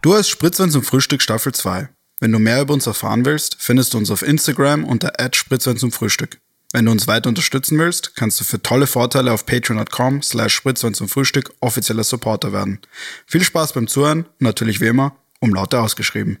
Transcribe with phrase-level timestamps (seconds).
[0.00, 1.88] Du hast Spritzwein zum Frühstück Staffel 2.
[2.20, 5.90] Wenn du mehr über uns erfahren willst, findest du uns auf Instagram unter Spritzwein zum
[5.90, 6.40] Frühstück.
[6.72, 10.94] Wenn du uns weiter unterstützen willst, kannst du für tolle Vorteile auf patreon.com slash Spritzwein
[10.94, 12.78] zum Frühstück offizieller Supporter werden.
[13.26, 16.38] Viel Spaß beim Zuhören und natürlich wie immer, um lauter ausgeschrieben.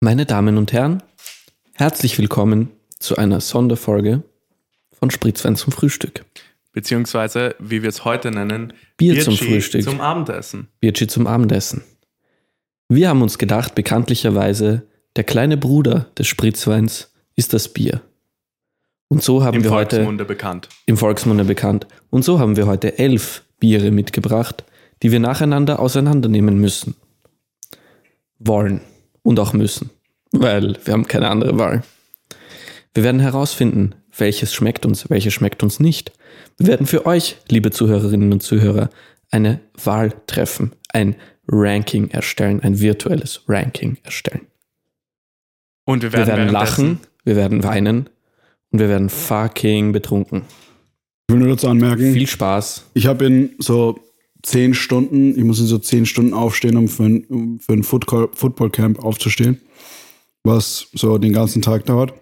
[0.00, 1.02] Meine Damen und Herren,
[1.72, 2.68] herzlich willkommen
[2.98, 4.22] zu einer Sonderfolge
[4.92, 6.26] von Spritzwein zum Frühstück.
[6.72, 9.82] Beziehungsweise, wie wir es heute nennen, Bier zum Bierchi Frühstück.
[9.82, 10.68] Zum Abendessen.
[10.80, 11.82] Bierchi zum Abendessen.
[12.94, 14.82] Wir haben uns gedacht, bekanntlicherweise,
[15.16, 18.02] der kleine Bruder des Spritzweins ist das Bier.
[19.08, 20.68] Und so haben Im wir heute Volksmunde bekannt.
[20.84, 21.86] im Volksmunde bekannt.
[22.10, 24.64] Und so haben wir heute elf Biere mitgebracht,
[25.02, 26.94] die wir nacheinander auseinandernehmen müssen.
[28.38, 28.82] Wollen.
[29.22, 29.88] Und auch müssen.
[30.32, 31.84] Weil wir haben keine andere Wahl.
[32.92, 36.12] Wir werden herausfinden, welches schmeckt uns, welches schmeckt uns nicht.
[36.58, 38.90] Wir werden für euch, liebe Zuhörerinnen und Zuhörer,
[39.30, 41.16] eine Wahl treffen, ein
[41.48, 44.46] Ranking erstellen, ein virtuelles Ranking erstellen.
[45.84, 48.08] Und wir Wir werden, werden währenddessen- lachen, wir werden weinen
[48.70, 50.42] und wir werden fucking betrunken.
[51.28, 52.86] Ich will nur dazu anmerken, Viel Spaß.
[52.94, 53.98] ich habe in so
[54.42, 58.30] zehn Stunden, ich muss in so zehn Stunden aufstehen, um für ein, für ein Football,
[58.34, 59.60] Football Camp aufzustehen,
[60.44, 62.12] was so den ganzen Tag dauert.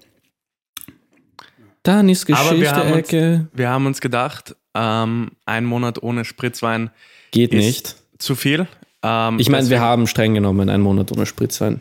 [1.82, 3.48] Dann ist Aber wir haben, uns, Geschichte-Ecke.
[3.54, 6.90] wir haben uns gedacht, ähm, ein Monat ohne Spritzwein
[7.30, 7.96] Geht ist nicht.
[8.18, 8.68] zu viel.
[9.02, 11.80] Ähm, Ich meine, wir haben streng genommen einen Monat ohne Spritzwein.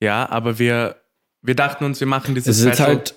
[0.00, 0.96] Ja, aber wir,
[1.42, 3.14] wir dachten uns, wir machen Es dieses ist jetzt Special- halt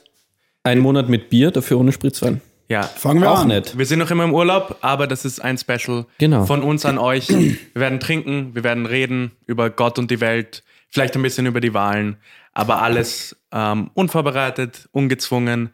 [0.64, 2.42] ein Monat mit Bier, dafür ohne Spritzwein.
[2.70, 3.50] Ja, Fangen wir Auch an.
[3.50, 3.78] nicht.
[3.78, 6.46] wir sind noch immer im Urlaub, aber das ist ein Special Genau.
[6.46, 7.28] von uns an euch.
[7.30, 11.60] Wir werden trinken, wir werden reden über Gott und die Welt, vielleicht ein bisschen über
[11.60, 12.18] die Wahlen,
[12.54, 15.72] aber alles ähm, unvorbereitet, ungezwungen,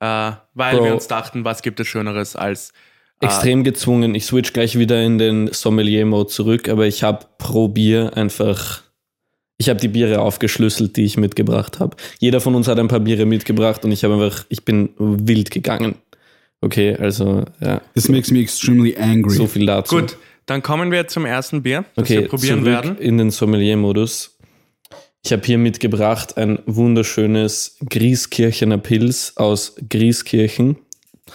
[0.00, 0.84] äh, weil Bro.
[0.84, 2.72] wir uns dachten, was gibt es Schöneres als
[3.22, 4.14] Extrem gezwungen.
[4.14, 8.82] Ich switch gleich wieder in den Sommelier-Mode zurück, aber ich habe pro Bier einfach.
[9.58, 11.96] Ich habe die Biere aufgeschlüsselt, die ich mitgebracht habe.
[12.18, 15.50] Jeder von uns hat ein paar Biere mitgebracht und ich habe einfach, ich bin wild
[15.52, 15.94] gegangen.
[16.60, 19.34] Okay, also ja, This makes me extremely angry.
[19.34, 19.96] so viel dazu.
[19.96, 22.98] Gut, dann kommen wir zum ersten Bier, das Okay, wir probieren zurück werden.
[22.98, 24.36] in den Sommelier-Modus.
[25.24, 30.76] Ich habe hier mitgebracht ein wunderschönes Grieskirchener Pils aus Grieskirchen.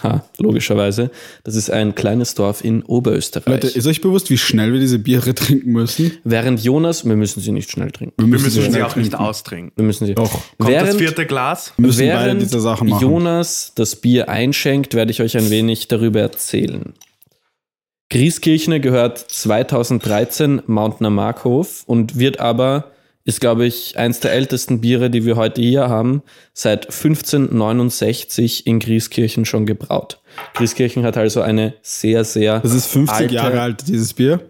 [0.02, 1.10] Ha, logischerweise.
[1.44, 3.46] Das ist ein kleines Dorf in Oberösterreich.
[3.46, 6.12] Leute, ist euch bewusst, wie schnell wir diese Biere trinken müssen?
[6.24, 8.14] Während Jonas, wir müssen sie nicht schnell trinken.
[8.18, 9.26] Wir müssen sie schnell auch nicht trinken.
[9.26, 9.72] austrinken.
[9.76, 10.14] Wir müssen sie.
[10.14, 10.30] Doch.
[10.58, 11.72] Kommt während das vierte Glas?
[11.76, 13.02] Wir müssen beide während diese Sachen machen.
[13.02, 16.94] Jonas das Bier einschenkt, werde ich euch ein wenig darüber erzählen.
[18.10, 22.92] Grieskirchner gehört 2013 Mountner Markhof und wird aber,
[23.28, 26.22] ist glaube ich eins der ältesten Biere, die wir heute hier haben,
[26.54, 30.20] seit 1569 in Grieskirchen schon gebraut.
[30.54, 34.40] Grieskirchen hat also eine sehr, sehr das ist 50 alte- Jahre alt, dieses Bier.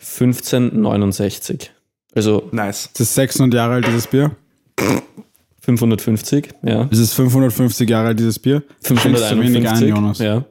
[0.00, 1.70] 1569.
[2.14, 2.90] Also Nice.
[2.94, 4.32] Das ist 600 Jahre alt, dieses Bier.
[5.60, 6.88] 550, ja.
[6.90, 8.62] Es ist 550 Jahre alt, dieses Bier.
[8.86, 10.18] Du schenkst zu wenig ein, 551, Jonas.
[10.18, 10.44] ja.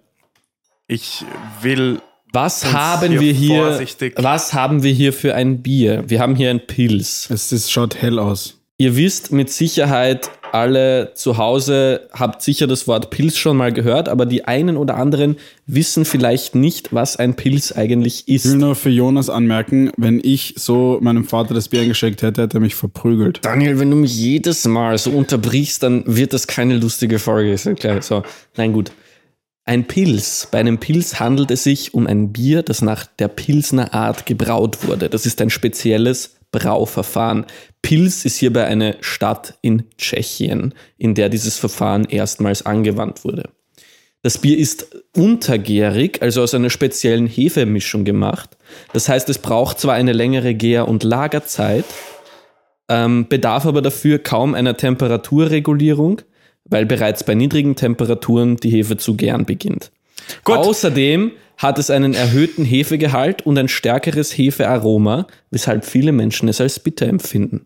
[0.87, 1.25] Ich
[1.61, 1.99] will
[2.37, 3.63] Was haben hier wir hier?
[3.63, 6.03] vorsichtig- Was haben wir hier für ein Bier?
[6.07, 7.27] Wir haben hier ein Pils.
[7.31, 8.53] Es ist, schaut hell aus.
[8.77, 14.07] Ihr wisst mit Sicherheit alle zu Hause habt sicher das Wort Pils schon mal gehört,
[14.07, 18.57] aber die einen oder anderen wissen vielleicht nicht, was ein Pils eigentlich Ich will ist.
[18.59, 22.61] nur für Jonas anmerken, wenn ich so meinem Vater das Bier eingeschenkt hätte, hätte er
[22.61, 23.39] mich verprügelt.
[23.41, 27.51] Daniel, wenn du mich jedes Mal so unterbrichst, dann wird das keine lustige Folge.
[27.51, 28.01] Ist ja klar.
[28.03, 28.21] So,
[28.55, 28.91] nein, gut.
[29.67, 30.47] Ein Pils.
[30.49, 34.87] Bei einem Pils handelt es sich um ein Bier, das nach der Pilsner Art gebraut
[34.87, 35.09] wurde.
[35.09, 37.45] Das ist ein spezielles Brauverfahren.
[37.81, 43.49] Pils ist hierbei eine Stadt in Tschechien, in der dieses Verfahren erstmals angewandt wurde.
[44.21, 48.57] Das Bier ist untergärig, also aus einer speziellen Hefemischung gemacht.
[48.93, 51.83] Das heißt, es braucht zwar eine längere Gär- und Lagerzeit,
[52.87, 56.21] ähm, bedarf aber dafür kaum einer Temperaturregulierung,
[56.69, 59.91] weil bereits bei niedrigen Temperaturen die Hefe zu gären beginnt.
[60.43, 60.57] Gut.
[60.57, 66.79] Außerdem hat es einen erhöhten Hefegehalt und ein stärkeres Hefearoma, weshalb viele Menschen es als
[66.79, 67.65] bitter empfinden.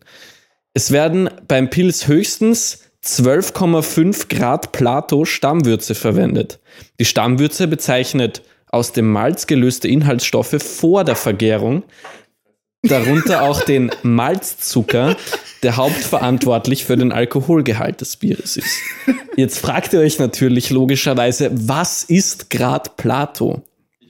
[0.74, 6.60] Es werden beim Pils höchstens 12,5 Grad Plato Stammwürze verwendet.
[6.98, 11.82] Die Stammwürze bezeichnet aus dem Malz gelöste Inhaltsstoffe vor der Vergärung,
[12.82, 15.16] darunter auch den Malzzucker,
[15.62, 18.80] der hauptverantwortlich für den Alkoholgehalt des Bieres ist.
[19.36, 23.62] Jetzt fragt ihr euch natürlich logischerweise, was ist Grad Plato?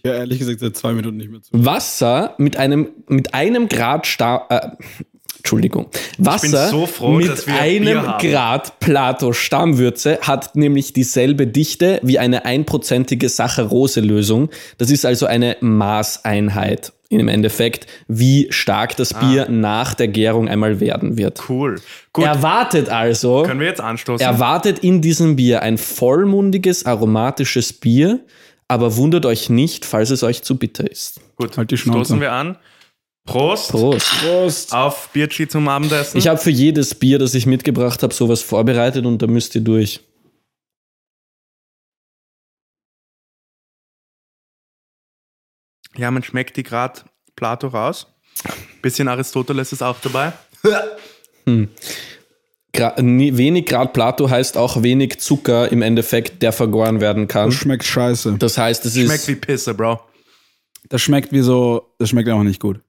[0.05, 1.51] Ja, ehrlich gesagt, seit zwei Minuten nicht mehr zu.
[1.53, 4.71] Wasser mit einem, mit einem Grad Sta äh,
[5.39, 5.87] Entschuldigung.
[6.19, 8.01] Wasser so froh, mit dass wir einem.
[8.21, 14.51] Grad Plato Stammwürze hat nämlich dieselbe Dichte wie eine einprozentige Saccharose-Lösung.
[14.79, 20.81] Das ist also eine Maßeinheit im Endeffekt, wie stark das Bier nach der Gärung einmal
[20.81, 21.49] werden wird.
[21.49, 21.81] Cool.
[22.13, 24.25] Gut, Erwartet also, können wir jetzt anstoßen?
[24.27, 28.21] erwartet in diesem Bier ein vollmundiges, aromatisches Bier,
[28.69, 31.21] aber wundert euch nicht, falls es euch zu bitter ist.
[31.37, 31.99] Gut, Halt die Schnauze.
[32.07, 32.57] stoßen wir an.
[33.25, 34.11] Prost, Prost.
[34.21, 34.75] Prost.
[34.75, 36.19] auf Bierchi zum Abendessen.
[36.19, 39.61] Ich habe für jedes Bier, das ich mitgebracht habe, sowas vorbereitet und da müsst ihr
[39.61, 40.01] durch.
[45.97, 47.01] Ja, man schmeckt die gerade
[47.37, 48.07] Plato raus.
[48.81, 50.33] Bisschen Aristoteles ist auch dabei.
[52.75, 57.51] Gra nie- wenig Grad Plato heißt auch wenig Zucker im Endeffekt, der vergoren werden kann.
[57.51, 58.37] Das schmeckt scheiße.
[58.39, 60.01] Das heißt, es Schmeckt ist wie Pisse, Bro.
[60.89, 62.81] Das schmeckt wie so, das schmeckt auch nicht gut.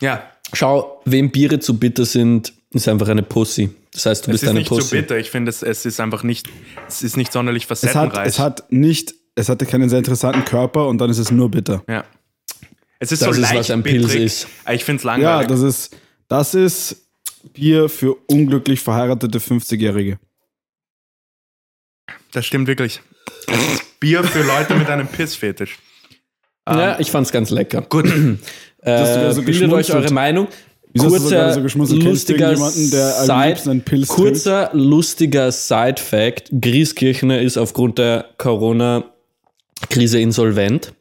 [0.00, 3.70] Ja, Schau, wem Biere zu bitter sind, ist einfach eine Pussy.
[3.92, 4.96] Das heißt, du es bist ist eine nicht so Pussy.
[5.00, 5.18] bitter.
[5.18, 6.48] Ich finde, es, es ist einfach nicht,
[6.86, 8.26] es ist nicht sonderlich Es hat, facettenreich.
[8.28, 11.82] es hat nicht, es hatte keinen sehr interessanten Körper und dann ist es nur bitter.
[11.88, 12.04] ja.
[13.00, 14.22] Es ist Das so ist, leicht was ein Pilz bittrig.
[14.24, 14.46] ist.
[14.72, 15.48] Ich finde es Ja, langweilig.
[15.48, 15.96] das ist,
[16.28, 16.96] das ist
[17.52, 20.18] Bier für unglücklich verheiratete 50-Jährige.
[22.32, 23.02] Das stimmt wirklich.
[24.00, 25.78] Bier für Leute mit einem Pissfetisch.
[26.66, 27.82] Ja, ich fand's ganz lecker.
[27.82, 28.10] Gut.
[28.86, 30.46] Äh, so bildet euch eure Meinung.
[30.92, 36.50] Wieso hast du so Kurzer, so lustiger Side, kurzer, lustiger Side-Fact.
[36.60, 38.28] Grieskirchner ist aufgrund der
[39.80, 40.92] Corona-Krise insolvent.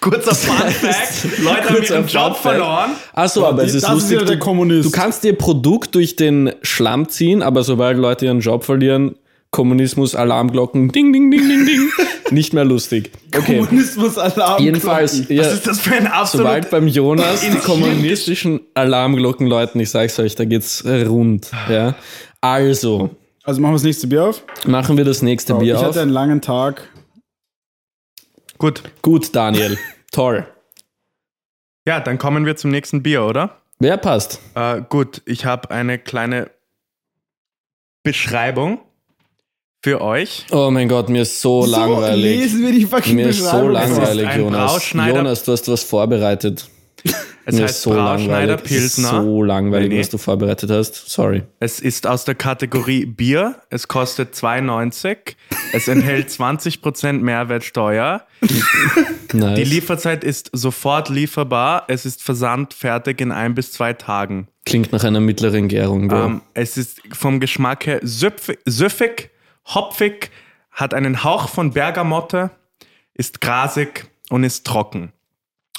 [0.00, 1.38] Kurzer Fun Fact.
[1.42, 2.90] Leute haben ihren Job verloren.
[3.12, 4.10] Achso, aber es ist das ist lustig.
[4.16, 4.86] wieder der du, Kommunist.
[4.86, 9.16] du kannst dir Produkt durch den Schlamm ziehen, aber sobald Leute ihren Job verlieren,
[9.50, 11.90] Kommunismus, Alarmglocken, ding, ding, ding, ding, ding,
[12.30, 13.10] nicht mehr lustig.
[13.36, 13.58] Okay.
[13.58, 14.62] Kommunismus-Alarm.
[14.62, 16.46] Jedenfalls, ja, Was ist das für ein absolut...
[16.46, 21.50] sobald beim Jonas die in- kommunistischen Alarmglocken läuten, ich sag's euch, da geht's rund.
[21.68, 21.94] Ja.
[22.40, 23.10] Also,
[23.44, 24.42] Also machen wir das nächste Bier auf.
[24.66, 25.86] machen wir das nächste Bier ich auf.
[25.88, 26.88] hatte einen langen Tag.
[28.62, 28.80] Gut.
[29.02, 29.76] Gut, Daniel.
[30.12, 30.46] Toll.
[31.84, 33.56] Ja, dann kommen wir zum nächsten Bier, oder?
[33.80, 34.38] Wer passt?
[34.54, 36.48] Äh, gut, ich habe eine kleine
[38.04, 38.78] Beschreibung
[39.82, 40.46] für euch.
[40.52, 42.22] Oh mein Gott, mir ist so, langweilig.
[42.22, 44.92] lesen wir die fucking Mir ist so langweilig, ein Jonas.
[44.92, 46.68] Jonas, du hast was vorbereitet.
[47.44, 49.22] Es mir heißt ist so Brauschneider Pilsner.
[49.22, 50.00] so langweilig, Nee, nee.
[50.00, 50.94] was du vorbereitet hast.
[51.10, 51.42] Sorry.
[51.58, 53.56] Es ist aus der Kategorie Bier.
[53.68, 55.34] Es kostet 2,90.
[55.72, 58.24] Es enthält 20% Mehrwertsteuer.
[59.34, 59.54] Nice.
[59.58, 61.84] Die Lieferzeit ist sofort lieferbar.
[61.88, 64.46] Es ist versandfertig in ein bis zwei Tagen.
[64.66, 66.24] Klingt nach einer mittleren Gärung, Bro.
[66.26, 69.30] Ähm, es ist vom Geschmack her süpf- süffig,
[69.74, 70.30] hopfig,
[70.70, 72.50] hat einen Hauch von Bergamotte,
[73.14, 75.12] ist grasig und ist trocken.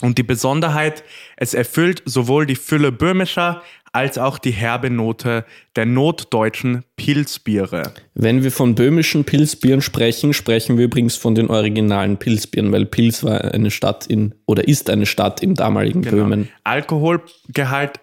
[0.02, 1.04] Und die Besonderheit,
[1.38, 3.62] es erfüllt sowohl die Fülle böhmischer
[3.94, 5.46] als auch die herbe Note
[5.76, 7.94] der notdeutschen Pilzbiere.
[8.16, 13.24] Wenn wir von böhmischen Pilzbieren sprechen, sprechen wir übrigens von den originalen Pilzbieren, weil Pilz
[13.24, 16.50] war eine Stadt in oder ist eine Stadt im damaligen Böhmen.
[16.64, 18.00] Alkoholgehalt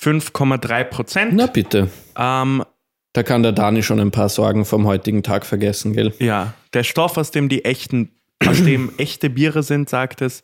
[0.00, 1.32] 5,3 Prozent.
[1.34, 1.90] Na bitte.
[2.16, 2.64] Ähm,
[3.12, 6.14] Da kann der Dani schon ein paar Sorgen vom heutigen Tag vergessen, gell?
[6.20, 8.12] Ja, der Stoff, aus dem die echten,
[8.46, 10.42] aus dem echte Biere sind, sagt es.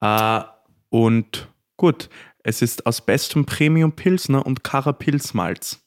[0.00, 0.40] Äh,
[0.90, 2.08] und gut,
[2.42, 5.80] es ist aus bestem Premium Pilsner und Pilzmalz.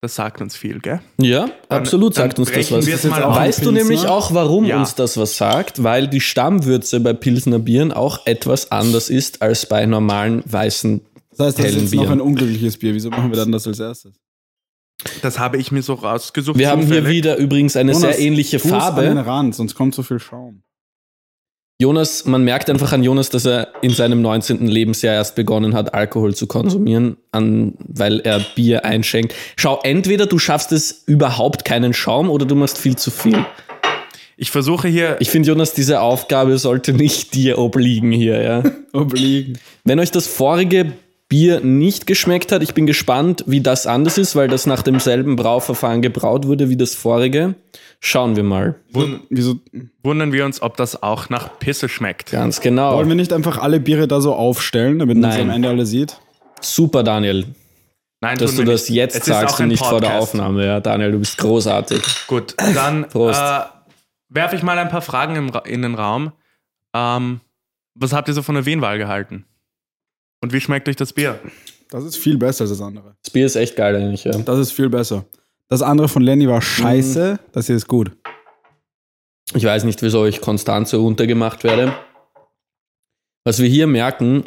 [0.00, 1.00] Das sagt uns viel, gell?
[1.18, 3.22] Ja, absolut dann sagt uns das was.
[3.22, 3.36] auf.
[3.36, 4.80] Weißt du nämlich auch, warum Ja.
[4.80, 5.84] uns das was sagt?
[5.84, 11.38] Weil die Stammwürze bei Pilsner Bieren auch etwas anders ist als bei normalen weißen Das
[11.38, 12.18] heißt, das ist hellen jetzt noch Bieren.
[12.18, 12.94] ein unglückliches Bier.
[12.94, 14.14] Wieso machen wir dann das als erstes?
[15.22, 16.58] Das habe ich mir so rausgesucht.
[16.58, 17.08] Wir haben hier zufällig.
[17.16, 19.26] wieder übrigens eine Jonas, sehr ähnliche tu's an den Farbe.
[19.26, 20.64] Rand, sonst kommt so viel Schaum.
[21.78, 24.66] Jonas, man merkt einfach an Jonas, dass er in seinem 19.
[24.66, 29.34] Lebensjahr erst begonnen hat, Alkohol zu konsumieren, an, weil er Bier einschenkt.
[29.56, 33.44] Schau, entweder du schaffst es überhaupt keinen Schaum oder du machst viel zu viel.
[34.36, 35.16] Ich versuche hier.
[35.20, 38.62] Ich finde, Jonas, diese Aufgabe sollte nicht dir obliegen hier, ja.
[38.92, 39.58] Obliegen.
[39.84, 40.92] Wenn euch das vorige
[41.32, 45.34] Bier nicht geschmeckt hat, ich bin gespannt, wie das anders ist, weil das nach demselben
[45.36, 47.54] Brauverfahren gebraut wurde wie das vorige.
[48.00, 48.74] Schauen wir mal.
[48.92, 49.54] wun- Wieso
[50.02, 52.32] wundern wir uns, ob das auch nach Pisse schmeckt.
[52.32, 52.96] Ganz genau.
[52.98, 55.86] wollen wir nicht einfach alle Biere da so aufstellen, damit man es am Ende alle
[55.86, 56.18] sieht?
[56.60, 57.46] Super, Daniel,
[58.20, 58.96] Nein, dass du das nicht.
[58.96, 60.34] jetzt Es sagst und nicht vor der Podcast.
[60.34, 60.66] Aufnahme.
[60.66, 62.02] Ja, Daniel, du bist großartig.
[62.26, 63.40] Gut, dann Prost.
[63.40, 63.60] äh,
[64.28, 66.32] werfe ich mal ein paar Fragen im, in den Raum.
[66.94, 67.40] Ähm,
[67.94, 69.46] was habt ihr so von der Wienwahl gehalten?
[70.42, 71.38] Und wie schmeckt euch das Bier?
[71.90, 73.14] Das ist viel besser als das andere.
[73.22, 74.36] Das Bier ist echt geil eigentlich, ja.
[74.38, 75.24] Das ist viel besser.
[75.68, 78.10] Das andere von Lenny war scheiße, das hier ist gut.
[79.54, 81.94] Ich weiß nicht, wieso ich konstant so untergemacht werde.
[83.44, 84.44] Was wir hier merken,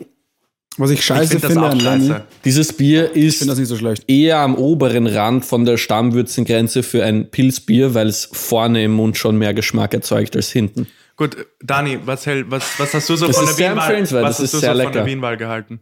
[0.77, 3.51] Was ich Ich scheiße finde das finde auch an Lenny, dieses Bier ich ist finde
[3.51, 4.03] das nicht so schlecht.
[4.09, 9.17] eher am oberen Rand von der Stammwürzengrenze für ein Pilzbier, weil es vorne im Mund
[9.17, 10.87] schon mehr Geschmack erzeugt als hinten.
[11.17, 14.03] Gut, Dani, was, hält, was, was hast du so Das von ist der Wienwahl?
[14.03, 15.05] Was das hast du ist so sehr von der lecker.
[15.05, 15.79] Wienwahl gehalten?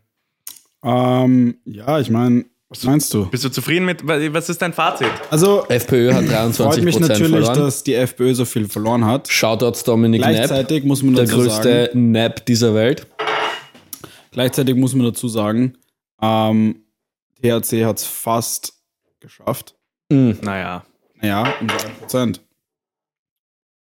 [0.84, 3.26] Ähm, ja, ich meine, was meinst du?
[3.28, 5.08] Bist du zufrieden mit, was ist dein Fazit?
[5.32, 7.60] Also, FPÖ hat 23 freut mich Prozent natürlich, verloren.
[7.60, 9.28] dass die FPÖ so viel verloren hat.
[9.28, 13.08] Shoutouts Dominik Knapp, Gleichzeitig muss man der dazu größte sagen, Nap dieser Welt.
[14.32, 15.78] gleichzeitig muss man dazu sagen,
[16.22, 16.84] ähm,
[17.42, 18.74] THC hat es fast
[19.20, 19.76] geschafft.
[20.10, 20.84] Naja.
[21.22, 21.68] Naja, um
[22.08, 22.40] so 1%.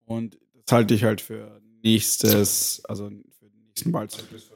[0.05, 0.37] Und
[0.71, 4.55] halte ich halt für nächstes, also für den nächsten Wahlzyklus für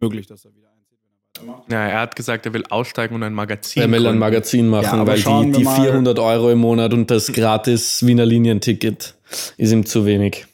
[0.00, 1.72] möglich, dass er wieder einzieht, wenn er weitermacht.
[1.72, 3.82] Ja, er hat gesagt, er will aussteigen und ein Magazin.
[3.82, 4.18] Er will ein.
[4.18, 8.26] Magazin machen, Ja, weil die, die mal- 400 Euro im Monat und das gratis Wiener
[8.26, 9.14] Linienticket
[9.56, 10.46] ist ihm zu wenig.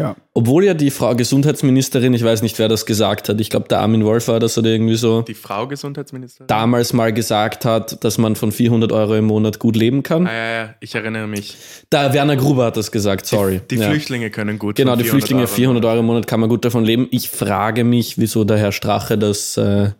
[0.00, 0.16] Ja.
[0.32, 3.80] Obwohl ja die Frau Gesundheitsministerin, ich weiß nicht, wer das gesagt hat, ich glaube, der
[3.80, 6.46] Armin Wolf war das oder irgendwie so, Die Frau Gesundheitsministerin?
[6.46, 10.26] damals mal gesagt hat, dass man von 400 Euro im Monat gut leben kann.
[10.26, 11.56] Ah, ja, ja, ich erinnere mich.
[11.90, 13.60] Da Werner Gruber hat das gesagt, sorry.
[13.70, 13.90] Die ja.
[13.90, 14.76] Flüchtlinge können gut.
[14.76, 15.52] Genau, die Flüchtlinge, Euro.
[15.52, 17.06] 400 Euro im Monat kann man gut davon leben.
[17.10, 19.90] Ich frage mich, wieso der Herr Strache das äh,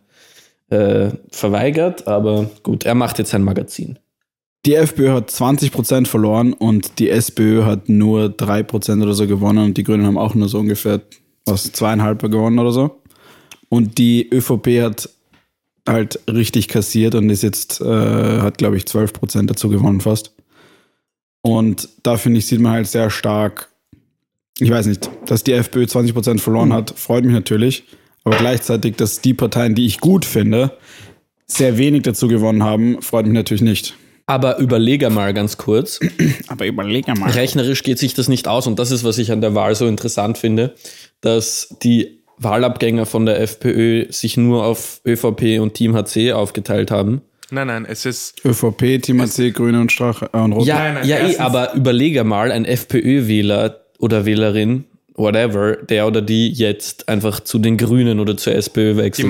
[0.69, 3.99] äh, verweigert, aber gut, er macht jetzt ein Magazin.
[4.65, 9.77] Die FPÖ hat 20% verloren und die SPÖ hat nur 3% oder so gewonnen und
[9.77, 11.01] die Grünen haben auch nur so ungefähr
[11.45, 13.01] was zweieinhalb gewonnen oder so.
[13.69, 15.09] Und die ÖVP hat
[15.87, 20.35] halt richtig kassiert und ist jetzt, äh, hat glaube ich 12% dazu gewonnen fast.
[21.41, 23.69] Und da finde ich, sieht man halt sehr stark,
[24.59, 27.85] ich weiß nicht, dass die FPÖ 20% verloren hat, freut mich natürlich.
[28.23, 30.77] Aber gleichzeitig, dass die Parteien, die ich gut finde,
[31.47, 33.95] sehr wenig dazu gewonnen haben, freut mich natürlich nicht.
[34.25, 35.99] Aber überlege mal ganz kurz.
[36.47, 37.31] Aber überleg mal.
[37.31, 39.87] Rechnerisch geht sich das nicht aus und das ist, was ich an der Wahl so
[39.87, 40.73] interessant finde,
[41.21, 47.21] dass die Wahlabgänger von der FPÖ sich nur auf ÖVP und Team HC aufgeteilt haben.
[47.51, 48.43] Nein, nein, es ist.
[48.45, 50.65] ÖVP, Team AC, Grüne und Strache äh, und Rot.
[50.65, 54.85] Ja, Nein, nein, ja eh, aber überlege mal, ein FPÖ-Wähler oder Wählerin,
[55.15, 59.23] whatever, der oder die jetzt einfach zu den Grünen oder zur SPÖ Die wechselt.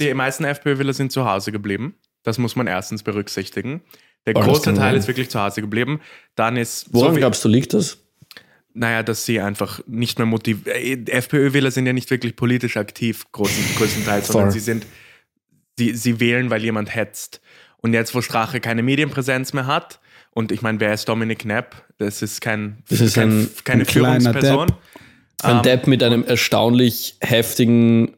[0.00, 1.94] die meisten FPÖ-Wähler sind zu Hause geblieben.
[2.24, 3.82] Das muss man erstens berücksichtigen.
[4.26, 4.94] Der Oh, große Teil sein.
[4.96, 6.00] ist wirklich zu Hause geblieben.
[6.34, 6.86] Dann ist.
[6.92, 7.98] Woran so glaubst du, liegt das?
[8.72, 11.08] Naja, dass sie einfach nicht mehr motiviert.
[11.08, 14.84] FPÖ-Wähler sind ja nicht wirklich politisch aktiv, großen, größtenteils, sondern sie sind,
[15.78, 17.40] sie, sie wählen, weil jemand hetzt.
[17.76, 20.00] Und jetzt, wo Strache keine Medienpräsenz mehr hat,
[20.32, 21.84] und ich meine, wer ist Dominik Knapp?
[21.98, 24.66] Das ist kein, Das ist kein, ein- keine ein Führungsperson.
[24.66, 24.76] Depp.
[25.42, 28.16] Ein Ähm, Depp mit einem erstaunlich heftigen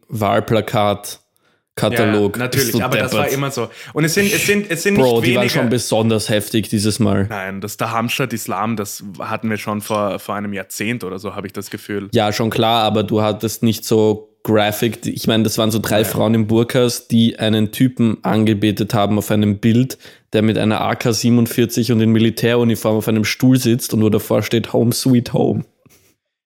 [1.76, 2.36] Wahlplakat-Katalog.
[2.36, 3.36] Ja, natürlich, du aber das war deppert.
[3.36, 3.68] immer so.
[3.92, 6.98] Und es sind, es sind, es sind Bro, nicht die waren schon besonders heftig dieses
[6.98, 7.26] Mal.
[7.28, 11.34] Nein, das der Hamstadt Islam, das hatten wir schon vor, vor einem Jahrzehnt oder so,
[11.34, 12.08] habe ich das Gefühl.
[12.12, 15.06] Ja, schon klar, aber du hattest nicht so graphic.
[15.06, 19.30] Ich meine, das waren so drei Frauen im Burkas, die einen Typen angebetet haben auf
[19.30, 19.98] einem Bild,
[20.32, 24.72] der mit einer AK-47 und in Militäruniform auf einem Stuhl sitzt und wo davor steht
[24.72, 25.64] Home Sweet Home.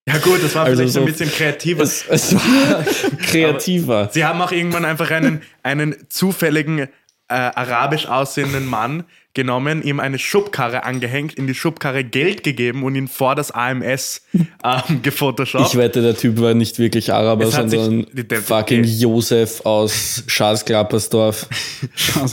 [0.09, 1.83] Ja gut, das war Also vielleicht so- ein bisschen kreativer.
[1.83, 2.85] Es, es war
[3.26, 4.09] kreativer.
[4.12, 6.88] Sie haben auch irgendwann einfach einen, einen zufälligen äh,
[7.28, 9.04] arabisch aussehenden Mann
[9.35, 14.23] genommen, ihm eine Schubkarre angehängt, in die Schubkarre Geld gegeben und ihn vor das AMS
[14.33, 15.69] ähm, gefotoshoppt.
[15.69, 20.25] Ich wette, der Typ war nicht wirklich Araber, sich- sondern der- fucking die- Josef aus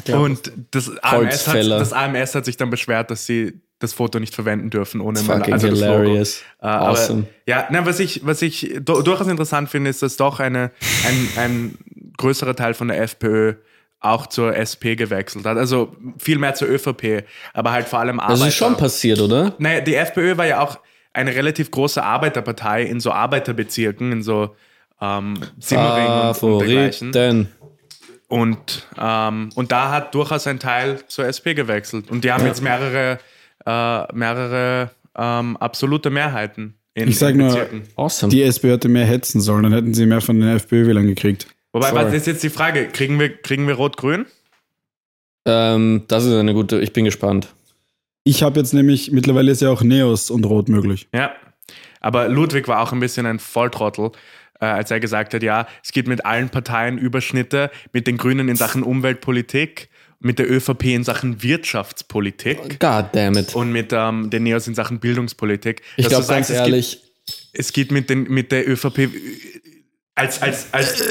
[0.03, 0.21] klar.
[0.23, 4.33] und das AMS, hat, das AMS hat sich dann beschwert, dass sie das Foto nicht
[4.33, 6.41] verwenden dürfen ohne It's Mal- fucking also hilarious.
[6.61, 7.27] Äh, aber, Awesome.
[7.45, 10.71] ja, na, was ich, was ich du- durchaus interessant finde, ist, dass doch eine,
[11.07, 11.77] ein, ein
[12.17, 13.53] größerer Teil von der FPÖ
[13.99, 15.57] auch zur SP gewechselt hat.
[15.57, 18.39] Also viel mehr zur ÖVP, aber halt vor allem Arbeiter.
[18.39, 19.53] Das ist schon passiert, oder?
[19.57, 20.79] Naja, die FPÖ war ja auch
[21.13, 24.55] eine relativ große Arbeiterpartei in so Arbeiterbezirken, in so
[25.01, 27.47] ähm, Simmering und, und dergleichen.
[28.27, 32.11] Und, ähm, und da hat durchaus ein Teil zur SP gewechselt.
[32.11, 33.19] Und die haben jetzt mehrere,
[33.67, 37.67] äh, mehrere ähm, absolute Mehrheiten in, Ich sag in nur-.
[37.95, 38.31] Awesome.
[38.31, 41.47] Die SPÖ hätte mehr hetzen sollen, dann hätten sie mehr von den FPÖ-Wählern gekriegt.
[41.73, 42.05] Wobei, Voll.
[42.05, 42.87] was ist jetzt die Frage?
[42.87, 44.25] Kriegen wir, kriegen wir Rot-Grün?
[45.45, 47.53] ähm, das ist eine gute, ich bin gespannt.
[48.23, 51.07] Ich habe jetzt nämlich, mittlerweile ist ja auch Neos und Rot möglich.
[51.13, 51.31] Ja.
[52.01, 54.11] Aber Ludwig war auch ein bisschen ein Volltrottel,
[54.59, 58.49] äh, als er gesagt hat, ja, es gibt mit allen Parteien Überschnitte, mit den Grünen
[58.49, 63.55] in Sachen Umweltpolitik, mit der ÖVP in Sachen Wirtschaftspolitik God damn it.
[63.55, 65.81] und mit ähm, den Neos in Sachen Bildungspolitik.
[65.95, 67.01] Ich glaube ganz gibt- ehrlich,
[67.53, 69.09] es geht mit, den, mit der ÖVP
[70.15, 71.03] als, als, als,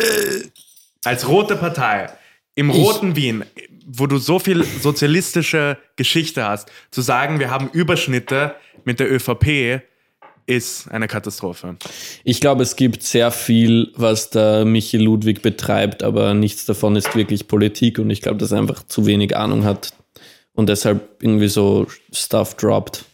[1.05, 2.09] als rote Partei
[2.55, 3.45] im roten Wien,
[3.87, 9.83] wo du so viel sozialistische Geschichte hast, zu sagen, wir haben Überschnitte mit der ÖVP,
[10.47, 11.77] ist eine Katastrophe.
[12.25, 17.15] ich glaube, es gibt sehr viel, was der Michi Ludwig betreibt, aber nichts davon ist
[17.17, 19.93] wirklich Politik und ich glaube, dass er einfach zu wenig Ahnung hat
[20.55, 23.05] und deshalb irgendwie so Stuff droppt.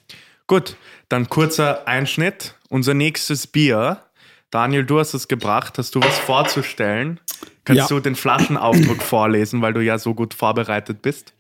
[0.47, 0.77] Gut,
[1.09, 4.01] dann kurzer Einschnitt unser nächstes Bier.
[4.51, 5.79] Daniel, du hast es gebracht.
[5.79, 7.21] Hast du was vorzustellen?
[7.65, 7.87] Kannst Ja.
[7.89, 11.33] du den Flaschenaufdruck vorlesen, weil du ja so gut vorbereitet bist?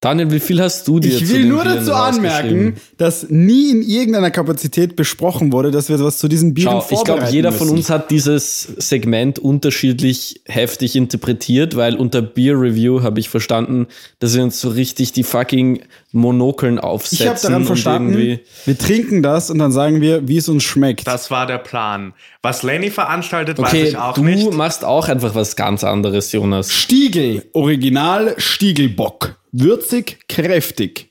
[0.00, 3.72] Daniel, wie viel hast du dir Ich zu will nur Bieren dazu anmerken, dass nie
[3.72, 7.50] in irgendeiner Kapazität besprochen wurde, dass wir was zu diesen Bieren Schau, ich glaube, jeder
[7.50, 7.78] von müssen.
[7.78, 13.88] uns hat dieses Segment unterschiedlich heftig interpretiert, weil unter Beer Review habe ich verstanden,
[14.20, 17.18] dass wir uns so richtig die fucking Monokeln aufsetzen.
[17.24, 21.08] Ich habe daran verstanden, wir trinken das und dann sagen wir, wie es uns schmeckt.
[21.08, 22.14] Das war der Plan.
[22.40, 24.52] Was Lenny veranstaltet, weiß Okay, ich auch du nicht.
[24.52, 26.72] machst auch einfach was ganz anderes, Jonas.
[26.72, 29.34] Stiegel, Original Stiegelbock.
[29.52, 31.10] Würzig, kräftig.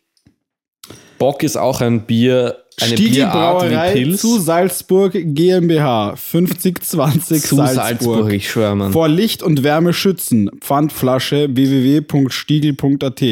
[1.18, 4.22] Bock ist auch ein Bier, eine Bierart wie Brauerei Pilz.
[4.22, 6.16] zu Salzburg GmbH.
[6.16, 7.76] 5020 Zu Salzburg.
[7.76, 8.94] Salzburg, ich schwöre, Mann.
[8.94, 10.52] Vor Licht und Wärme schützen.
[10.62, 13.24] Pfandflasche www.stiegel.at.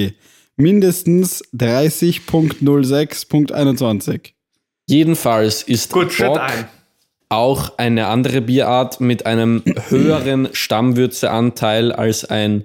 [0.57, 4.31] Mindestens 30.06.21.
[4.87, 6.67] Jedenfalls ist Gut, Bock ein.
[7.29, 12.63] auch eine andere Bierart mit einem höheren Stammwürzeanteil als ein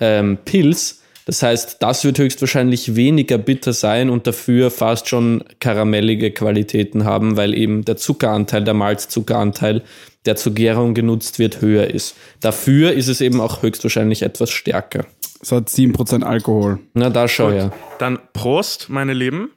[0.00, 1.02] ähm, Pilz.
[1.28, 7.36] Das heißt, das wird höchstwahrscheinlich weniger bitter sein und dafür fast schon karamellige Qualitäten haben,
[7.36, 9.82] weil eben der Zuckeranteil, der Malzzuckeranteil,
[10.24, 12.16] der zur Gärung genutzt wird, höher ist.
[12.40, 15.04] Dafür ist es eben auch höchstwahrscheinlich etwas stärker.
[15.42, 16.78] Es hat 7% Alkohol.
[16.94, 17.72] Na, da schau her.
[17.98, 19.50] Dann Prost, meine Lieben.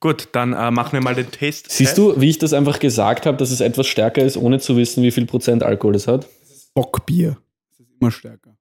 [0.00, 1.68] Gut, dann äh, machen wir mal den Taste.
[1.68, 4.78] Siehst du, wie ich das einfach gesagt habe, dass es etwas stärker ist, ohne zu
[4.78, 6.26] wissen, wie viel Prozent Alkohol es hat?
[6.72, 7.36] Bockbier.
[7.68, 8.56] Das ist immer stärker.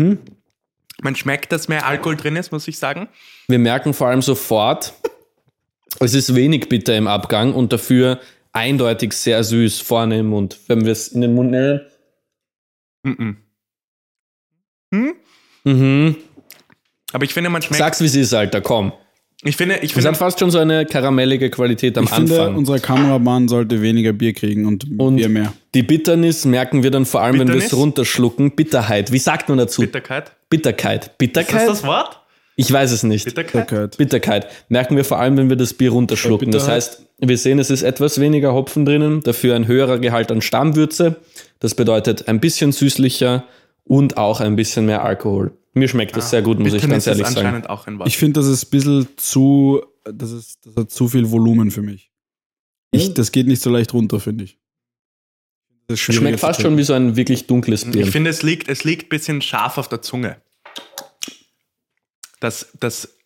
[0.00, 0.18] Hm?
[1.02, 3.08] Man schmeckt, dass mehr Alkohol drin ist, muss ich sagen.
[3.48, 4.94] Wir merken vor allem sofort,
[5.98, 8.20] es ist wenig bitter im Abgang und dafür
[8.52, 10.58] eindeutig sehr süß vorne im Mund.
[10.66, 11.80] Wenn wir es in den Mund nehmen.
[13.02, 13.36] Mhm.
[14.92, 15.14] Hm?
[15.64, 16.16] Mhm.
[17.12, 17.78] Aber ich finde, man schmeckt.
[17.78, 18.92] Sag's, wie es ist, Alter, komm.
[19.42, 22.38] Ich finde, ich Es finde, hat fast schon so eine karamellige Qualität am Ich finde,
[22.40, 22.56] Anfang.
[22.56, 25.52] unser Kameramann sollte weniger Bier kriegen und, Und Bier mehr.
[25.74, 27.82] die Bitternis merken wir dann vor allem, wenn wir es Bitternis?
[27.82, 28.50] runterschlucken.
[28.54, 29.12] Bitterheit.
[29.12, 29.80] Wie sagt man dazu?
[29.80, 30.32] Bitterkeit.
[30.50, 31.04] Bitterkeit.
[31.06, 31.60] Ist Bitterkeit?
[31.68, 32.20] das das Wort?
[32.56, 33.24] Ich weiß es nicht.
[33.24, 33.66] Bitterkeit?
[33.68, 33.96] Bitterkeit.
[33.96, 36.50] Bitterkeit merken wir vor allem, wenn wir das Bier runterschlucken.
[36.50, 40.42] Das heißt, wir sehen, es ist etwas weniger Hopfen drinnen, dafür ein höherer Gehalt an
[40.42, 41.16] Stammwürze.
[41.60, 43.44] Das bedeutet ein bisschen süßlicher
[43.84, 45.52] und auch ein bisschen mehr Alkohol.
[45.72, 47.62] Mir schmeckt das sehr gut, muss ich ganz ehrlich sagen.
[48.06, 51.82] Ich finde, das ist ein bisschen zu, das, ist, das hat zu viel Volumen für
[51.82, 52.10] mich.
[52.90, 54.58] Ich, das geht nicht so leicht runter, finde ich.
[55.86, 58.02] Das Schmeckt fast schon wie so ein wirklich dunkles Bier.
[58.04, 60.36] Ich finde, es liegt, es liegt ein bisschen scharf auf der Zunge.
[62.40, 63.16] Das, das,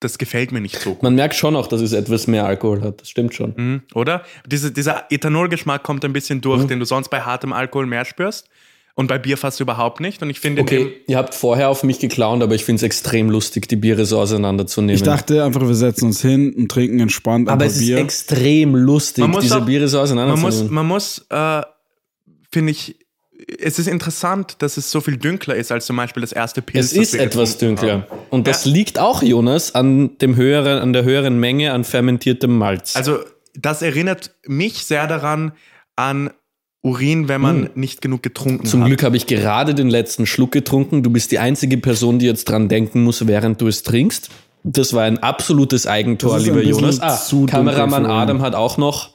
[0.00, 1.02] das gefällt mir nicht so gut.
[1.02, 3.00] Man merkt schon auch, dass es etwas mehr Alkohol hat.
[3.00, 3.54] Das stimmt schon.
[3.56, 4.24] Mhm, oder?
[4.46, 8.48] Diese, dieser Ethanolgeschmack kommt ein bisschen durch, den du sonst bei hartem Alkohol mehr spürst.
[8.96, 10.22] Und bei Bier fast überhaupt nicht.
[10.22, 12.82] Und ich finde, in Okay, ihr habt vorher auf mich geklaunt, aber ich finde es
[12.84, 14.94] extrem lustig, die Biere so auseinanderzunehmen.
[14.94, 17.98] Ich dachte einfach, wir setzen uns hin und trinken entspannt aber es ist Bier.
[17.98, 20.74] extrem lustig, diese auch- Biere so man muss, auseinanderzunehmen.
[20.74, 21.62] man muss äh,
[22.52, 22.96] finde ich,
[23.58, 26.92] es ist interessant, dass es so viel dünkler ist als zum Beispiel das erste Pilz.
[26.92, 27.92] Es ist etwas dünkler.
[27.92, 28.04] haben.
[28.30, 28.70] Und das Ja.
[28.70, 32.94] liegt auch, Jonas, an, dem höheren, an der höheren Menge an fermentiertem Malz.
[32.94, 33.18] Also,
[33.56, 35.52] das erinnert mich sehr daran
[35.96, 36.30] an
[36.84, 38.66] Urin, wenn man nicht genug getrunken Hm.
[38.66, 38.88] Zum hat.
[38.88, 41.02] Glück habe ich gerade den letzten Schluck getrunken.
[41.02, 44.28] Du bist die einzige Person, die jetzt dran denken muss, während du es trinkst.
[44.64, 47.00] Das war ein absolutes Eigentor, lieber Jonas.
[47.00, 48.04] Ah, Kameramann.
[48.04, 49.14] Adam hat auch noch.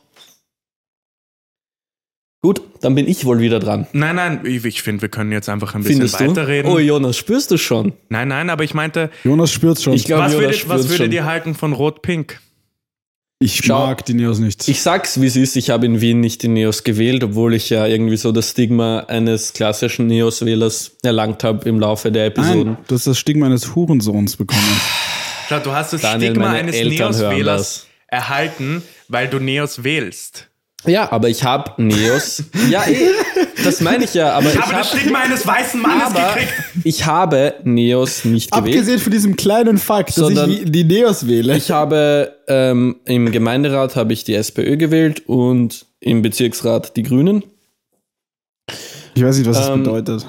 [2.41, 3.86] Gut, dann bin ich wohl wieder dran.
[3.91, 6.27] Nein, nein, ich, ich finde, wir können jetzt einfach ein bisschen Findest du?
[6.29, 6.71] weiterreden.
[6.71, 7.93] Oh, Jonas, spürst du schon?
[8.08, 9.93] Nein, nein, aber ich meinte, Jonas spürt schon.
[9.93, 12.39] Ich glaub- was, Jonas würdet, was würdet ihr halten von Rot-Pink?
[13.41, 13.88] Ich Schau.
[13.88, 14.67] mag die Neos nicht.
[14.67, 15.56] Ich sag's, wie es ist.
[15.56, 18.99] Ich habe in Wien nicht die Neos gewählt, obwohl ich ja irgendwie so das Stigma
[19.08, 22.73] eines klassischen Neos-Wählers erlangt habe im Laufe der Episoden.
[22.73, 24.82] Nein, du hast das Stigma eines Hurensohns bekommen.
[25.47, 30.48] Schau, du hast das Daniel, Stigma eines Neos-Wählers erhalten, weil du Neos wählst.
[30.85, 32.43] Ja, aber ich habe Neos.
[32.69, 33.09] ja, eh,
[33.63, 36.53] das meine ich ja, aber ich, Ich habe das Stigma eines weißen Mannes aber gekriegt.
[36.85, 38.75] ich habe Neos nicht gewählt.
[38.77, 41.57] Abgesehen von diesem kleinen Fakt, dass ich die, Neos wähle.
[41.57, 47.43] Ich habe ähm, im Gemeinderat habe ich die SPÖ gewählt und im Bezirksrat die Grünen.
[49.15, 50.25] Ich weiß nicht, was das Ähm, bedeutet.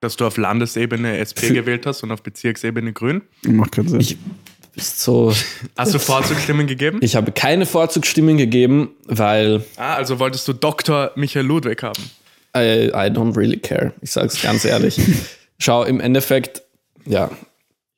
[0.00, 3.22] Dass du auf Landesebene SP gewählt hast und auf Bezirksebene Grün.
[3.46, 4.00] Macht keinen Sinn.
[4.00, 4.16] Ich
[4.76, 5.34] bist so.
[5.76, 6.98] Hast du Vorzugsstimmen gegeben?
[7.02, 11.10] Ich habe keine Vorzugsstimmen gegeben, weil Ah, also wolltest du Dr.
[11.16, 12.02] Michael Ludwig haben.
[12.56, 13.92] I, I don't really care.
[14.02, 15.00] Ich sage es ganz ehrlich.
[15.58, 16.62] Schau, im Endeffekt,
[17.04, 17.30] ja,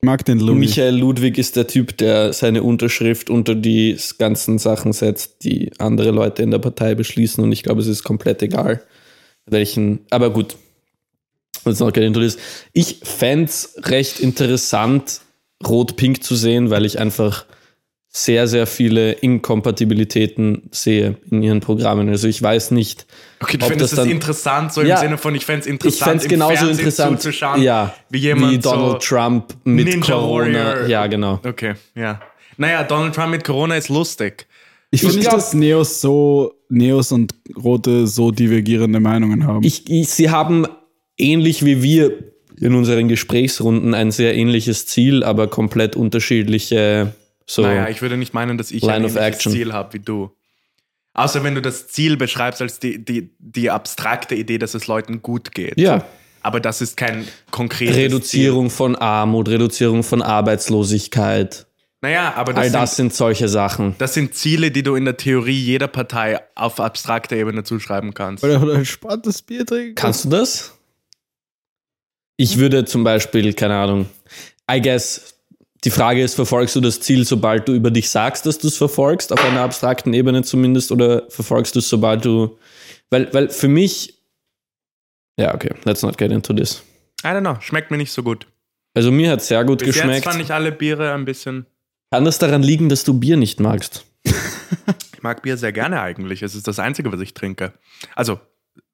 [0.00, 0.58] ich mag den Louis.
[0.58, 6.12] Michael Ludwig ist der Typ, der seine Unterschrift unter die ganzen Sachen setzt, die andere
[6.12, 7.42] Leute in der Partei beschließen.
[7.42, 8.84] Und ich glaube, es ist komplett egal,
[9.46, 10.06] welchen.
[10.10, 10.56] Aber gut,
[11.64, 12.38] let's not get into this.
[12.72, 15.20] Ich fände es recht interessant,
[15.66, 17.44] Rot-Pink zu sehen, weil ich einfach
[18.10, 22.08] sehr, sehr viele Inkompatibilitäten sehe in ihren Programmen.
[22.08, 23.06] Also ich weiß nicht,
[23.40, 24.96] Okay, du ob findest das dann- interessant, so im Ja.
[24.96, 28.18] Sinne von, ich fände es ich interessant, fände es genauso Fernsehen interessant, zuzuschauen, ja, wie
[28.18, 30.64] jemand wie Donald so, Trump mit Ninja Corona.
[30.64, 30.88] Warrior.
[30.88, 31.40] Ja, genau.
[31.46, 32.20] Okay, ja.
[32.56, 34.46] Naja, Donald Trump mit Corona ist lustig.
[34.90, 39.62] Ich finde Ich nicht, dass Neos so, Neos und Rote so divergierende Meinungen haben.
[39.64, 40.66] Ich, ich, sie haben
[41.18, 42.12] ähnlich wie wir
[42.60, 47.14] in unseren Gesprächsrunden ein sehr ähnliches Ziel, aber komplett unterschiedliche
[47.46, 47.62] so.
[47.62, 49.52] Naja, ich würde nicht meinen, dass ich Line ein of ähnliches action.
[49.52, 50.30] Ziel habe wie du.
[51.14, 55.22] Außer wenn du das Ziel beschreibst als die, die, die abstrakte Idee, dass es Leuten
[55.22, 55.78] gut geht.
[55.78, 56.04] ja,
[56.42, 61.54] Aber das ist kein konkretes Reduzierung von Armut, Reduzierung von Arbeitslosigkeit.
[61.54, 61.64] Ziel.
[62.00, 63.96] Naja, aber das, All das sind, sind solche Sachen.
[63.98, 68.44] das sind Ziele, die du in der Theorie jeder Partei auf abstrakter Ebene zuschreiben kannst.
[68.44, 69.96] Oder, oder ein spannendes Bier trinken.
[69.96, 70.77] Kannst du das?
[72.40, 74.08] Ich würde zum Beispiel, keine Ahnung,
[74.70, 75.34] I guess,
[75.84, 78.76] die Frage ist, verfolgst du das Ziel, sobald du über dich sagst, dass du es
[78.76, 82.56] verfolgst, auf einer abstrakten Ebene zumindest, oder verfolgst du es, sobald du,
[83.10, 84.14] weil, weil für mich,
[85.36, 86.82] ja, okay, let's not get into this.
[87.24, 88.46] I don't know, schmeckt mir nicht so gut.
[88.94, 90.14] Also mir hat sehr gut Bis geschmeckt.
[90.14, 91.66] jetzt fand ich alle Biere ein bisschen.
[92.12, 94.06] Kann das daran liegen, dass du Bier nicht magst?
[95.18, 96.44] Ich mag Bier sehr gerne eigentlich.
[96.44, 97.72] Es ist das Einzige, was ich trinke.
[98.14, 98.38] Also,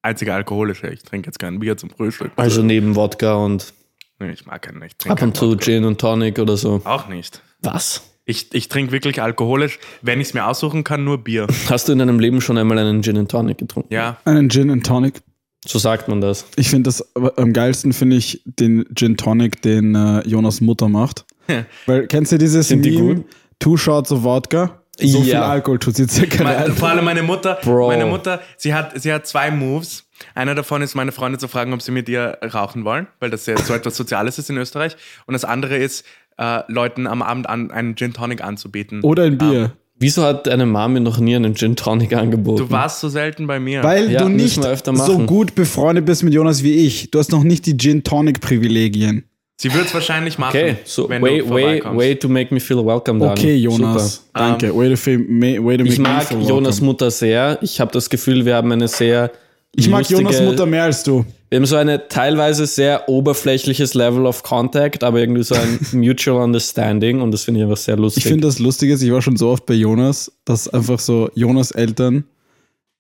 [0.05, 0.89] einzige alkoholische.
[0.89, 2.31] Ich trinke jetzt kein Bier zum Frühstück.
[2.37, 3.73] Also neben Wodka und
[4.21, 4.81] Nee, ich mag keinen.
[4.83, 5.65] Ich ab und zu Wodka.
[5.65, 6.81] Gin und Tonic oder so.
[6.85, 7.43] Auch nicht.
[7.63, 8.03] Was?
[8.27, 11.47] Ich, ich trinke wirklich alkoholisch, wenn ich es mir aussuchen kann, nur Bier.
[11.69, 13.93] Hast du in deinem Leben schon einmal einen Gin und Tonic getrunken?
[13.93, 14.17] Ja.
[14.25, 15.21] Einen Gin and Tonic.
[15.67, 16.47] So sagt man das.
[16.57, 21.25] Ich finde das am geilsten finde ich den Gin Tonic, den äh, Jonas Mutter macht.
[21.87, 23.15] Weil kennst du dieses Sind die Meme?
[23.17, 23.25] gut?
[23.59, 24.83] Two Shots of Vodka.
[25.01, 25.49] So viel Ja.
[25.49, 26.73] Alkohol tut sie circa Meine, rein.
[26.73, 27.89] vor allem meine Mutter, Bro.
[27.89, 30.05] meine Mutter, sie hat, sie hat zwei Moves.
[30.35, 33.47] Einer davon ist, meine Freunde zu fragen, ob sie mit ihr rauchen wollen, weil das
[33.47, 34.97] ja so etwas Soziales ist in Österreich.
[35.27, 36.05] Und das andere ist,
[36.39, 39.01] äh, Leuten am Abend an, einen Gin Tonic anzubieten.
[39.03, 39.73] Oder ein Bier.
[39.97, 42.59] Wieso hat deine Mom mir noch nie einen Gin Tonic angeboten?
[42.67, 43.83] Du warst so selten bei mir.
[43.85, 47.11] Weil Ja, du nicht so gut befreundet bist mit Jonas wie ich.
[47.13, 49.25] Du hast noch nicht die Gin Tonic Privilegien.
[49.57, 52.61] Sie wird es wahrscheinlich machen, Okay, so wenn way, du way, way to make me
[52.61, 53.33] feel welcome, Dani.
[53.33, 54.15] Okay, Jonas.
[54.17, 54.29] Super.
[54.41, 54.77] Danke.
[54.77, 56.87] way, to feel, way to make Ich me mag feel Jonas welcome.
[56.87, 57.59] Mutter sehr.
[57.63, 59.31] Ich habe das Gefühl, wir haben eine sehr
[59.77, 61.25] Ich mag Jonas Mutter mehr als du.
[61.51, 66.43] Wir haben so eine teilweise sehr oberflächliches Level of Contact, aber irgendwie so ein Mutual
[66.43, 68.25] Understanding und das finde ich einfach sehr lustig.
[68.25, 71.31] Ich finde das Lustige ist, ich war schon so oft bei Jonas, dass einfach so
[71.35, 72.25] Jonas Eltern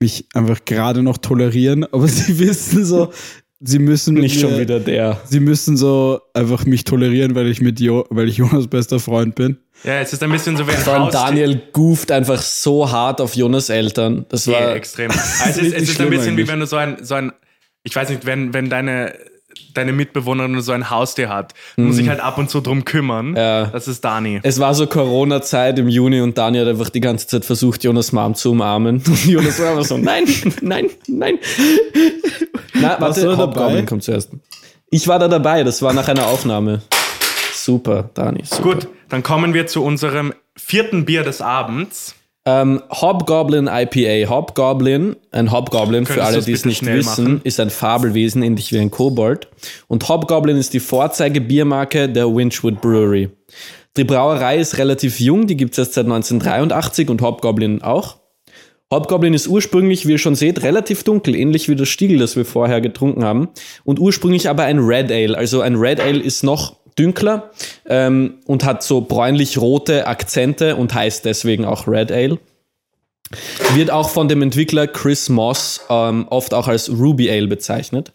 [0.01, 3.11] mich einfach gerade noch tolerieren, aber sie wissen so,
[3.65, 5.21] sie müssen nicht mir, schon wieder der.
[5.25, 9.35] Sie müssen so einfach mich tolerieren, weil ich mit jo weil ich Jonas bester Freund
[9.35, 9.59] bin.
[9.83, 11.21] Ja, es ist ein bisschen so wie ein Vor allem Haustier.
[11.21, 14.25] Daniel gooft einfach so hart auf Jonas Eltern.
[14.29, 15.11] Das Ja, war extrem.
[15.45, 16.49] Also es ist, es ist ein bisschen wie eigentlich.
[16.49, 17.33] wenn du so ein, so ein,
[17.83, 19.15] ich weiß nicht, wenn, wenn deine,
[19.75, 23.31] deine Mitbewohnerin so ein Haustier hat, muss sich halt ab und zu drum kümmern.
[23.31, 23.37] Mhm.
[23.37, 23.67] Ja.
[23.67, 24.41] Das ist Dani.
[24.43, 28.13] Es war so Corona-Zeit im Juni und Dani hat einfach die ganze Zeit versucht, Jonas
[28.13, 28.97] Mom zu umarmen.
[29.07, 30.25] Und Jonas war einfach so, nein,
[30.61, 31.39] nein, nein.
[32.75, 33.83] Na, Warst warte, du da Hobgoblin dabei?
[33.83, 34.31] kommt zuerst.
[34.91, 36.83] Ich war da dabei, das war nach einer Aufnahme.
[37.53, 38.63] Super, Dani, super.
[38.63, 42.15] Gut, dann kommen wir zu unserem vierten Bier des Abends.
[42.47, 44.29] Ähm, Hobgoblin IPA.
[44.29, 47.41] Hobgoblin, ein Hobgoblin, für Könntest alle, du's die es nicht wissen, machen?
[47.45, 49.49] ist ein Fabelwesen, ähnlich wie ein Kobold.
[49.89, 53.31] Und Hobgoblin ist die Vorzeigebiermarke der Winchwood Brewery.
[53.97, 58.19] Die Brauerei ist relativ jung, die gibt es erst seit 1983 und Hobgoblin auch.
[58.93, 62.45] Hobgoblin ist ursprünglich, wie ihr schon seht, relativ dunkel, ähnlich wie das Stiegel, das wir
[62.45, 63.49] vorher getrunken haben.
[63.85, 65.37] Und ursprünglich aber ein Red Ale.
[65.37, 67.51] Also ein Red Ale ist noch dünkler
[67.87, 72.39] ähm, und hat so bräunlich-rote Akzente und heißt deswegen auch Red Ale.
[73.75, 78.13] Wird auch von dem Entwickler Chris Moss ähm, oft auch als Ruby Ale bezeichnet.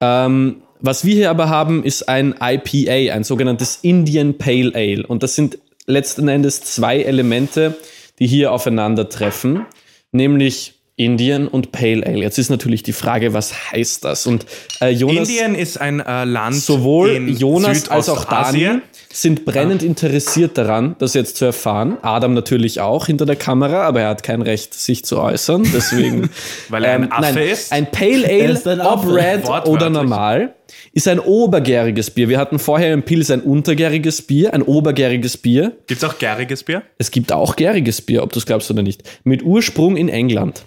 [0.00, 5.06] Ähm, was wir hier aber haben, ist ein IPA, ein sogenanntes Indian Pale Ale.
[5.06, 7.76] Und das sind letzten Endes zwei Elemente,
[8.18, 9.66] die hier aufeinandertreffen,
[10.10, 12.18] nämlich Indien und Pale Ale.
[12.18, 14.26] Jetzt ist natürlich die Frage, was heißt das?
[14.26, 14.44] Und
[14.80, 18.82] äh, Jonas, Indien ist ein äh, Land sowohl in Jonas als auch Dani Südostasien.
[19.10, 21.96] sind brennend interessiert daran, das jetzt zu erfahren.
[22.02, 25.66] Adam natürlich auch hinter der Kamera, aber er hat kein Recht, sich zu äußern.
[25.74, 26.28] Deswegen,
[26.68, 27.72] Weil er ein Affe nein, ist.
[27.72, 29.06] Ein Pale Ale, ist ein ob.
[29.06, 30.54] Red oder normal,
[30.92, 32.28] ist ein obergäriges Bier.
[32.28, 35.72] Wir hatten vorher im Pils ein untergäriges Bier, ein obergäriges Bier.
[35.86, 36.82] Gibt es auch gäriges Bier?
[36.98, 39.02] Es gibt auch gäriges Bier, ob du es glaubst oder nicht.
[39.24, 40.64] Mit Ursprung in England.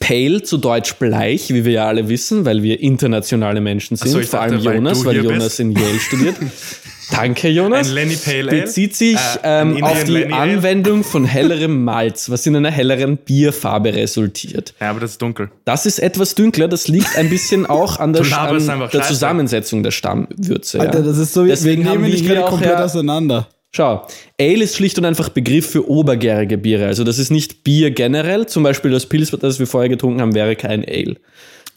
[0.00, 4.10] Pale, zu Deutsch bleich, wie wir ja alle wissen, weil wir internationale Menschen sind.
[4.10, 5.60] so, ich vor dachte, allem weil Jonas, weil hier Jonas bist.
[5.60, 6.36] in Yale studiert.
[7.10, 7.88] Danke, Jonas.
[7.88, 8.62] Ein Lenny Pale Ale?
[8.62, 10.52] Bezieht sich Äh, ähm, auf die Lenny Ale?
[10.54, 14.72] Anwendung von hellerem Malz, was in einer helleren Bierfarbe resultiert.
[14.80, 15.50] Ja, aber das ist dunkel.
[15.66, 19.02] Das ist etwas dünkler, das liegt ein bisschen auch an der, an der.
[19.02, 20.80] Zusammensetzung der Stammwürze.
[20.80, 21.04] Alter, ja.
[21.04, 23.48] das ist so, wie Deswegen wir haben nehmen wir dich hier gerade komplett ja- auseinander.
[23.76, 24.06] Schau,
[24.40, 26.86] Ale ist schlicht und einfach Begriff für obergärige Biere.
[26.86, 28.46] Also das ist nicht Bier generell.
[28.46, 31.16] Zum Beispiel das Pils, das wir vorher getrunken haben, wäre kein Ale.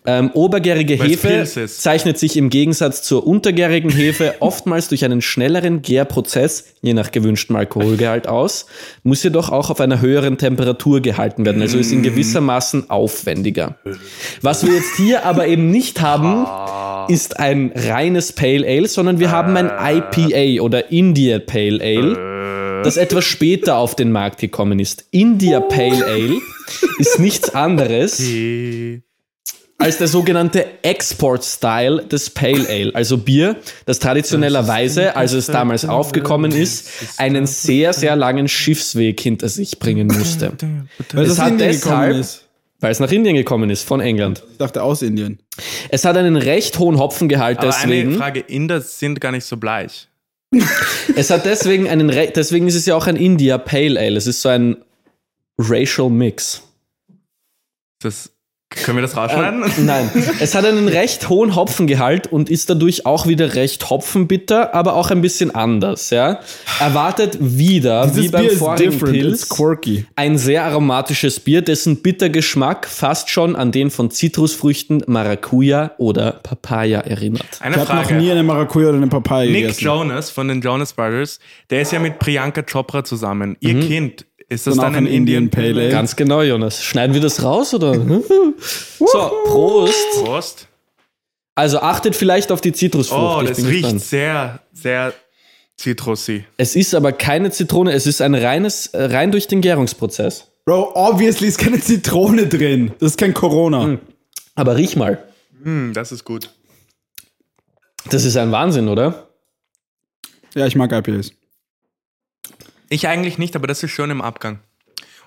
[0.06, 5.82] Ähm, obergärige Weil's Hefe zeichnet sich im Gegensatz zur untergärigen Hefe oftmals durch einen schnelleren
[5.82, 8.68] Gärprozess, je nach gewünschtem Alkoholgehalt aus,
[9.02, 13.76] muss jedoch auch auf einer höheren Temperatur gehalten werden, also ist in gewissermaßen aufwendiger.
[14.42, 16.46] Was wir jetzt hier aber eben nicht haben,
[17.10, 22.98] ist ein reines Pale Ale, sondern wir haben ein IPA oder India Pale Ale, das
[22.98, 25.06] etwas später auf den Markt gekommen ist.
[25.12, 26.39] India Pale Ale
[27.00, 28.22] ist nichts anderes
[29.80, 36.52] als der sogenannte Export-Style des Pale Ale, also Bier, das traditionellerweise, als es damals aufgekommen
[36.52, 40.54] ist, einen sehr, sehr langen Schiffsweg hinter sich bringen musste.
[41.13, 42.26] Weil Es hat deshalb-.
[42.80, 44.44] Weil es nach Indien gekommen ist, von England.
[44.52, 45.40] Ich dachte aus Indien.
[45.90, 48.10] Es hat einen recht hohen Hopfengehalt Aber deswegen.
[48.10, 50.08] eine Frage, Inder sind gar nicht so bleich.
[51.16, 54.16] Es hat deswegen einen, re- deswegen ist es ja auch ein India Pale Ale.
[54.18, 54.78] Es ist so ein
[55.58, 56.62] Racial Mix.
[58.00, 58.32] Das,
[58.69, 59.63] können wir das rausschneiden?
[59.86, 64.95] Nein, es hat einen recht hohen Hopfengehalt und ist dadurch auch wieder recht hopfenbitter, aber
[64.95, 66.10] auch ein bisschen anders.
[66.10, 66.41] Ja?
[66.80, 69.47] Erwartet wieder, wie beim vorigen Pilz,
[70.15, 76.99] ein sehr aromatisches Bier, dessen Bittergeschmack fast schon an den von Zitrusfrüchten Maracuja oder Papaya
[76.99, 77.45] erinnert.
[77.62, 79.84] Eine Ich habe noch nie eine Maracuja oder eine Papaya Nick gegessen.
[79.86, 83.56] Jonas von den Jonas Brothers, der ist ja mit Priyanka Chopra zusammen.
[83.62, 83.88] Ihr Mhm.
[83.88, 85.90] Kind, ist das Dann ein Indian Indian Pale Ale?
[85.90, 86.84] Ganz genau, Jonas.
[86.84, 87.94] Schneiden wir das raus oder?
[87.94, 89.96] so, Prost.
[90.24, 90.68] Prost.
[91.56, 93.38] Also achtet vielleicht auf die Zitrusfrucht.
[93.38, 94.02] Oh, Ich das bin riecht gespannt.
[94.04, 95.14] sehr, sehr
[95.76, 96.46] zitrusy.
[96.58, 100.48] Es ist aber keine Zitrone, es ist ein reines, äh, rein durch den Gärungsprozess.
[100.66, 102.92] Bro, obviously ist keine Zitrone drin.
[103.00, 103.98] Das ist kein Corona.
[104.56, 105.24] Aber riech mal.
[105.64, 106.50] Hm, das ist gut.
[108.10, 109.28] Das ist ein Wahnsinn, oder?
[110.56, 111.32] Ja, ich mag IPAs.
[112.89, 114.60] Ich eigentlich nicht, aber das ist schön im Abgang.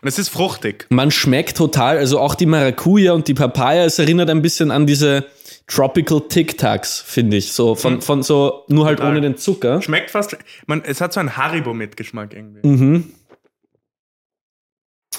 [0.03, 0.87] Und es ist fruchtig.
[0.89, 4.87] Man schmeckt total, also auch die Maracuja und die Papaya, es erinnert ein bisschen an
[4.87, 5.27] diese
[5.67, 7.53] Tropical Tic Tacs, finde ich.
[7.53, 9.13] So von, von so, nur halt Total.
[9.13, 9.83] ohne den Zucker.
[9.83, 10.37] Schmeckt fast.
[10.67, 12.67] Man, es hat so einen Haribo-Mitgeschmack irgendwie.
[12.67, 13.13] Mhm.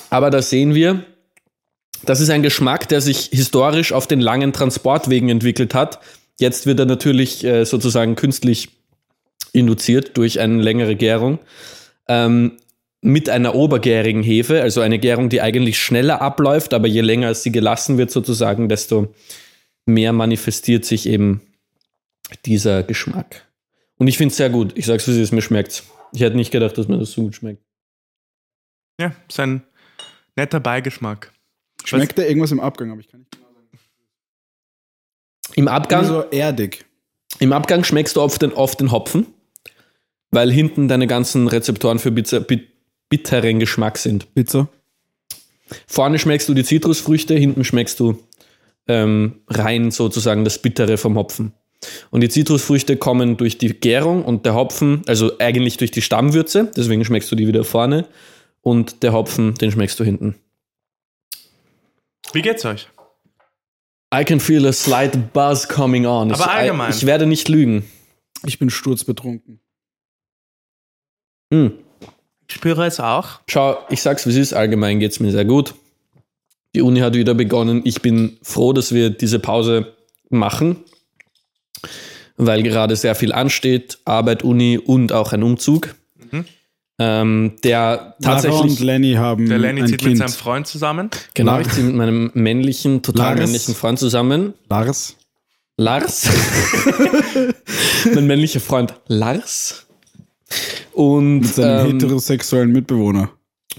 [0.10, 1.06] Aber da sehen wir,
[2.04, 6.00] das ist ein Geschmack, der sich historisch auf den langen Transportwegen entwickelt hat.
[6.40, 8.70] Jetzt wird er natürlich äh, sozusagen künstlich
[9.54, 11.40] induziert durch eine längere Gärung.
[12.12, 12.58] Ähm,
[13.02, 17.52] mit einer obergärigen Hefe, also eine Gärung, die eigentlich schneller abläuft, aber je länger sie
[17.52, 19.16] gelassen wird, sozusagen, desto
[19.86, 21.42] mehr manifestiert sich eben
[22.46, 23.48] dieser Geschmack.
[23.98, 24.78] Und ich finde es sehr gut.
[24.78, 25.84] Ich sag's, wie es ist, mir schmeckt's.
[26.12, 27.64] Ich hätte nicht gedacht, dass mir das so gut schmeckt.
[29.00, 29.64] Ja, ist ein
[30.36, 31.32] netter Beigeschmack.
[31.86, 33.80] Schmeckt da irgendwas im Abgang, aber ich kann nicht genau sagen.
[35.56, 36.86] Im Abgang, so erdig.
[37.40, 39.28] Im Abgang schmeckst du oft den, oft den Hopfen,
[40.32, 42.68] weil hinten deine ganzen Rezeptoren für bit,
[43.10, 44.34] bitteren Geschmack sind.
[44.34, 44.70] Pizza.
[45.88, 48.18] Vorne schmeckst du die Zitrusfrüchte, hinten schmeckst du
[48.88, 51.54] ähm, rein sozusagen das Bittere vom Hopfen.
[52.10, 56.72] Und die Zitrusfrüchte kommen durch die Gärung und der Hopfen, also eigentlich durch die Stammwürze,
[56.76, 58.08] deswegen schmeckst du die wieder vorne.
[58.62, 60.36] Und der Hopfen, den schmeckst du hinten.
[62.34, 62.88] Wie geht's euch?
[64.14, 66.32] I can feel a slight buzz coming on.
[66.32, 66.92] Aber ich, allgemein.
[66.92, 67.86] Ich werde nicht lügen.
[68.46, 69.62] Ich bin sturzbetrunken.
[71.52, 71.74] Hm.
[72.48, 73.40] Ich spüre es auch.
[73.48, 75.74] Schau, ich sag's wie es ist, allgemein geht's mir sehr gut.
[76.76, 77.82] Die Uni hat wieder begonnen.
[77.86, 79.94] Ich bin froh, dass wir diese Pause
[80.30, 80.78] machen,
[82.38, 84.00] weil gerade sehr viel ansteht.
[84.06, 85.96] Arbeit, Uni und auch ein Umzug.
[87.00, 90.12] Ähm, der Lara und tatsächlich, Lenny haben Der Lenny ein zieht Kind.
[90.12, 91.10] mit seinem Freund zusammen.
[91.34, 93.40] genau, Lara- ich ziehe mit meinem männlichen, total Lars.
[93.40, 94.54] männlichen Freund zusammen.
[94.70, 95.16] Lars.
[95.78, 96.30] Lars.
[98.14, 99.88] mein männlicher Freund Lars.
[100.94, 103.30] Und Mit seinem ähm, heterosexuellen Mitbewohner.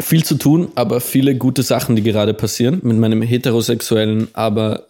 [0.00, 2.80] viel zu tun, aber viele gute Sachen, die gerade passieren.
[2.82, 4.86] Mit meinem heterosexuellen, aber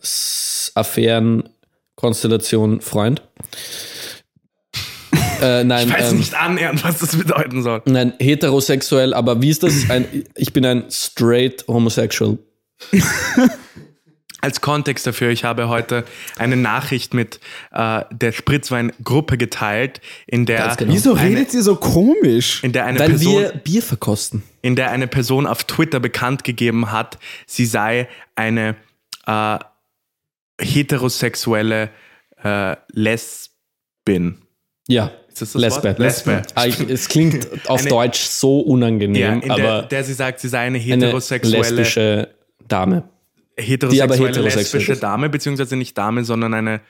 [0.75, 1.49] Affären,
[1.97, 3.23] Konstellation, Freund.
[5.43, 7.83] äh, nein, Ich weiß ähm, nicht annähernd, was das bedeuten soll.
[7.87, 9.91] nein, heterosexuell, aber wie ist das?
[9.91, 12.39] Ein, ich bin ein straight homosexual.
[14.43, 16.05] Als Kontext dafür, ich habe heute
[16.37, 17.39] eine Nachricht mit
[17.71, 20.93] äh, der Spritzwein-Gruppe geteilt, in der, genau.
[20.93, 22.63] Wieso eine, redet ihr so komisch?
[22.65, 24.43] in der eine Weil Person wir Bier verkosten.
[24.61, 28.75] in der eine Person auf Twitter bekannt gegeben hat, sie sei eine
[29.27, 29.59] äh,
[30.61, 31.91] heterosexuelle
[32.43, 34.39] äh, Lesbin.
[34.89, 35.13] Ja.
[35.29, 35.89] Ist das das Lesbe.
[35.91, 35.99] Wort?
[35.99, 36.43] Lesbe.
[36.55, 40.13] Ah, ich, es klingt auf Eine- Deutsch so Ja, unangenehm, in der, aber der sie
[40.15, 42.29] sagt, sie sei eine eine heterosexuelle, lesbische
[42.69, 43.05] Dame.
[43.63, 45.03] Heterosexuelle die aber heterosexuell lesbische ist.
[45.03, 46.81] Dame, beziehungsweise nicht Dame, sondern eine,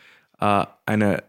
[0.40, 1.22] äh, eine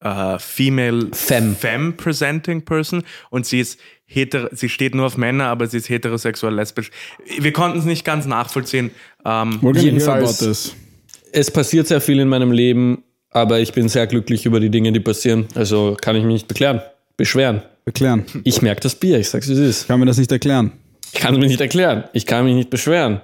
[0.00, 1.54] äh, female Femme.
[1.54, 5.88] femme presenting person und sie ist heter sie steht nur auf Männer, aber sie ist
[5.88, 6.90] heterosexuell lesbisch.
[7.38, 8.90] Wir konnten es nicht ganz nachvollziehen.
[9.24, 10.74] Ähm, Jedenfalls-.
[11.30, 14.92] Es passiert sehr viel in meinem Leben, aber ich bin sehr glücklich über die Dinge,
[14.92, 15.46] die passieren.
[15.54, 16.80] Also kann ich mich nicht beklagen,
[17.16, 17.62] beschweren.
[17.84, 18.26] Erklären.
[18.44, 19.88] Ich merke das Bier, ich sag's wie es ist.
[19.88, 20.72] Kann mir das nicht erklären.
[21.12, 22.04] Ich kann es mir nicht erklären.
[22.12, 23.22] Ich kann mich nicht beschweren.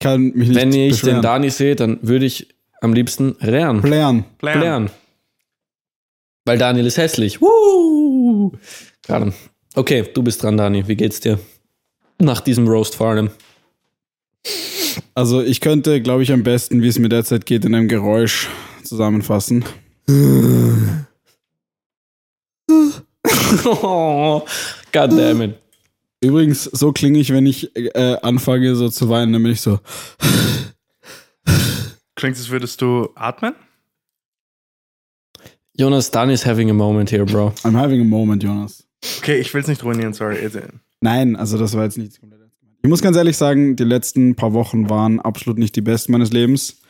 [0.00, 1.18] Kann mich nicht Wenn ich beschweren.
[1.18, 2.48] den Dani sehe, dann würde ich
[2.80, 3.82] am liebsten lernen.
[3.82, 4.24] Plan.
[4.40, 4.90] Lernen.
[6.46, 7.40] Weil Daniel ist hässlich.
[7.40, 8.52] Woo!
[9.02, 9.32] Gerade.
[9.74, 10.88] Okay, du bist dran, Dani.
[10.88, 11.38] Wie geht's dir?
[12.18, 13.30] Nach diesem Roast vor allem.
[15.14, 18.48] Also ich könnte, glaube ich, am besten, wie es mir derzeit geht, in einem Geräusch
[18.82, 19.64] zusammenfassen.
[23.64, 24.42] oh,
[24.92, 25.54] God damn it.
[26.22, 29.80] Übrigens, so klinge ich, wenn ich äh, anfange so zu weinen, dann bin ich so.
[32.14, 33.54] Klingt, als würdest du atmen?
[35.74, 37.54] Jonas, Dani is having a moment here, bro.
[37.64, 38.86] I'm having a moment, Jonas.
[39.18, 40.36] Okay, ich will es nicht ruinieren, sorry.
[40.42, 40.60] Also,
[41.00, 42.78] Nein, also das war jetzt nichts komplett ernst gemeint.
[42.82, 46.32] Ich muss ganz ehrlich sagen, die letzten paar Wochen waren absolut nicht die besten meines
[46.32, 46.82] Lebens.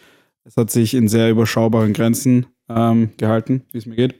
[0.44, 4.16] Es hat sich in sehr überschaubaren Grenzen ähm, gehalten, wie es mir geht.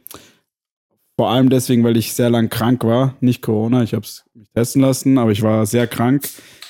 [1.20, 3.14] Vor allem deswegen, weil ich sehr lang krank war.
[3.20, 6.26] Nicht Corona, ich habe es mich testen lassen, aber ich war sehr krank.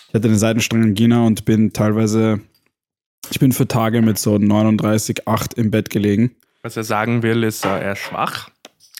[0.08, 2.40] Ich hatte eine Seitenstrangangina und bin teilweise,
[3.30, 6.34] ich bin für Tage mit so 39,8 im Bett gelegen.
[6.64, 8.50] Was er sagen will, ist, äh, er ist schwach.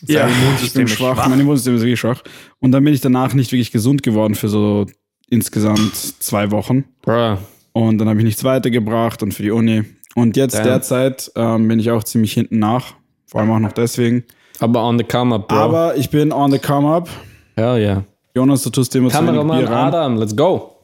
[0.07, 1.29] Ja, Sein ich bin ist schwach.
[1.29, 2.23] Mein Immunsystem ist wirklich schwach.
[2.61, 4.87] Und dann bin ich danach nicht wirklich gesund geworden für so
[5.31, 6.85] insgesamt zwei Wochen.
[7.03, 7.39] Bro.
[7.73, 9.83] Und dann habe ich nichts weitergebracht und für die Uni.
[10.15, 10.65] Und jetzt Damn.
[10.67, 12.95] derzeit ähm, bin ich auch ziemlich hinten nach.
[13.27, 14.23] Vor allem auch noch deswegen.
[14.61, 15.57] Aber on the come up, bro.
[15.57, 17.09] Aber ich bin on the come up.
[17.57, 18.05] Hell yeah.
[18.35, 19.87] Jonas, du tust immer zu wenig Bier rein.
[19.87, 20.77] Adam, let's go.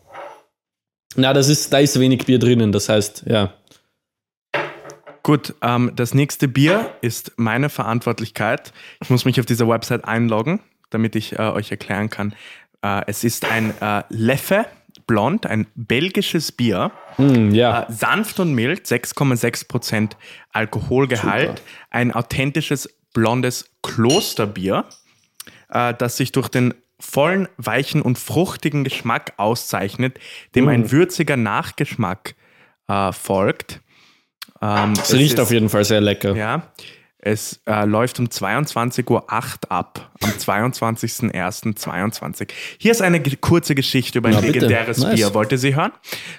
[1.15, 3.53] Na, das ist, da ist wenig Bier drinnen, das heißt, ja.
[5.23, 8.73] Gut, ähm, das nächste Bier ist meine Verantwortlichkeit.
[9.03, 10.61] Ich muss mich auf dieser Website einloggen,
[10.91, 12.35] damit ich äh, euch erklären kann.
[12.83, 14.67] Äh, es ist ein äh, Leffe
[15.07, 16.91] Blond, ein belgisches Bier.
[17.17, 17.83] Hm, ja.
[17.83, 20.13] Äh, sanft und mild, 6,6%
[20.53, 21.63] Alkoholgehalt.
[21.91, 24.85] Ein authentisches blondes Klosterbier,
[25.71, 30.19] äh, das sich durch den vollen, weichen und fruchtigen Geschmack auszeichnet,
[30.55, 32.35] dem ein würziger Nachgeschmack
[32.89, 33.81] äh, folgt.
[34.61, 36.37] Ähm, Es riecht auf jeden Fall sehr lecker.
[36.37, 36.71] ja,
[37.29, 39.25] es äh, läuft um 22.08 Uhr
[39.69, 42.47] ab, am 22.01.22.
[42.79, 44.53] Hier ist eine kurze Geschichte über ein bitte.
[44.53, 45.17] legendäres Nice.
[45.17, 45.35] Bier.
[45.35, 45.91] Wollt ihr sie hören?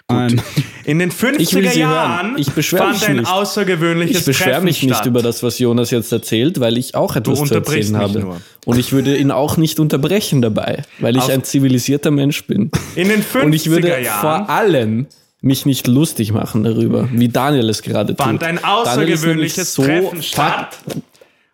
[0.10, 0.42] Nein.
[0.86, 2.38] In den Ich will 50er sie hören.
[2.38, 3.30] Jahren fand mich ein nicht.
[3.32, 5.08] außergewöhnliches Ich beschwere mich nicht statt.
[5.08, 8.20] über das, was Jonas jetzt erzählt, weil ich auch etwas zu erzählen habe.
[8.20, 8.42] nur.
[8.66, 12.72] Und ich würde ihn auch nicht unterbrechen dabei, weil ich Auf- ein zivilisierter Mensch bin.
[12.96, 15.08] In den 50er Und ich würde Jahren vor allem
[15.42, 18.26] mich nicht lustig machen darüber, wie Daniel es gerade tut.
[18.26, 20.78] fand ein außergewöhnliches so Treffen statt,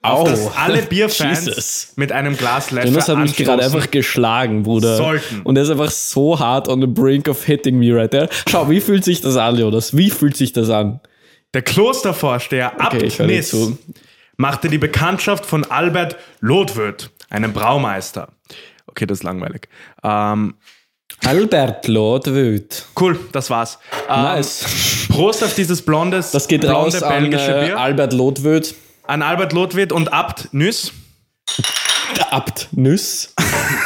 [0.01, 0.23] auf Au.
[0.25, 1.93] das alle Bierfans Jesus.
[1.95, 4.97] mit einem Glas Leffe Jonas hat mich gerade einfach geschlagen, Bruder.
[4.97, 5.41] Sollten.
[5.43, 8.27] Und er ist einfach so hart on the brink of hitting me right there.
[8.49, 9.95] Schau, wie fühlt sich das an, Jonas?
[9.95, 10.99] Wie fühlt sich das an?
[11.53, 13.55] Der Klostervorsteher Abt Okay, Nis
[14.35, 18.29] machte die Bekanntschaft von Albert Lodwöth, einem Braumeister.
[18.87, 19.69] Okay, das ist langweilig.
[20.03, 20.55] Ähm,
[21.25, 22.85] Albert Lodwöth.
[22.99, 23.79] cool, das war's.
[24.09, 25.07] Ähm, Nice.
[25.09, 27.79] Prost auf dieses blondes, Das geht blonde raus an belgische äh, Bier.
[27.79, 28.75] Albert Lodwöth.
[29.03, 30.91] an Albert Lodwöth und Abt Nüss.
[32.29, 33.33] Abt Nüss.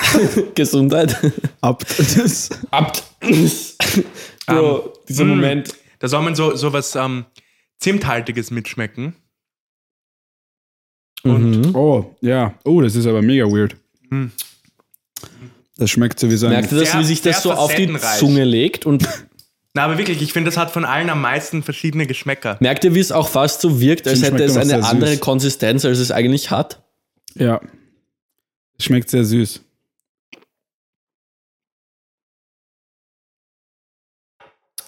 [0.55, 1.15] Gesundheit.
[1.61, 1.83] Ab.
[1.97, 2.49] Das.
[2.71, 3.77] Abt Nüss.
[4.47, 5.29] Bro, dieser mm.
[5.29, 5.73] Moment.
[5.99, 7.25] Da soll man so, so was ähm,
[7.79, 9.15] Zimthaltiges mitschmecken.
[11.23, 11.75] Und Mhm.
[11.75, 12.53] Oh, ja.
[12.63, 13.75] Oh, das ist aber mega weird.
[14.09, 14.31] Hm.
[15.77, 16.53] Das schmeckt so wie so ein.
[16.53, 17.87] Merkt ihr das, Sehr- wie sich das so auf die.
[18.17, 18.85] Zunge legt?
[18.85, 19.07] Und
[19.73, 22.57] Na, aber wirklich, ich finde, das hat von allen am meisten verschiedene Geschmäcker.
[22.61, 25.19] merkt ihr, wie es auch fast so wirkt, als hätte es eine andere süß.
[25.19, 26.81] Konsistenz, als es eigentlich hat?
[27.35, 27.61] Ja.
[28.79, 29.61] Schmeckt sehr süß.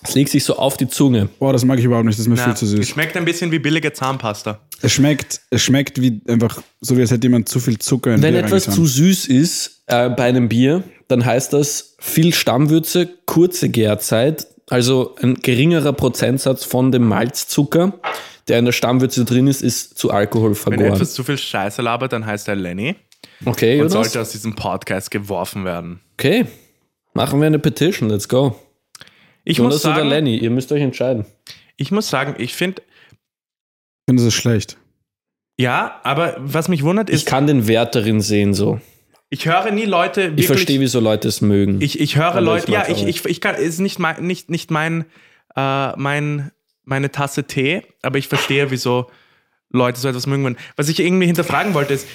[0.04, 1.28] Es legt sich so auf die Zunge.
[1.40, 2.18] Boah, das mag ich überhaupt nicht.
[2.18, 2.80] Das ist mir Na, viel zu süß.
[2.80, 4.60] es schmeckt ein bisschen wie billige Zahnpasta.
[4.82, 8.22] Es schmeckt, es schmeckt wie einfach so, wie als hätte jemand zu viel Zucker in
[8.22, 13.10] Wenn Bier etwas zu süß ist äh, bei einem Bier, dann heißt das viel Stammwürze,
[13.26, 18.00] kurze Gärzeit, also ein geringerer Prozentsatz von dem Malzzucker,
[18.48, 20.94] der in der Stammwürze drin ist, ist zu Alkohol Wenn er vergoren.
[20.94, 22.96] etwas zu viel Scheiße labert, dann heißt er Lenny
[23.46, 23.94] Okay, und Jonas?
[23.94, 26.00] sollte aus diesem Podcast geworfen werden.
[26.14, 26.46] Okay,
[27.14, 28.56] machen wir eine Petition, let's go.
[29.44, 31.26] Ich Jonas muss sagen, oder Lenny, ihr müsst euch entscheiden.
[31.78, 34.78] ich muss sagen, ich finde, Ich finde, ist schlecht.
[35.60, 38.80] ja, aber was mich wundert Ich ist, kann den Wert darin sehen, so.
[39.30, 40.40] ich höre nie Leute wirklich.
[40.42, 41.82] Ich verstehe, wieso Leute es mögen.
[41.82, 44.50] Ich, ich höre Aber Leute, ich ja, ich, ich, ich kann, ist nicht mein, nicht,
[44.50, 45.06] nicht mein,
[45.56, 46.52] äh, mein,
[46.84, 49.10] meine Tasse Tee, aber ich verstehe, wieso
[49.72, 50.58] Leute so etwas mögen würden.
[50.76, 52.08] Was ich irgendwie hinterfragen wollte, ist,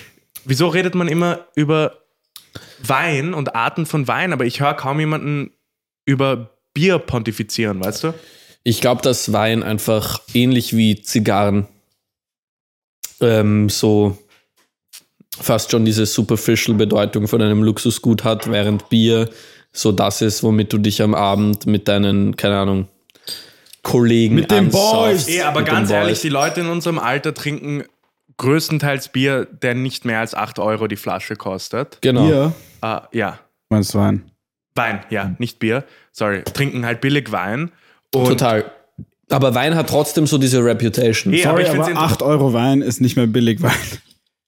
[0.45, 1.99] wieso redet man immer über
[2.83, 5.53] Wein und Arten von Wein, aber ich höre kaum jemanden
[6.05, 8.15] über Bier pontifizieren, weißt du?
[8.65, 11.67] Ich glaube, dass Wein einfach ähnlich wie Zigarren
[13.21, 14.19] ähm, so
[15.39, 19.29] fast schon diese superficial Bedeutung von einem Luxusgut hat, während Bier
[19.73, 22.89] so das ist, womit du dich am Abend mit deinen, keine Ahnung,
[23.83, 24.71] Kollegen Mit den.
[24.71, 25.29] Boys.
[25.29, 26.23] Eh, aber Mit ganz ehrlich, Boys.
[26.23, 27.85] die Leute in unserem Alter trinken
[28.39, 31.99] größtenteils Bier, der nicht mehr als 8 Euro die Flasche kostet.
[32.01, 32.27] Genau.
[32.27, 32.53] Bier,
[32.83, 34.31] Äh, ja, meinst Wein.
[34.75, 35.85] Wein, ja, nicht Bier.
[36.13, 37.71] Sorry, trinken halt billig Wein.
[38.13, 38.71] Und Total.
[39.31, 41.33] Aber Wein hat trotzdem so diese Reputation.
[41.33, 43.73] Aber Sorry, ich aber, find's 8 Euro Wein ist nicht mehr billig Wein.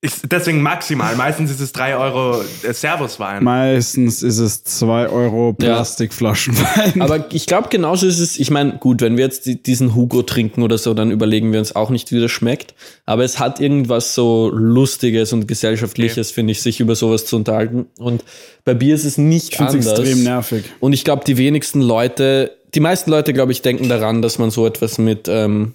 [0.07, 1.15] Ist deswegen maximal.
[1.17, 3.45] Meistens ist es 3 Euro äh, Servuswein.
[3.45, 7.03] Meistens ist es 2 Euro Plastikflaschen Wein.
[7.03, 8.39] Aber ich glaube, genauso ist es.
[8.39, 11.59] Ich meine, gut, wenn wir jetzt die, diesen Hugo trinken oder so, dann überlegen wir
[11.59, 12.75] uns auch nicht, wie das schmeckt.
[13.05, 17.87] Aber es hat irgendwas so Lustiges und Gesellschaftliches, finde ich, sich über sowas zu unterhalten.
[17.99, 18.25] Und
[18.65, 19.87] bei Bier ist es nicht ich anders.
[19.87, 20.65] extrem nervig.
[20.81, 24.51] Und ich glaube, die wenigsten Leute, die meisten Leute, glaube ich, denken daran, dass man
[24.51, 25.75] so etwas mit ähm,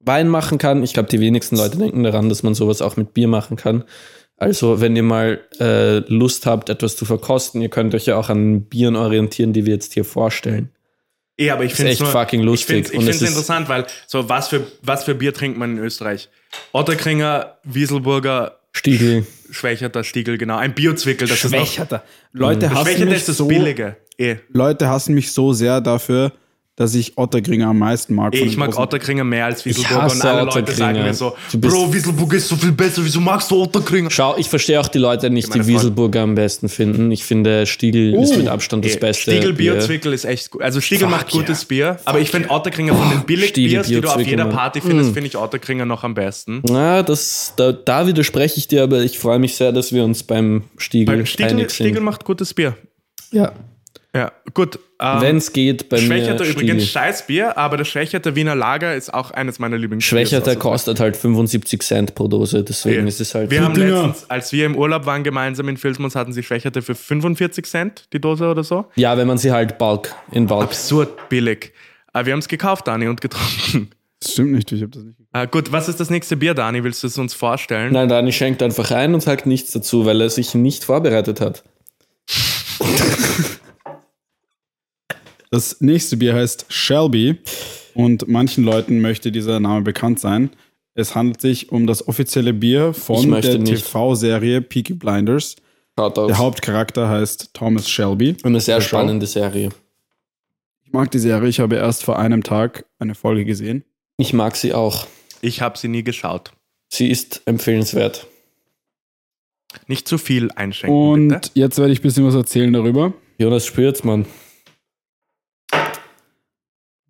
[0.00, 0.82] Wein machen kann.
[0.82, 3.84] Ich glaube, die wenigsten Leute denken daran, dass man sowas auch mit Bier machen kann.
[4.36, 8.30] Also, wenn ihr mal äh, Lust habt, etwas zu verkosten, ihr könnt euch ja auch
[8.30, 10.70] an Bieren orientieren, die wir jetzt hier vorstellen.
[11.36, 12.78] Eh, aber ich Ist finde echt fucking lustig.
[12.78, 15.58] Ich Und finde es es ist- interessant, weil so was für, was für Bier trinkt
[15.58, 16.30] man in Österreich?
[16.72, 19.26] Otterkringer, Wieselburger, Stiegel.
[19.50, 20.56] Schwächerter Stiegel, genau.
[20.56, 21.58] Ein Biozwickel, das ist noch.
[21.58, 22.04] Schwächerter.
[22.32, 23.96] Leute hassen Schwächerter mich ist das so, Billige.
[24.16, 24.36] Eh.
[24.52, 26.32] Leute hassen mich so sehr dafür,
[26.80, 28.34] dass ich Ottergringer am meisten mag.
[28.34, 28.82] Von ich mag großen.
[28.82, 31.04] Otterkringer mehr als Wieselburger und hasse alle Leute sagen Otterkringer.
[31.04, 34.10] mir so, Bro, Wieselburger ist so viel besser, wieso magst du Otterkringer?
[34.10, 35.66] Schau, ich verstehe auch die Leute nicht, die.
[35.66, 37.10] Wieselburger am besten finden.
[37.12, 39.30] Ich finde, Stiegel ist mit Abstand das Eh, Beste.
[39.30, 39.74] Stiegel Bier.
[39.74, 40.62] Bierzwickel ist echt gut.
[40.62, 41.68] Also Stiegel Fuck macht gutes yeah.
[41.68, 45.26] Bier, aber ich finde Otterkringer von den Billigbiers, die du auf jeder Party findest, finde
[45.26, 46.62] ich Otterkringer noch am besten.
[46.66, 50.22] Na, das, da, da widerspreche ich dir, aber ich freue mich sehr, dass wir uns
[50.22, 51.84] beim Stiegel, Beim Stiegel, einig sind.
[51.88, 52.74] Stiegel macht gutes Bier.
[53.32, 53.52] ja.
[54.14, 54.78] Ja, gut.
[54.98, 57.02] Ähm, Wenn es geht, bei Schwächerter mir übrigens Stiegel.
[57.02, 60.18] scheiß Bier, aber das Schwächerter Wiener Lager ist auch eines meiner Lieblingsbier.
[60.18, 63.50] Schwächerter kostet halt 75 Cent pro Dose, deswegen ist es halt...
[63.50, 64.08] Wir haben Dinger.
[64.08, 68.08] letztens, als wir im Urlaub waren gemeinsam in Filzmons, hatten sie Schwächerte für 45 Cent
[68.12, 68.86] die Dose oder so.
[68.96, 70.64] ja, wenn man sie halt Bulk, in Bulk...
[70.64, 71.72] Absurd billig.
[72.12, 73.90] Aber wir haben es gekauft, Dani, und getrunken.
[74.18, 75.16] Das stimmt nicht, ich habe das nicht.
[75.32, 76.82] Äh, gut, was ist das nächste Bier, Dani?
[76.82, 77.92] Willst du es uns vorstellen?
[77.92, 81.62] Nein, Dani schenkt einfach ein und sagt nichts dazu, weil er sich nicht vorbereitet hat.
[85.50, 87.38] Das nächste Bier heißt Shelby
[87.94, 90.50] und manchen Leuten möchte dieser Name bekannt sein.
[90.94, 93.64] Es handelt sich um das offizielle Bier von der.
[93.64, 95.56] TV-Serie Peaky Blinders.
[95.98, 96.38] Der.
[96.38, 98.36] Hauptcharakter heißt Thomas Shelby.
[98.42, 98.88] Eine sehr Der Show.
[98.96, 99.70] spannende Serie.
[100.84, 103.84] Ich mag die Serie, ich habe erst vor einem Tag eine Folge gesehen.
[104.16, 105.06] Ich mag sie auch.
[105.40, 106.52] Ich habe sie nie geschaut.
[106.88, 108.26] Sie ist empfehlenswert.
[109.86, 111.50] Nicht zu viel einschenken, Und bitte.
[111.54, 113.12] jetzt werde ich ein bisschen was erzählen darüber.
[113.38, 113.72] Jonas
[114.04, 114.26] Mann.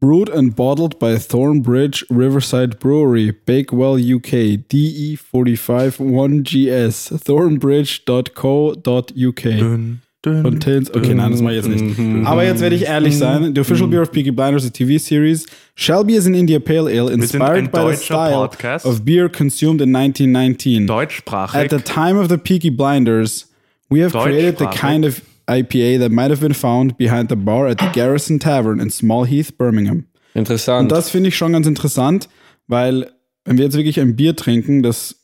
[0.01, 10.01] Brewed and bottled by Thornbridge Riverside Brewery, Bakewell, UK, E DE451GS, thornbridge.co.uk.
[10.23, 12.27] Contains, okay, nein, das mache ich jetzt nicht.
[12.27, 13.55] Aber jetzt werde ich ehrlich sein.
[13.55, 15.47] The official beer of Peaky Blinders, the TV series.
[15.75, 18.85] Shelby is an India Pale Ale inspired by the style Podcast.
[18.85, 20.87] of beer consumed in 1919.
[20.87, 21.55] Deutschsprachig.
[21.55, 23.47] At the time of the Peaky Blinders,
[23.89, 27.67] we have created the kind of IPA that might have been found behind the bar
[27.67, 30.05] at the Garrison Tavern in Small Heath, Birmingham.
[30.35, 30.85] Interessant.
[30.85, 32.29] Und das finde ich schon ganz interessant,
[32.67, 33.11] weil
[33.45, 35.17] wenn wir jetzt wirklich ein Bier trinken, das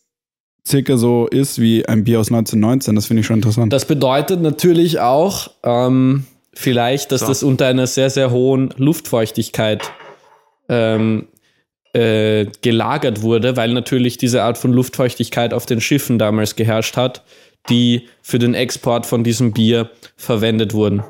[0.66, 3.72] circa so ist wie ein Bier aus 1919, das finde ich schon interessant.
[3.72, 6.24] Das bedeutet natürlich auch ähm,
[6.54, 7.28] vielleicht, dass So.
[7.28, 9.88] das unter einer sehr, sehr hohen Luftfeuchtigkeit
[10.68, 11.28] ähm,
[11.92, 17.22] äh, gelagert wurde, weil natürlich diese Art von Luftfeuchtigkeit auf den Schiffen damals geherrscht hat,
[17.68, 21.02] die für den Export von diesem Bier verwendet wurden.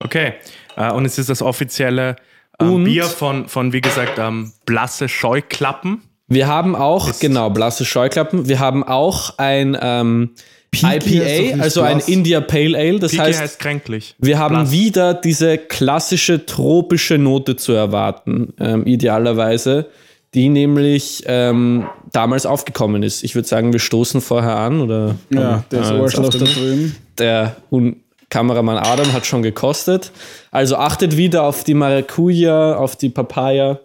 [0.00, 0.34] Okay.
[0.76, 2.16] Äh, und es ist das offizielle
[2.60, 6.02] ähm, Und- Bier von, von, wie gesagt, ähm, blasse Scheuklappen.
[6.26, 8.48] Wir haben auch, genau, blasse Scheuklappen.
[8.48, 10.30] Wir haben auch ein ähm,
[10.74, 12.08] IPA, also ein blass.
[12.08, 12.98] India Pale Ale.
[12.98, 14.14] Das heißt, heißt kränklich.
[14.18, 14.70] Wir haben Blass.
[14.72, 19.90] wieder diese klassische tropische Note zu erwarten, ähm, idealerweise,
[20.34, 23.22] die nämlich ähm, damals aufgekommen ist.
[23.24, 26.38] Ich würde sagen, wir stoßen vorher an oder ja, der ist Ah, Arschloch auf da
[26.44, 26.96] drüben.
[27.18, 30.10] der Un Kameramann Adam hat schon gekostet.
[30.50, 33.78] Also achtet wieder auf die Maracuja, auf die Papaya.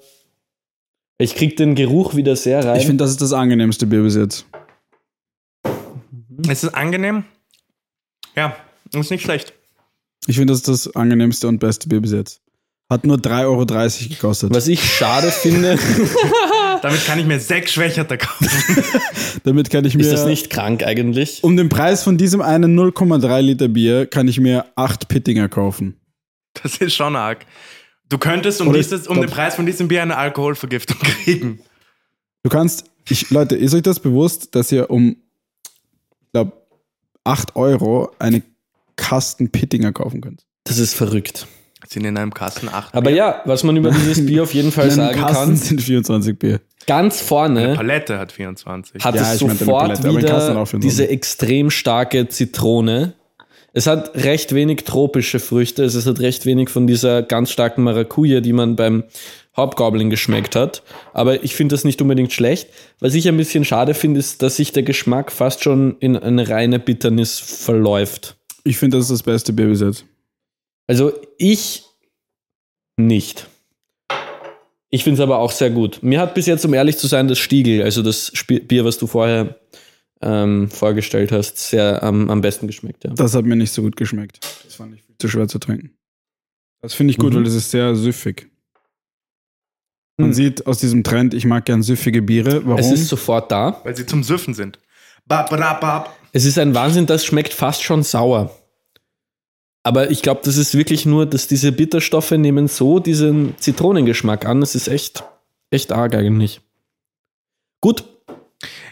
[1.19, 2.79] Ich krieg den Geruch wieder sehr rein.
[2.79, 4.45] Ich finde, das ist das angenehmste Bier bis jetzt.
[6.49, 7.25] Es ist angenehm.
[8.35, 8.55] Ja,
[8.93, 9.53] ist nicht schlecht.
[10.27, 12.41] Ich finde, das ist das angenehmste und beste Bier bis jetzt.
[12.89, 13.65] Hat nur 3,30 Euro
[14.09, 14.53] gekostet.
[14.53, 15.77] Was ich schade finde,
[16.81, 18.47] Damit kann ich mir sechs Schwächerte kaufen.
[19.43, 20.01] Damit kann ich mir.
[20.01, 21.43] Ist das nicht krank eigentlich?
[21.43, 25.99] Um den Preis von diesem einen 0,3 Liter Bier kann ich mir acht Pittinger kaufen.
[26.61, 27.45] Das ist schon arg.
[28.09, 31.59] Du könntest um, Oder dieses, um den Preis von diesem Bier eine Alkoholvergiftung kriegen.
[32.43, 35.17] Du kannst, ich, Leute, ist euch das bewusst, dass ihr um,
[36.21, 36.53] ich glaube,
[37.23, 38.41] 8 Euro eine
[38.95, 40.45] Kasten Pittinger kaufen könnt?
[40.63, 41.47] Das ist verrückt.
[41.91, 42.93] Sind in einem Kasten acht.
[42.93, 46.37] Aber ja, was man über dieses Bier auf jeden Fall sagen Kasten kann, sind 24
[46.37, 46.59] Bier.
[46.85, 49.03] ganz vorne Palette hat 24.
[49.03, 49.65] hat Ja, es sofort
[49.99, 50.79] Palette, wieder auch 24.
[50.81, 53.13] diese extrem starke Zitrone.
[53.73, 58.39] Es hat recht wenig tropische Früchte, es hat recht wenig von dieser ganz starken Maracuja,
[58.41, 59.03] die man beim
[59.57, 60.83] Hobgoblin geschmeckt hat.
[61.13, 62.69] Aber ich finde das nicht unbedingt schlecht.
[62.99, 66.49] Was ich ein bisschen schade finde, ist, dass sich der Geschmack fast schon in eine
[66.49, 68.35] reine Bitternis verläuft.
[68.63, 70.05] Ich finde, das ist das beste Bier bis jetzt.
[70.89, 71.83] Also ich
[72.97, 73.47] nicht.
[74.89, 76.01] Ich finde es aber auch sehr gut.
[76.01, 79.05] Mir hat bis jetzt, um ehrlich zu sein, das Stiegel, also das Bier, was du
[79.05, 79.59] vorher
[80.23, 83.03] ähm, vorgestellt hast, sehr am am besten geschmeckt.
[83.03, 83.11] Ja.
[83.13, 84.39] Das hat mir nicht so gut geschmeckt.
[84.65, 85.91] Das fand ich viel zu schwer zu trinken.
[86.81, 87.37] Das finde ich gut, Mhm.
[87.37, 88.49] weil es ist sehr süffig.
[90.17, 90.33] Man Mhm.
[90.33, 92.65] sieht aus diesem Trend, ich mag gern süffige Biere.
[92.65, 92.79] Warum?
[92.79, 93.79] Es ist sofort da.
[93.83, 94.79] Weil sie zum Süffen sind.
[95.27, 96.17] Bab, bab, bab.
[96.31, 98.58] Es ist ein Wahnsinn, das schmeckt fast schon sauer.
[99.83, 104.59] Aber ich glaube, das ist wirklich nur, dass diese Bitterstoffe nehmen so diesen Zitronengeschmack an.
[104.61, 105.23] Das ist echt,
[105.71, 106.61] echt arg eigentlich.
[107.81, 108.03] Gut,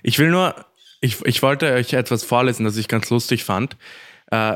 [0.01, 0.55] Ich will nur,
[1.01, 3.75] ich, ich wollte euch etwas vorlesen, das ich ganz lustig fand.
[4.31, 4.55] Äh,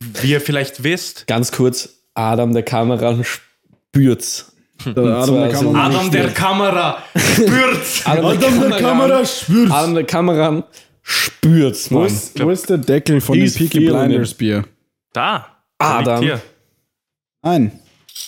[0.00, 4.52] wie ihr vielleicht wisst, ganz kurz, Adam der Kamera spürt's.
[4.86, 8.02] Der Adam, der Kamera Adam der Kamera spürt.
[8.06, 9.72] Adam, der Kamera spürt's.
[9.72, 10.64] Adam der Kamera
[11.02, 12.06] spürt's, Wo Mann.
[12.06, 14.34] ist, wo ist der Deckel von dem Peaky Blinders.
[14.34, 14.64] Bier?
[15.18, 15.48] Da.
[15.78, 16.20] Adam.
[16.22, 16.42] Liegt hier.
[17.42, 17.72] Nein,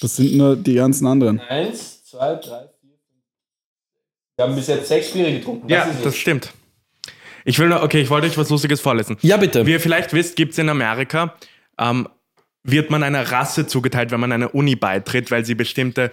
[0.00, 1.38] das sind nur die ganzen anderen.
[1.38, 3.22] Eins, zwei, drei, vier, fünf.
[4.36, 5.64] Wir haben bis jetzt sechs Biere getrunken.
[5.64, 6.52] Was Ja, das stimmt.
[7.44, 9.16] Ich will nur, okay, ich wollte euch was Lustiges vorlesen.
[9.22, 9.66] ja, bitte.
[9.66, 11.36] Wie ihr vielleicht wisst, gibt es in Amerika,
[11.78, 12.08] ähm,
[12.64, 16.10] wird man einer Rasse zugeteilt, wenn man einer Uni beitritt, weil sie bestimmte,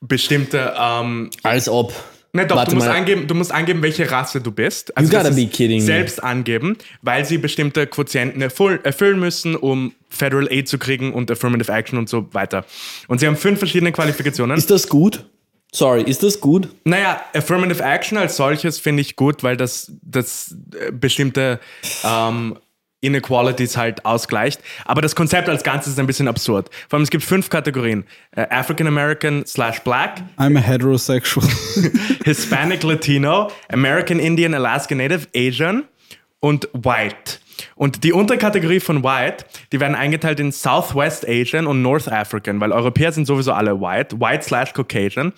[0.00, 1.92] bestimmte, ähm, Als ob.
[2.34, 2.96] Ne, doch, Warte du musst, mal.
[2.96, 4.94] angeben, du musst angeben, welche Rasse du bist.
[4.96, 5.84] Also You gotta be kidding me.
[5.84, 11.30] Selbst angeben, weil sie bestimmte Quotienten erfüll, erfüllen müssen, um Federal Aid zu kriegen und
[11.30, 12.66] Affirmative Action und so weiter.
[13.08, 14.58] Und sie haben fünf verschiedene Qualifikationen.
[14.58, 15.24] Ist das gut?
[15.72, 16.68] Sorry, ist das gut?
[16.84, 21.58] Naja, Affirmative Action als solches finde ich gut, weil das, das äh, bestimmte
[22.04, 22.56] ähm,
[23.04, 24.60] Inequalities halt ausgleicht.
[24.84, 26.70] Aber das Konzept als Ganzes ist ein bisschen absurd.
[26.88, 28.04] Vor allem, es gibt fünf Kategorien.
[28.32, 31.46] Äh, African American slash Black, I'm a heterosexual.
[32.24, 35.84] Hispanic Latino, American Indian, Alaska Native, Asian
[36.40, 37.38] und White.
[37.76, 42.72] Und die Unterkategorie von White, die werden eingeteilt in Southwest Asian und North African, weil
[42.72, 45.32] Europäer sind sowieso alle White, White slash Caucasian.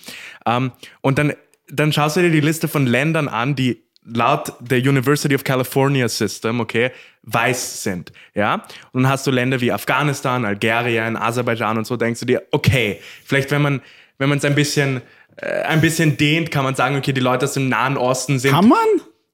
[0.45, 1.33] Ähm, und dann,
[1.69, 3.83] dann schaust du dir die Liste von Ländern an, die
[4.13, 6.91] laut der University of California System, okay,
[7.23, 8.65] weiß sind, ja.
[8.93, 12.99] Und dann hast du Länder wie Afghanistan, Algerien, Aserbaidschan und so, denkst du dir, okay,
[13.25, 13.81] vielleicht wenn man,
[14.17, 15.01] wenn man es ein bisschen,
[15.37, 18.51] äh, ein bisschen dehnt, kann man sagen, okay, die Leute aus dem Nahen Osten sind
[18.51, 18.77] Kann man?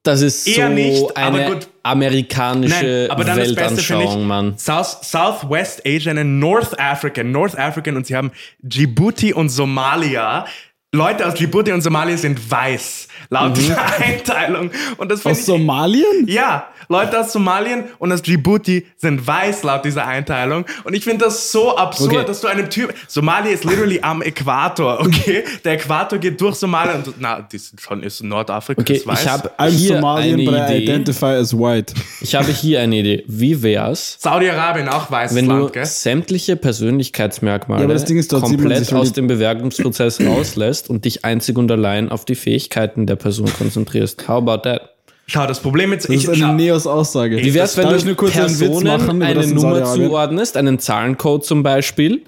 [0.04, 1.70] Das ist Eher so nicht, aber eine gut.
[1.82, 4.58] amerikanische Nein, aber dann das Beste finde Weltanschauung, ich, Mann.
[4.58, 10.46] South, Southwest Asian und North African, North African und sie haben Djibouti und Somalia.
[10.96, 14.70] Leute aus Djibouti und Somalia sind weiß, laut dieser Einteilung.
[14.98, 16.28] Und das Aus ich, Somalien?
[16.28, 20.66] ja, Leute aus Somalien und aus Djibouti sind weiß laut dieser Einteilung.
[20.84, 22.26] Und ich finde das so absurd, Okay.
[22.28, 22.94] dass du einem Typ.
[23.08, 25.44] Somalia ist literally am Äquator, okay?
[25.64, 28.82] Der Äquator geht durch Somalia und na, die sind schon ist Nordafrika.
[28.82, 29.24] Okay, ist weiß.
[29.24, 30.84] ich habe hier Somalian, eine but I Idee.
[30.84, 31.94] identify as white.
[32.22, 33.24] Ich habe hier eine Idee.
[33.28, 35.86] Wie wär's, Saudi-Arabien auch weißes wenn du Land, gell?
[35.86, 40.83] sämliche Persönlichkeitsmerkmale Ja, aber das Ding ist, dort sieht man komplett aus dem Bewerbungsprozess rauslässt
[40.90, 44.28] und dich einzig und allein auf die Fähigkeiten der Person konzentrierst?
[44.28, 44.90] How about that?
[45.26, 47.38] Schau, das Problem jetzt, Das ich, ist eine schau, Neos-Aussage.
[47.38, 51.46] Wie wär's, wenn Darf du kurz einen Witz Personen machen eine Nummer zuordnest, einen Zahlencode
[51.46, 52.24] zum Beispiel?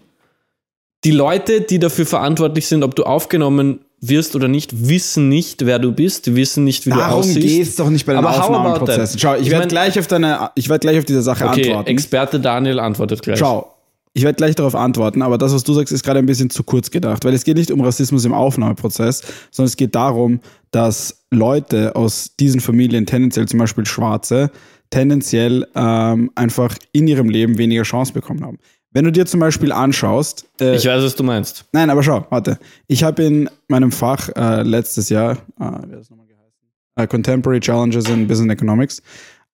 [1.04, 5.78] Die Leute, die dafür verantwortlich sind, ob du aufgenommen wirst oder nicht, wissen nicht, wer
[5.80, 7.40] du bist, die wissen nicht, wie du Darum aussiehst.
[7.42, 9.20] geht's doch nicht bei den Aber how about Aufnahmeprozessen.
[9.20, 9.22] that?
[9.22, 11.90] Schau, ich, Ich werde gleich auf deine, ich werde gleich auf diese Sache Okay, antworten.
[11.90, 13.38] Experte Daniel antwortet gleich.
[13.40, 13.75] Schau,
[14.16, 16.64] ich werde gleich darauf antworten, aber das, was du sagst, ist gerade ein bisschen zu
[16.64, 20.40] kurz gedacht, weil es geht nicht um Rassismus im Aufnahmeprozess, sondern es geht darum,
[20.72, 24.52] dass Leute aus diesen Familien, tendenziell zum Beispiel Schwarze,
[24.90, 28.58] tendenziell ähm, einfach in ihrem Leben weniger Chance bekommen haben.
[28.92, 31.66] Wenn du dir zum Beispiel anschaust, äh, Ich weiß, was du meinst.
[31.74, 32.58] Nein, aber schau, warte.
[32.88, 36.70] Ich habe in meinem Fach äh, letztes Jahr, äh, wie hat das nochmal geheißen?
[36.96, 39.02] Äh, Contemporary Challenges in Business Economics,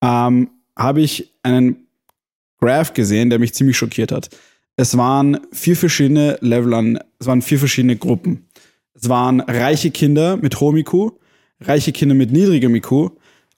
[0.03, 1.87] ähm, habe ich einen
[2.59, 4.29] Graph gesehen, der mich ziemlich schockiert hat.
[4.75, 8.47] Es waren vier verschiedene Level an, es waren vier verschiedene Gruppen.
[8.93, 11.13] Es waren reiche Kinder mit hohem IQ,
[11.59, 13.11] reiche Kinder mit niedrigem IQ,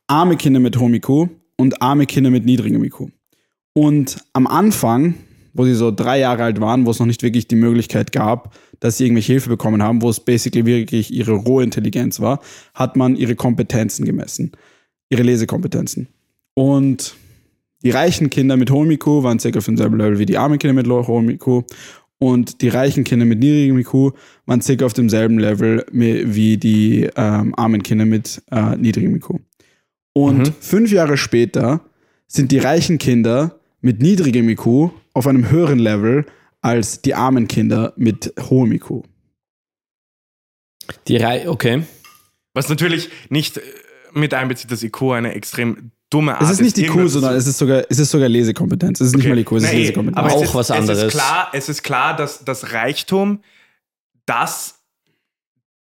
[0.08, 3.12] arme Kinder mit hohem IQ und arme Kinder mit niedrigem IQ.
[3.74, 5.16] Und am Anfang,
[5.54, 8.56] wo sie so drei Jahre alt waren, wo es noch nicht wirklich die Möglichkeit gab,
[8.80, 12.40] dass sie irgendwelche Hilfe bekommen haben, wo es basically wirklich ihre rohe Intelligenz war,
[12.74, 14.52] hat man ihre Kompetenzen gemessen,
[15.10, 16.08] ihre Lesekompetenzen.
[16.54, 17.16] Und
[17.84, 20.74] die reichen Kinder mit hohem IQ waren circa auf demselben Level wie die armen Kinder
[20.74, 21.66] mit hohem IQ.
[22.18, 24.16] Und die reichen Kinder mit niedrigem IQ
[24.46, 29.42] waren circa auf demselben Level wie die ähm, armen Kinder mit äh, niedrigem IQ.
[30.14, 30.54] Und mhm.
[30.60, 31.82] fünf Jahre später
[32.28, 36.26] sind die reichen Kinder mit niedrigem IQ auf einem höheren Level
[36.62, 39.04] als die armen Kinder mit hohem IQ.
[41.08, 41.84] Die Reihe, okay.
[42.54, 43.62] Was natürlich nicht äh,
[44.14, 47.48] mit einbezieht, dass IQ eine extrem dumme Art Es ist nicht die IQ, sondern es
[47.48, 49.02] ist sogar, es ist sogar Lesekompetenz.
[49.02, 49.34] Es ist okay.
[49.34, 50.18] nicht mal IQ, es ist nee, Lesekompetenz.
[50.18, 51.00] Aber auch ist, was anderes.
[51.00, 53.42] Es ist klar, es ist klar dass das Reichtum
[54.26, 54.80] das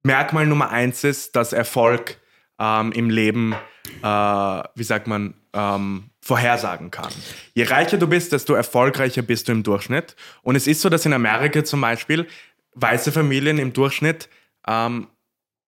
[0.02, 2.18] Merkmal Nummer eins ist, dass Erfolg
[2.58, 3.54] ähm, im Leben,
[4.02, 7.12] äh, wie sagt man, ähm, vorhersagen kann.
[7.54, 10.16] Je reicher du bist, desto erfolgreicher bist du im Durchschnitt.
[10.42, 12.26] Und es ist so, dass in Amerika zum Beispiel
[12.74, 14.28] weiße Familien im Durchschnitt
[14.66, 15.08] ähm,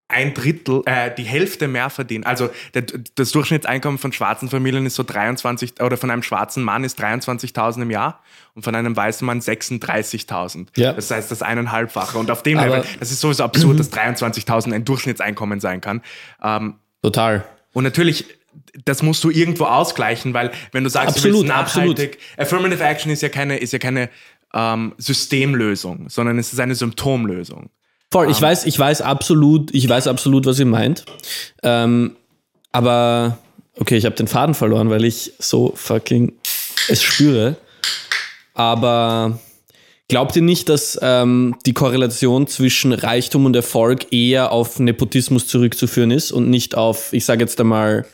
[0.08, 2.24] ein Drittel, äh, die Hälfte mehr verdienen.
[2.24, 2.84] Also der,
[3.14, 7.82] das Durchschnittseinkommen von schwarzen Familien ist so 23, oder von einem schwarzen Mann ist 23.000
[7.82, 8.22] im Jahr
[8.54, 10.68] und von einem weißen Mann 36.000.
[10.76, 10.94] Ja.
[10.94, 12.16] Das heißt das eineinhalbfache.
[12.16, 16.02] Und auf dem Aber, Level, das ist sowieso absurd, dass 23.000 ein Durchschnittseinkommen sein kann.
[16.42, 17.44] Ähm, Total.
[17.74, 18.24] Und natürlich,
[18.86, 22.38] das musst du irgendwo ausgleichen, weil wenn du sagst, absolut, du willst nachhaltig, absolut.
[22.38, 24.08] Affirmative Action ist ja keine, ist ja keine
[24.54, 27.68] ähm, Systemlösung, sondern es ist eine Symptomlösung.
[28.10, 31.04] Voll, ich weiß, ich weiß absolut, ich weiß absolut, was ihr meint.
[31.62, 32.16] Ähm,
[32.72, 33.38] aber
[33.78, 36.32] okay, ich habe den Faden verloren, weil ich so fucking
[36.88, 37.56] es spüre.
[38.54, 39.38] Aber
[40.08, 46.10] glaubt ihr nicht, dass ähm, die Korrelation zwischen Reichtum und Erfolg eher auf Nepotismus zurückzuführen
[46.10, 48.06] ist und nicht auf, ich sage jetzt einmal,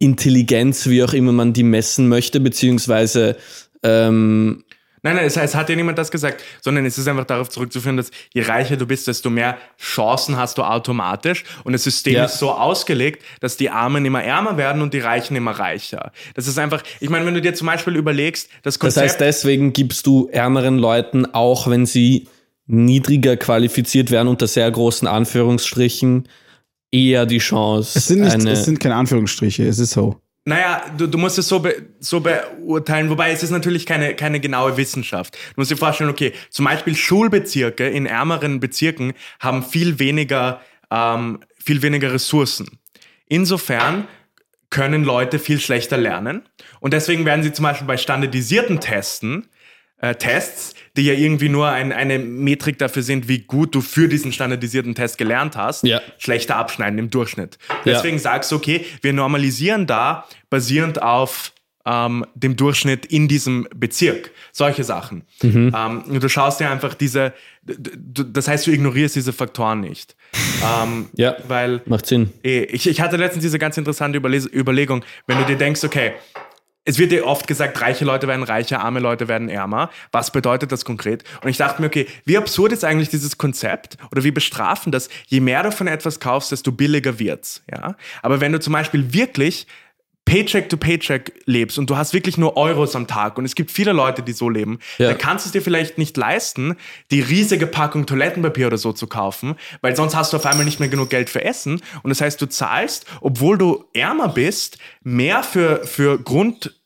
[0.00, 3.36] Intelligenz, wie auch immer man die messen möchte, beziehungsweise
[3.82, 4.64] ähm,
[5.02, 7.96] Nein, nein, es, es hat ja niemand das gesagt, sondern es ist einfach darauf zurückzuführen,
[7.96, 11.44] dass je reicher du bist, desto mehr Chancen hast du automatisch.
[11.64, 12.24] Und das System ja.
[12.24, 16.12] ist so ausgelegt, dass die Armen immer ärmer werden und die Reichen immer reicher.
[16.34, 19.04] Das ist einfach, ich meine, wenn du dir zum Beispiel überlegst, das Konzept.
[19.04, 22.28] Das heißt, deswegen gibst du ärmeren Leuten, auch wenn sie
[22.66, 26.28] niedriger qualifiziert werden, unter sehr großen Anführungsstrichen,
[26.90, 27.98] eher die Chance.
[27.98, 30.20] Es sind, nicht, es sind keine Anführungsstriche, es ist so.
[30.48, 34.40] Naja, du, du musst es so, be, so beurteilen, wobei es ist natürlich keine, keine
[34.40, 35.34] genaue Wissenschaft.
[35.34, 41.40] Du musst dir vorstellen, okay, zum Beispiel Schulbezirke in ärmeren Bezirken haben viel weniger, ähm,
[41.62, 42.78] viel weniger Ressourcen.
[43.26, 44.08] Insofern
[44.70, 46.48] können Leute viel schlechter lernen
[46.80, 49.48] und deswegen werden sie zum Beispiel bei standardisierten Testen
[50.00, 54.08] äh, Tests, die ja irgendwie nur ein, eine Metrik dafür sind, wie gut du für
[54.08, 56.00] diesen standardisierten Test gelernt hast, ja.
[56.18, 57.56] schlechter abschneiden im Durchschnitt.
[57.84, 58.22] Deswegen ja.
[58.22, 61.52] sagst du, okay, wir normalisieren da basierend auf
[61.86, 64.32] ähm, dem Durchschnitt in diesem Bezirk.
[64.52, 65.22] Solche Sachen.
[65.40, 65.72] Mhm.
[65.74, 67.32] Ähm, du schaust dir einfach diese,
[67.62, 70.16] das heißt, du ignorierst diese Faktoren nicht.
[70.82, 72.30] ähm, ja, weil, macht Sinn.
[72.42, 76.14] Eh, ich, ich hatte letztens diese ganz interessante Überlegung, wenn du dir denkst, okay,
[76.88, 79.90] es wird dir oft gesagt, reiche Leute werden reicher, arme Leute werden ärmer.
[80.10, 81.22] Was bedeutet das konkret?
[81.42, 85.10] Und ich dachte mir, okay, wie absurd ist eigentlich dieses Konzept oder wie bestrafen das?
[85.26, 87.62] Je mehr du von etwas kaufst, desto billiger wird's.
[87.70, 87.94] Ja?
[88.22, 89.66] Aber wenn du zum Beispiel wirklich
[90.28, 93.70] Paycheck to Paycheck lebst und du hast wirklich nur Euros am Tag und es gibt
[93.70, 95.08] viele Leute, die so leben, ja.
[95.08, 96.76] dann kannst du es dir vielleicht nicht leisten,
[97.10, 100.80] die riesige Packung Toilettenpapier oder so zu kaufen, weil sonst hast du auf einmal nicht
[100.80, 105.42] mehr genug Geld für Essen und das heißt, du zahlst, obwohl du ärmer bist, mehr
[105.42, 106.77] für, für Grund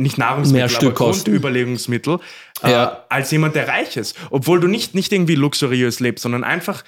[0.00, 2.18] nicht Nahrungsmittel, Mehr aber Grundüberlegungsmittel
[2.62, 3.04] äh, ja.
[3.08, 4.16] als jemand, der reich ist.
[4.30, 6.84] Obwohl du nicht, nicht irgendwie luxuriös lebst, sondern einfach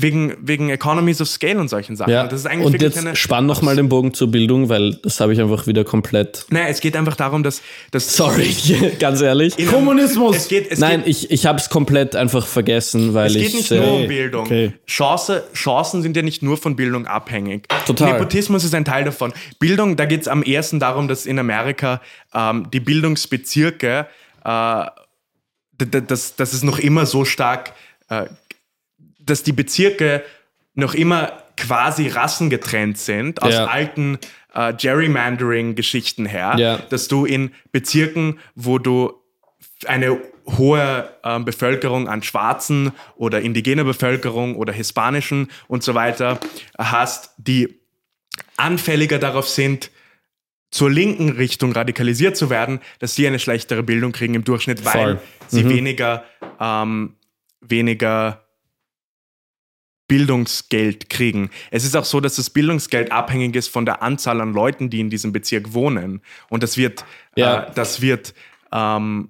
[0.00, 2.12] wegen, wegen Economies of Scale und solchen Sachen.
[2.12, 2.28] Ja.
[2.28, 5.18] Das ist eigentlich und jetzt eine, spann noch mal den Bogen zur Bildung, weil das
[5.18, 6.46] habe ich einfach wieder komplett.
[6.50, 7.62] Naja, es geht einfach darum, dass.
[7.90, 8.54] dass Sorry,
[9.00, 9.56] ganz ehrlich.
[9.66, 10.36] Kommunismus!
[10.36, 13.46] Es geht, es Nein, geht, ich, ich habe es komplett einfach vergessen, weil ich.
[13.46, 14.46] Es geht nicht nur um Bildung.
[14.46, 14.72] Okay.
[14.86, 17.66] Chance, Chancen sind ja nicht nur von Bildung abhängig.
[17.84, 18.12] Total.
[18.12, 19.32] Nepotismus ist ein Teil davon.
[19.58, 22.00] Bildung, da geht es am ersten darum, dass in Amerika
[22.32, 24.06] ähm, die Bildungsbezirke,
[24.44, 24.84] äh,
[25.76, 27.72] dass, dass es noch immer so stark
[28.10, 28.26] äh,
[29.28, 30.22] dass die Bezirke
[30.74, 33.66] noch immer quasi rassengetrennt sind aus ja.
[33.66, 34.18] alten
[34.54, 36.78] äh, Gerrymandering-Geschichten her, ja.
[36.88, 39.12] dass du in Bezirken, wo du
[39.86, 46.40] eine hohe äh, Bevölkerung an schwarzen oder indigener Bevölkerung oder hispanischen und so weiter
[46.78, 47.80] hast, die
[48.56, 49.90] anfälliger darauf sind,
[50.70, 54.92] zur linken Richtung radikalisiert zu werden, dass sie eine schlechtere Bildung kriegen im Durchschnitt, weil
[54.92, 55.20] Voll.
[55.48, 55.70] sie mhm.
[55.70, 56.24] weniger,
[56.60, 57.14] ähm,
[57.60, 58.44] weniger
[60.08, 61.50] Bildungsgeld kriegen.
[61.70, 65.00] Es ist auch so, dass das Bildungsgeld abhängig ist von der Anzahl an Leuten, die
[65.00, 66.22] in diesem Bezirk wohnen.
[66.48, 67.04] Und das wird,
[67.36, 67.64] Ja.
[67.64, 68.34] äh, das wird
[68.72, 69.28] ähm,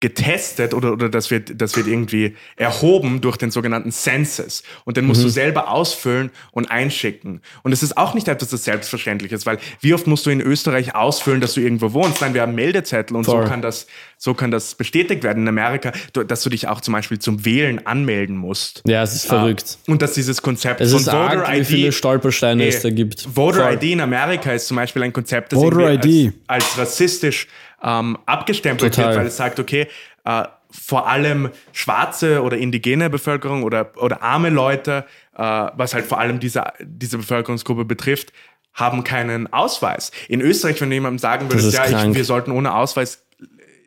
[0.00, 4.62] getestet oder, oder das, wird, das wird irgendwie erhoben durch den sogenannten Census.
[4.84, 7.42] Und den musst du selber ausfüllen und einschicken.
[7.62, 10.40] Und es ist auch nicht etwas, das selbstverständlich ist, weil wie oft musst du in
[10.40, 12.22] Österreich ausfüllen, dass du irgendwo wohnst?
[12.22, 13.42] Nein, wir haben Meldezettel und Voll.
[13.42, 13.86] so kann, das,
[14.16, 17.86] so kann das bestätigt werden in Amerika, dass du dich auch zum Beispiel zum Wählen
[17.86, 18.82] anmelden musst.
[18.86, 19.78] Ja, es ist verrückt.
[19.86, 23.28] Und dass dieses Konzept Es von ist arg, wie viele Stolpersteine es da gibt.
[23.34, 23.74] Voter Voll.
[23.74, 26.32] ID in Amerika ist zum Beispiel ein Konzept, das Voter ID.
[26.46, 27.48] Als, als rassistisch
[27.82, 29.10] ähm, abgestempelt Total.
[29.10, 29.86] wird, weil es sagt, okay,
[30.24, 35.04] äh, vor allem schwarze oder indigene Bevölkerung oder, oder arme Leute,
[35.36, 38.32] äh, was halt vor allem diese, diese Bevölkerungsgruppe betrifft,
[38.72, 40.12] haben keinen Ausweis.
[40.28, 43.24] In Österreich, wenn du jemandem sagen würdest, ist ja, ich, wir sollten ohne Ausweis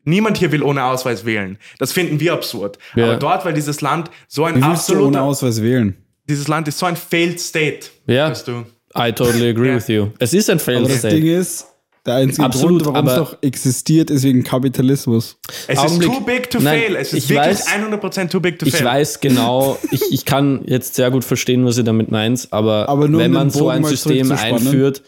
[0.06, 1.58] Niemand hier will ohne Ausweis wählen.
[1.80, 2.78] Das finden wir absurd.
[2.94, 3.06] Ja.
[3.06, 5.96] Aber dort, weil dieses Land so ein Wie du ohne absoluter, Ausweis wählen?
[6.28, 7.88] dieses Land ist so ein failed state.
[8.06, 8.30] Ja.
[8.30, 8.66] Weißt du?
[8.98, 9.76] I totally agree Ja.
[9.76, 10.10] with you.
[10.20, 11.16] Es ist ein Failed Aber das State.
[11.16, 11.68] Ding ist,
[12.06, 15.38] der einzige Absolut, Grund, warum es aber- doch existiert, ist wegen Kapitalismus.
[15.68, 16.10] Es Augenblick.
[16.12, 16.96] ist too big to Nein, fail.
[16.98, 18.86] Es ist ich wirklich weiß- 100% too big to Ich fail.
[18.86, 23.08] weiß genau, ich, ich kann jetzt sehr gut verstehen, was ihr damit meint, aber, Aber
[23.08, 25.02] nur wenn man so ein System einführt,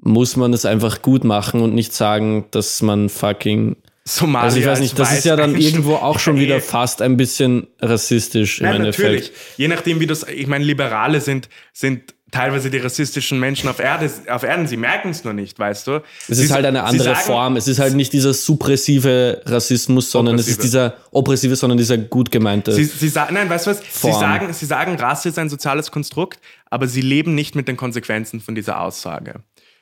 [0.00, 3.76] muss man es einfach gut machen und nicht sagen, dass man fucking.
[4.06, 7.00] Somalia Also ich weiß nicht, das ist weiß ja dann irgendwo auch schon wieder fast
[7.00, 9.08] ein bisschen rassistisch im Nein, Endeffekt.
[9.08, 9.32] natürlich.
[9.56, 14.10] Je nachdem, wie das, ich meine, Liberale sind, sind teilweise die rassistischen Menschen auf, Erde,
[14.28, 14.66] auf Erden.
[14.66, 16.02] Sie merken es nur nicht, weißt du?
[16.28, 17.56] Es ist halt eine andere Form.
[17.56, 20.66] Es ist halt nicht dieser suppressive Rassismus, sondern es ist Oppressive.
[20.66, 22.72] dieser oppressive, sondern dieser gut gemeinte.
[22.72, 23.78] Sie, sie sagen, nein, weißt du was?
[23.78, 24.20] Sie Form.
[24.20, 28.40] sagen, sie sagen, Rasse ist ein soziales Konstrukt, aber sie leben nicht mit den Konsequenzen
[28.40, 29.36] von dieser Aussage.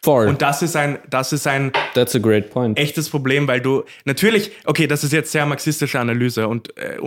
[0.05, 0.26] Voll.
[0.26, 2.76] Und das ist ein, das ist ein That's a great point.
[2.76, 6.98] echtes Problem, weil du natürlich, okay, das ist jetzt sehr marxistische Analyse und äh,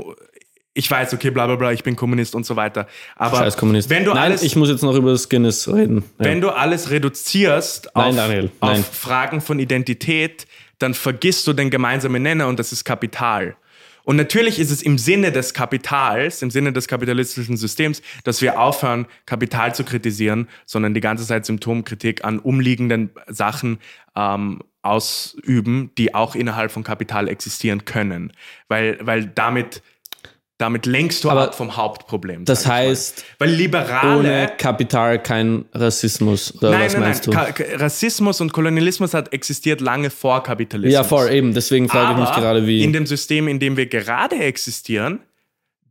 [0.78, 2.88] ich weiß, okay, bla bla bla, ich bin Kommunist und so weiter.
[3.15, 3.89] Aber Scheiß Kommunist.
[3.89, 6.03] wenn du Nein, alles, ich muss jetzt noch über das Guinness reden.
[6.19, 6.26] Ja.
[6.26, 8.86] wenn du alles reduzierst auf, Nein, Daniel, auf.
[8.86, 10.45] Fragen von Identität,
[10.78, 13.55] dann vergisst du den gemeinsamen Nenner und das ist Kapital.
[14.03, 18.59] Und natürlich ist es im Sinne des Kapitals, im Sinne des kapitalistischen Systems, dass wir
[18.59, 23.80] aufhören, Kapital zu kritisieren, sondern die ganze Zeit Symptomkritik an umliegenden Sachen
[24.15, 28.32] ähm, ausüben, die auch innerhalb von Kapital existieren können.
[28.67, 29.82] Weil, weil damit,
[30.58, 32.45] damit lenkst du Aber ab vom Hauptproblem.
[32.45, 36.53] Das heißt, weil Liberale ohne Kapital kein Rassismus.
[36.58, 37.10] Oder Nein, was nein, nein.
[37.10, 37.32] meinst du?
[37.32, 40.93] Ka Ka- Rassismus und Kolonialismus hat existiert lange vor Kapitalismus.
[40.93, 41.53] Ja, voll, eben.
[41.53, 42.84] Deswegen frage ich mich Aber gerade, wie.
[42.84, 45.20] in dem System, in dem wir gerade existieren,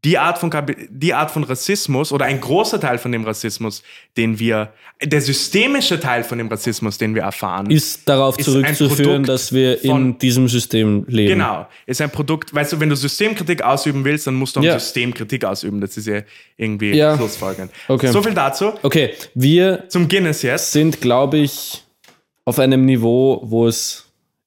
[0.04, 3.82] die Art, von Kapi die Art von Rassismus oder ein großer Teil von dem Rassismus,
[4.16, 9.24] den wir, der systemische Teil von dem Rassismus, den wir erfahren, ist darauf ist zurückzuführen,
[9.24, 11.30] dass wir in von- diesem System leben.
[11.38, 14.66] Genau, ist ein Produkt, weißt du, wenn du Systemkritik ausüben willst, dann musst du am
[14.66, 14.78] Ja.
[14.78, 15.80] System Kritik ausüben.
[15.80, 16.20] Das ist ja
[16.56, 17.16] irgendwie Ja.
[17.16, 17.72] schlussfolgernd.
[17.88, 18.08] Okay.
[18.12, 18.72] So viel dazu.
[18.82, 20.72] Okay, wir Zum Guinness jetzt.
[20.72, 21.82] sind, glaube ich,
[22.44, 24.03] auf einem Niveau, wo es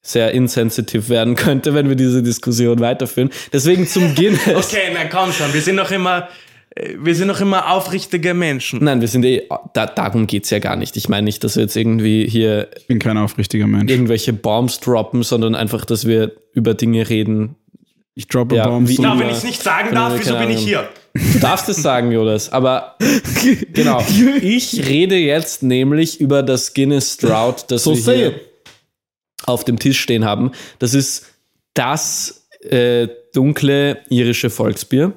[0.07, 3.29] sehr insensitiv werden könnte, wenn wir diese Diskussion weiterführen.
[3.51, 4.39] Deswegen zum Guinness.
[4.55, 6.29] Okay, na komm schon, wir sind noch immer,
[6.75, 8.81] äh, wir sind noch immer aufrichtige Menschen.
[8.83, 9.43] Nein, wir sind eh,
[9.73, 10.95] da, darum geht's ja gar nicht.
[10.95, 13.91] Ich meine nicht, dass wir jetzt irgendwie hier Ich bin kein aufrichtiger Mensch.
[13.91, 17.55] irgendwelche Bombs droppen, sondern einfach, dass wir über Dinge reden.
[18.15, 18.89] Ich droppe Ja, Bombs.
[18.89, 19.19] wie- Ja.
[19.19, 20.87] wenn ich es nicht sagen darf, wieso bin ich hier?
[21.33, 22.95] Du darfst es sagen, Jonas, aber
[23.73, 24.01] genau.
[24.41, 28.39] Ich rede jetzt nämlich über das Guinness Drought, das So wir hier.
[29.45, 30.51] Auf dem Tisch stehen haben.
[30.79, 31.25] Das ist
[31.73, 35.13] das äh, dunkle irische Volksbier.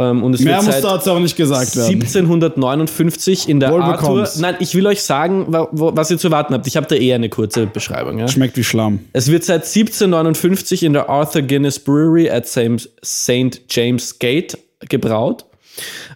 [0.00, 1.94] Ähm, und es Mehr muss dazu auch nicht gesagt werden.
[1.94, 4.28] 1759 in der Wohl Arthur.
[4.38, 6.68] Nein, ich will euch sagen, was ihr zu warten habt.
[6.68, 8.18] Ich habe da eher eine kurze Beschreibung.
[8.18, 8.28] Ja?
[8.28, 9.00] Schmeckt wie Schlamm.
[9.12, 13.60] Es wird seit 1759 in der Arthur Guinness Brewery at St.
[13.68, 14.56] James Gate
[14.88, 15.46] gebraut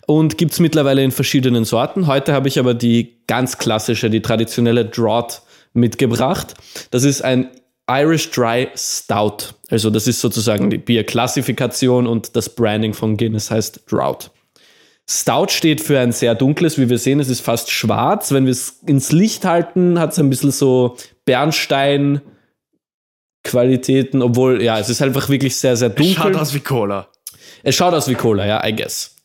[0.07, 2.07] und gibt es mittlerweile in verschiedenen Sorten.
[2.07, 5.43] Heute habe ich aber die ganz klassische, die traditionelle Draught
[5.73, 6.55] mitgebracht.
[6.91, 7.51] Das ist ein
[7.91, 9.55] Irish Dry Stout.
[9.69, 14.31] Also das ist sozusagen die Bierklassifikation und das Branding von Guinness heißt Drought.
[15.09, 18.33] Stout steht für ein sehr dunkles, wie wir sehen, es ist fast schwarz.
[18.33, 22.21] Wenn wir es ins Licht halten, hat es ein bisschen so Bernstein,
[23.45, 26.15] Qualitäten, obwohl, ja, es ist einfach wirklich sehr, sehr dunkel.
[26.15, 27.09] Schaut aus wie Cola.
[27.65, 29.17] Es schaut aus wie Cola, ja, I guess.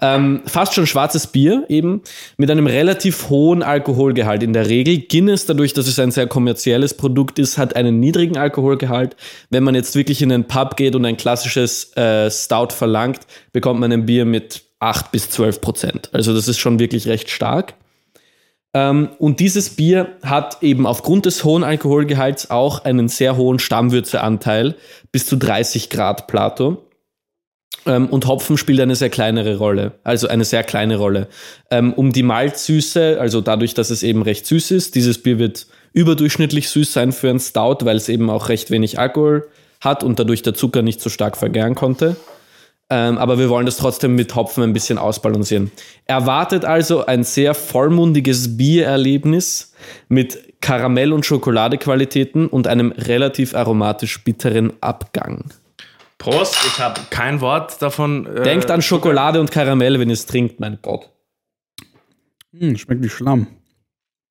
[0.00, 2.02] Ähm, fast schon schwarzes Bier eben
[2.36, 4.98] mit einem relativ hohen Alkoholgehalt in der Regel.
[4.98, 9.16] Guinness, dadurch, dass es ein sehr kommerzielles Produkt ist, hat einen niedrigen Alkoholgehalt.
[9.50, 13.20] Wenn man jetzt wirklich in einen Pub geht und ein klassisches äh, Stout verlangt,
[13.52, 16.10] bekommt man ein Bier mit 8 bis 12 Prozent.
[16.12, 17.74] Also das ist schon wirklich recht stark.
[18.74, 24.76] Ähm, und dieses Bier hat eben aufgrund des hohen Alkoholgehalts auch einen sehr hohen Stammwürzeanteil,
[25.10, 26.87] bis zu 30 Grad Plato.
[27.86, 31.28] Ähm, und Hopfen spielt eine sehr kleinere Rolle, also eine sehr kleine Rolle.
[31.70, 35.66] Ähm, um die Malzsüße, also dadurch, dass es eben recht süß ist, dieses Bier wird
[35.92, 39.48] überdurchschnittlich süß sein für ein Stout, weil es eben auch recht wenig Alkohol
[39.80, 42.16] hat und dadurch der Zucker nicht so stark vergären konnte.
[42.90, 45.70] Ähm, aber wir wollen das trotzdem mit Hopfen ein bisschen ausbalancieren.
[46.06, 49.74] Erwartet also ein sehr vollmundiges Biererlebnis
[50.08, 55.50] mit Karamell- und Schokoladequalitäten und einem relativ aromatisch bitteren Abgang.
[56.18, 58.26] Prost, ich habe kein Wort davon.
[58.26, 61.10] Äh, Denkt an Schokolade und Karamell, wenn ihr es trinkt, mein Gott.
[62.56, 63.46] Hm, schmeckt wie Schlamm.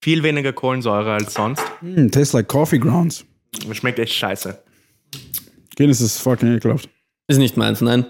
[0.03, 1.63] Viel weniger Kohlensäure als sonst.
[1.79, 3.25] Hm, tastes like coffee grounds.
[3.71, 4.61] Schmeckt echt scheiße.
[5.75, 6.89] Guinness ist fucking ekelhaft.
[7.27, 8.05] Ist nicht meins, nein.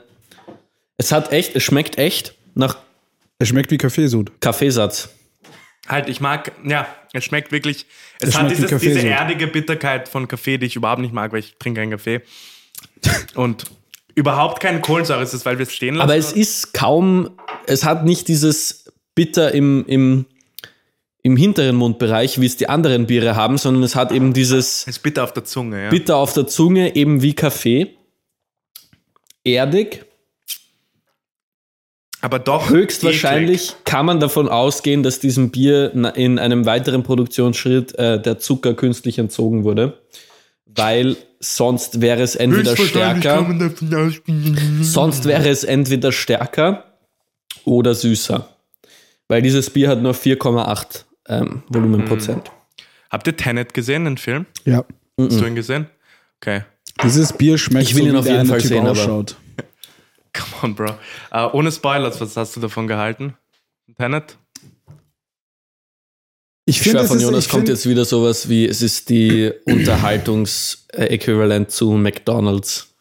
[0.98, 2.78] Es hat echt, es schmeckt echt nach
[3.40, 4.42] Es schmeckt wie Kaffeesud.
[4.42, 5.10] Kaffeesatz.
[5.88, 7.86] Halt, ich mag, ja, es schmeckt wirklich,
[8.20, 11.40] es, Es hat dieses, diese erdige Bitterkeit von Kaffee, die ich überhaupt nicht mag, weil
[11.40, 12.22] ich trinke keinen Kaffee.
[13.36, 13.66] Und
[14.16, 16.10] überhaupt keine Kohlensäure ist es, weil wir es stehen lassen.
[16.10, 17.32] Aber es ist kaum,
[17.68, 20.26] es hat nicht dieses Bitter im, im,
[21.22, 25.04] im hinteren Mundbereich, wie es die anderen Biere haben, sondern es hat eben dieses ist
[25.04, 25.90] bitter auf der Zunge, ja.
[25.90, 27.96] Bitter auf der Zunge, eben wie Kaffee.
[29.44, 30.06] Erdig.
[32.22, 32.70] Aber doch.
[32.70, 38.74] Höchstwahrscheinlich kann man davon ausgehen, dass diesem Bier in einem weiteren Produktionsschritt äh, der Zucker
[38.74, 40.02] künstlich entzogen wurde.
[40.78, 43.46] Weil sonst wäre es entweder stärker,
[44.82, 46.86] sonst wäre es entweder stärker
[47.66, 48.48] oder süßer.
[49.28, 52.52] Weil dieses Bier hat nur 4,8 ähm, Volumenprozent.
[53.10, 54.46] Habt ihr Tenet gesehen, den Film?
[54.66, 54.86] Ja.
[55.20, 55.88] Hast du ihn gesehen?
[56.42, 56.64] Okay.
[57.04, 58.92] Dieses Bier schmeckt Ich will so, ihn wie auf der jeden Fall Typ sehen, aber-
[58.92, 59.36] ausschaut.
[60.34, 60.96] Come on, Bro.
[61.32, 63.36] Äh, ohne Spoilers, was hast du davon gehalten?
[63.98, 64.38] Tenet?
[66.70, 68.66] Ich Ich finde, schwör, es von ist, Jonas ich kommt find, jetzt wieder sowas wie,
[68.68, 72.94] es ist die Unterhaltungsäquivalent zu McDonalds.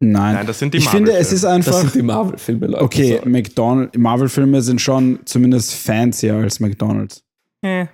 [0.00, 0.34] Nein.
[0.34, 1.36] Nein, das sind die ich finde, es Marvel-Filme.
[1.36, 1.80] ist Das einfach.
[1.80, 2.82] sind die Marvel-Filme, Leute.
[2.84, 3.28] Okay, So.
[3.28, 7.22] McDonald, Marvel-Filme sind schon zumindest fancier als McDonalds.
[7.62, 7.86] Äh.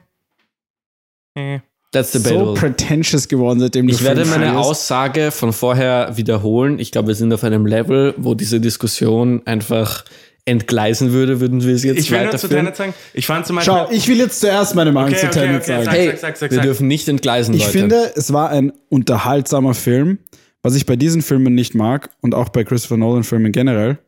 [1.34, 1.58] Äh.
[1.90, 2.54] That's So debatable.
[2.54, 4.68] pretentious geworden, seitdem du ich werde Film meine feierst.
[4.70, 6.78] Aussage von vorher wiederholen.
[6.78, 10.04] Ich glaube, wir sind auf einem Level, wo diese Diskussion einfach
[10.48, 12.48] entgleisen würde, würden wir es jetzt Ich will nur zu.
[12.48, 13.72] Tenet sagen, ich fand zum Beispiel.
[13.74, 15.84] Schau, ich will jetzt zuerst meine Meinung Okay, zu okay, Tenet okay, sagen.
[15.84, 15.94] sag.
[15.94, 17.72] Hey, sag, sag, wir dürfen nicht entgleisen, Ich Leute.
[17.78, 20.18] finde, es war ein unterhaltsamer Film.
[20.62, 23.98] Was ich bei diesen Filmen nicht mag und auch bei Christopher Nolan-Filmen generell,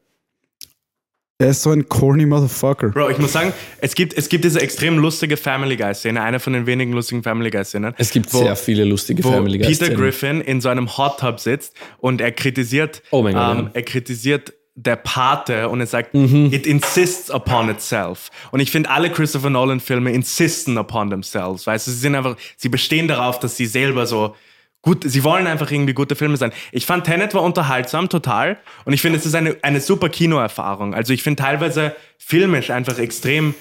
[1.39, 2.89] er ist so ein corny Motherfucker.
[2.91, 6.53] Bro, ich muss sagen, es gibt, es gibt diese extrem lustige Family Guy-Szene, eine von
[6.53, 7.95] den wenigen lustigen Family Guy-Szenen.
[7.97, 9.95] es gibt wo- sehr viele lustige wo Family Guy Peter.
[9.95, 13.83] Griffin in so einem Hot Tub sitzt und er kritisiert, Oh mein Gott, ähm, er
[13.83, 16.53] kritisiert der Pate und er sagt, Mhm.
[16.53, 18.31] it insists upon itself.
[18.51, 21.67] Und ich finde, alle Christopher Nolan-Filme insisten upon themselves.
[21.67, 24.37] Weißt du, sie sind einfach, sie bestehen darauf, dass sie selber so
[24.83, 26.53] gut, sie wollen einfach irgendwie gute Filme sein.
[26.73, 28.59] Ich fand Tenet war unterhaltsam, total.
[28.85, 30.95] Und ich finde, es ist eine, eine super Kinoerfahrung.
[30.95, 33.55] Also ich finde teilweise filmisch einfach extrem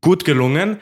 [0.00, 0.78] gut gelungen,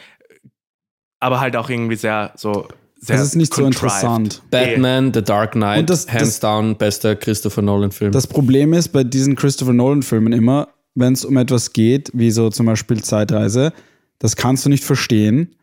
[1.18, 2.68] aber halt auch irgendwie sehr so
[2.98, 3.84] sehr Das ist nicht so contrived.
[3.84, 4.42] interessant.
[4.50, 8.12] Batman, The Dark Knight, Und das- hands das- down bester Christopher Nolan-Film.
[8.12, 12.48] Das Problem ist bei diesen Christopher Nolan-Filmen immer, wenn es um etwas geht, wie so
[12.50, 13.72] zum Beispiel Zeitreise,
[14.18, 15.54] das kannst du nicht verstehen.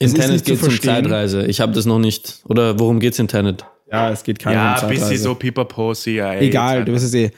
[0.00, 0.80] In es Tenet geht es um.
[0.80, 1.46] Zeitreise.
[1.46, 2.40] Ich habe das noch nicht.
[2.48, 3.64] Oder worum geht's in Tenet?
[3.92, 5.22] Ja, es geht keiner Ja, um ein bisschen Zeitreise.
[5.22, 6.40] so Pipapo, CIA.
[6.40, 7.30] Egal, du wirst es eh.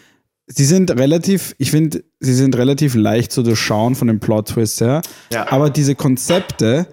[0.46, 5.02] Sie sind relativ, ich finde, sie sind relativ leicht zu durchschauen von den Plot-Twists her.
[5.32, 5.50] Ja.
[5.50, 6.86] Aber diese Konzepte,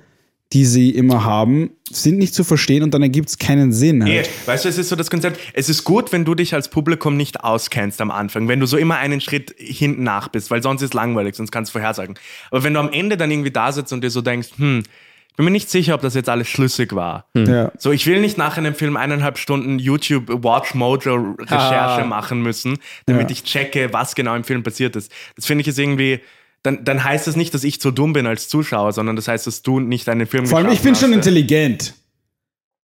[0.51, 4.03] die sie immer haben, sind nicht zu verstehen und dann ergibt es keinen Sinn.
[4.03, 4.29] Halt.
[4.47, 7.17] weißt du, es ist so das Konzept, es ist gut, wenn du dich als Publikum
[7.17, 10.81] nicht auskennst am Anfang, wenn du so immer einen Schritt hinten nach bist, weil sonst
[10.81, 12.15] ist es langweilig, sonst kannst du vorhersagen.
[12.49, 14.81] Aber wenn du am Ende dann irgendwie da sitzt und dir so denkst, hm,
[15.29, 17.25] ich bin mir nicht sicher, ob das jetzt alles schlüssig war.
[17.37, 17.71] Ja.
[17.77, 22.05] So, ich will nicht nach einem Film eineinhalb Stunden YouTube Watch Mojo Recherche Ah.
[22.05, 23.33] machen müssen, damit Ja.
[23.33, 25.11] ich checke, was genau im Film passiert ist.
[25.37, 26.19] Das finde ich ist irgendwie,
[26.63, 29.47] dann, dann heißt das nicht, dass ich so dumm bin als Zuschauer, sondern das heißt,
[29.47, 31.27] dass du nicht einen Film Vor allem, ich bin geschaffen schon hast.
[31.27, 31.93] intelligent.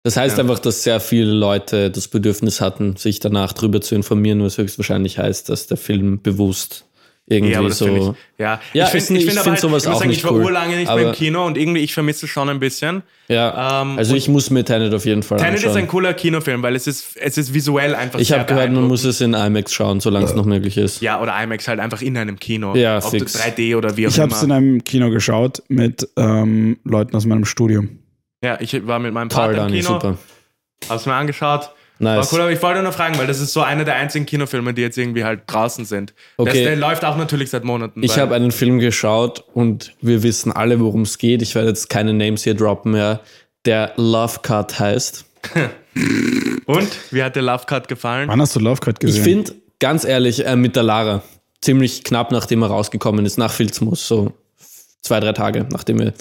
[0.03, 4.43] Das heißt einfach, dass sehr viele Leute das Bedürfnis hatten, sich danach drüber zu informieren,
[4.43, 6.85] was höchstwahrscheinlich heißt, dass der Film bewusst
[7.25, 7.87] irgendwie Ja, so.
[7.87, 8.59] ich, ja.
[8.73, 10.33] Ja, ich finde ist ich find find sowas ich muss auch sagen, nicht ich war
[10.33, 10.43] cool.
[10.43, 13.03] urlange nicht mehr im Kino und irgendwie, ich vermisse es schon ein bisschen.
[13.29, 15.77] Ja, Ähm, also ich muss mir Tenet auf jeden Fall Tenet ist anschauen.
[15.83, 19.05] ein cooler Kinofilm, weil es ist, es ist visuell einfach ich habe gehört, man muss
[19.05, 21.01] es in IMAX schauen, solange es noch möglich ist.
[21.01, 22.75] Ja, oder IMAX halt einfach in einem Kino.
[22.75, 23.39] Ja, Ob fix.
[23.41, 24.55] 3D oder wie auch Ich habe es in immer.
[24.57, 27.99] einem Kino geschaut mit ähm, Leuten aus meinem Studium.
[28.43, 30.17] Ja, ich war mit meinem Toll, Vater im Kino, super.
[30.89, 31.69] hab's mir angeschaut.
[32.03, 32.31] Nice.
[32.31, 34.73] War cool, aber ich wollte nur fragen, weil das ist so einer der einzigen Kinofilme,
[34.73, 36.13] die jetzt irgendwie halt draußen sind.
[36.37, 36.49] Okay.
[36.49, 38.03] Das, der läuft auch natürlich seit Monaten.
[38.03, 41.41] Ich habe einen Film geschaut und wir wissen alle, worum es geht.
[41.41, 43.21] Ich werde jetzt keine Names hier droppen mehr.
[43.65, 45.25] Der Love Cut heißt.
[46.65, 46.89] Und?
[47.11, 48.27] Wie hat der Love Cut gefallen?
[48.27, 49.23] Wann hast du Love Cut Ich gesehen?
[49.23, 51.23] finde ganz ehrlich, äh, mit der Lara.
[51.61, 54.33] Ziemlich knapp nachdem er rausgekommen ist, nach Filzmus, so
[55.01, 56.13] zwei, drei Tage, nachdem wir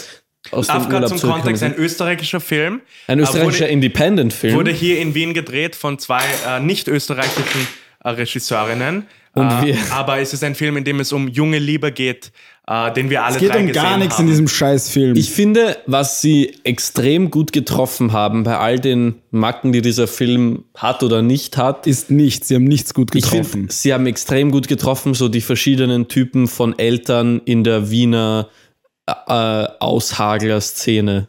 [0.51, 2.81] aus dem Afghan Urlaub zum Kontext, ein österreichischer Film.
[3.07, 4.55] Ein Äh, österreichischer wurde, Independent-Film.
[4.57, 7.67] wurde hier in Wien gedreht von zwei äh, nicht österreichischen
[8.05, 9.07] äh, Regisseurinnen.
[9.35, 12.33] Und äh, aber es ist ein Film, in dem es um junge Liebe geht,
[12.67, 14.25] äh, den wir alle Es geht um gar nichts haben.
[14.25, 15.17] in diesem scheiß Film.
[15.17, 20.65] Ich finde, was sie extrem gut getroffen haben, bei all den Macken, die dieser Film
[20.77, 22.49] hat oder nicht hat, ist nichts.
[22.49, 23.51] Sie haben nichts gut ich getroffen.
[23.51, 28.51] finde, sie haben extrem gut getroffen, so die verschiedenen Typen von Eltern in der Wiener
[29.07, 29.13] äh,
[29.81, 31.29] Aushagler-Szene.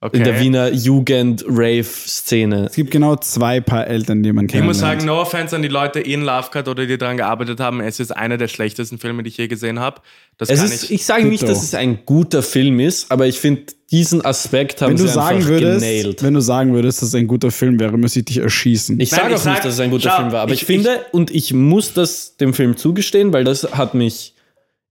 [0.00, 0.16] okay.
[0.18, 2.66] In der Wiener Jugend-Rave-Szene.
[2.66, 4.64] Es gibt genau zwei Paar Eltern, die man Ich kennt.
[4.66, 7.80] muss sagen, no offense an die Leute in Lovecut oder die daran gearbeitet haben.
[7.80, 10.00] Es ist einer der schlechtesten Filme, die ich je gesehen habe.
[10.36, 10.92] Das Es kann ist, ich.
[10.92, 14.90] ich sage nicht, dass es ein guter Film ist, aber ich finde, diesen Aspekt haben
[14.90, 16.22] wenn du sie sagen einfach würdest, genailt.
[16.22, 18.98] wenn du sagen würdest, dass es ein guter Film wäre, müsste ich dich erschießen.
[19.00, 20.62] Ich sage ich auch sag- nicht, dass es ein guter schau, Film war, aber ich,
[20.62, 24.33] ich- finde, und ich muss das dem Film zugestehen, weil das hat mich.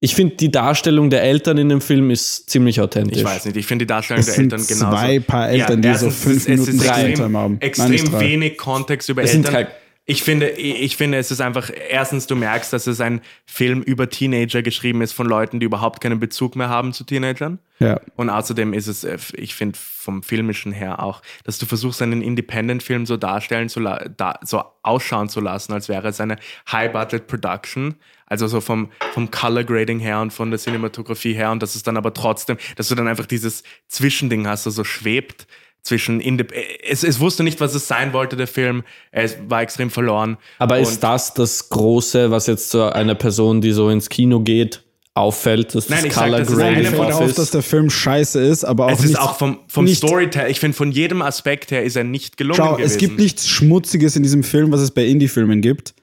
[0.05, 3.19] Ich finde, die Darstellung der Eltern in dem Film ist ziemlich authentisch.
[3.19, 4.97] ich weiß nicht, ich finde die Darstellung Es der sind Eltern genauso.
[4.97, 7.53] zwei Paar Eltern, die so fünf Minuten extrem, haben.
[7.53, 8.19] Nein, extrem drei.
[8.19, 9.67] wenig Kontext über Es Eltern.
[10.05, 14.09] Ich finde, ich finde, es ist einfach, erstens, du merkst, dass es ein Film über
[14.09, 17.59] Teenager geschrieben ist von Leuten, die überhaupt keinen Bezug mehr haben zu Teenagern.
[17.79, 18.01] ja.
[18.17, 22.21] Und außerdem ist es, äh, ich finde vom Filmischen her auch, dass du versuchst, einen
[22.21, 26.35] Independent-Film so darstellen zu la- da, so ausschauen zu lassen, als wäre es eine
[26.69, 27.95] High-Budget-Production.
[28.33, 31.51] Also so vom, vom Color Grading her und von der Cinematografie her.
[31.51, 34.83] Und dass es dann aber trotzdem, dass du dann einfach dieses Zwischending hast, das so
[34.83, 35.45] schwebt
[35.83, 36.53] zwischen Indep
[36.87, 38.83] es, es wusste nicht, was es sein wollte, der Film.
[39.11, 40.37] Es war extrem verloren.
[40.57, 44.39] Aber Und- ist das das Große, was jetzt zu einer Person, die so ins Kino
[44.39, 44.81] geht,
[45.15, 47.53] auffällt, dass Nein, das ich sag, Color das ist Grading fällt von- auf, dass ist?
[47.53, 50.75] der Film scheiße ist, aber auch es ist nichts- auch vom, vom Storytelling, ich finde,
[50.75, 52.89] von jedem Aspekt her ist er nicht gelungen Schau, gewesen.
[52.91, 55.93] es gibt nichts Schmutziges in diesem Film, was es bei Indie-Filmen gibt,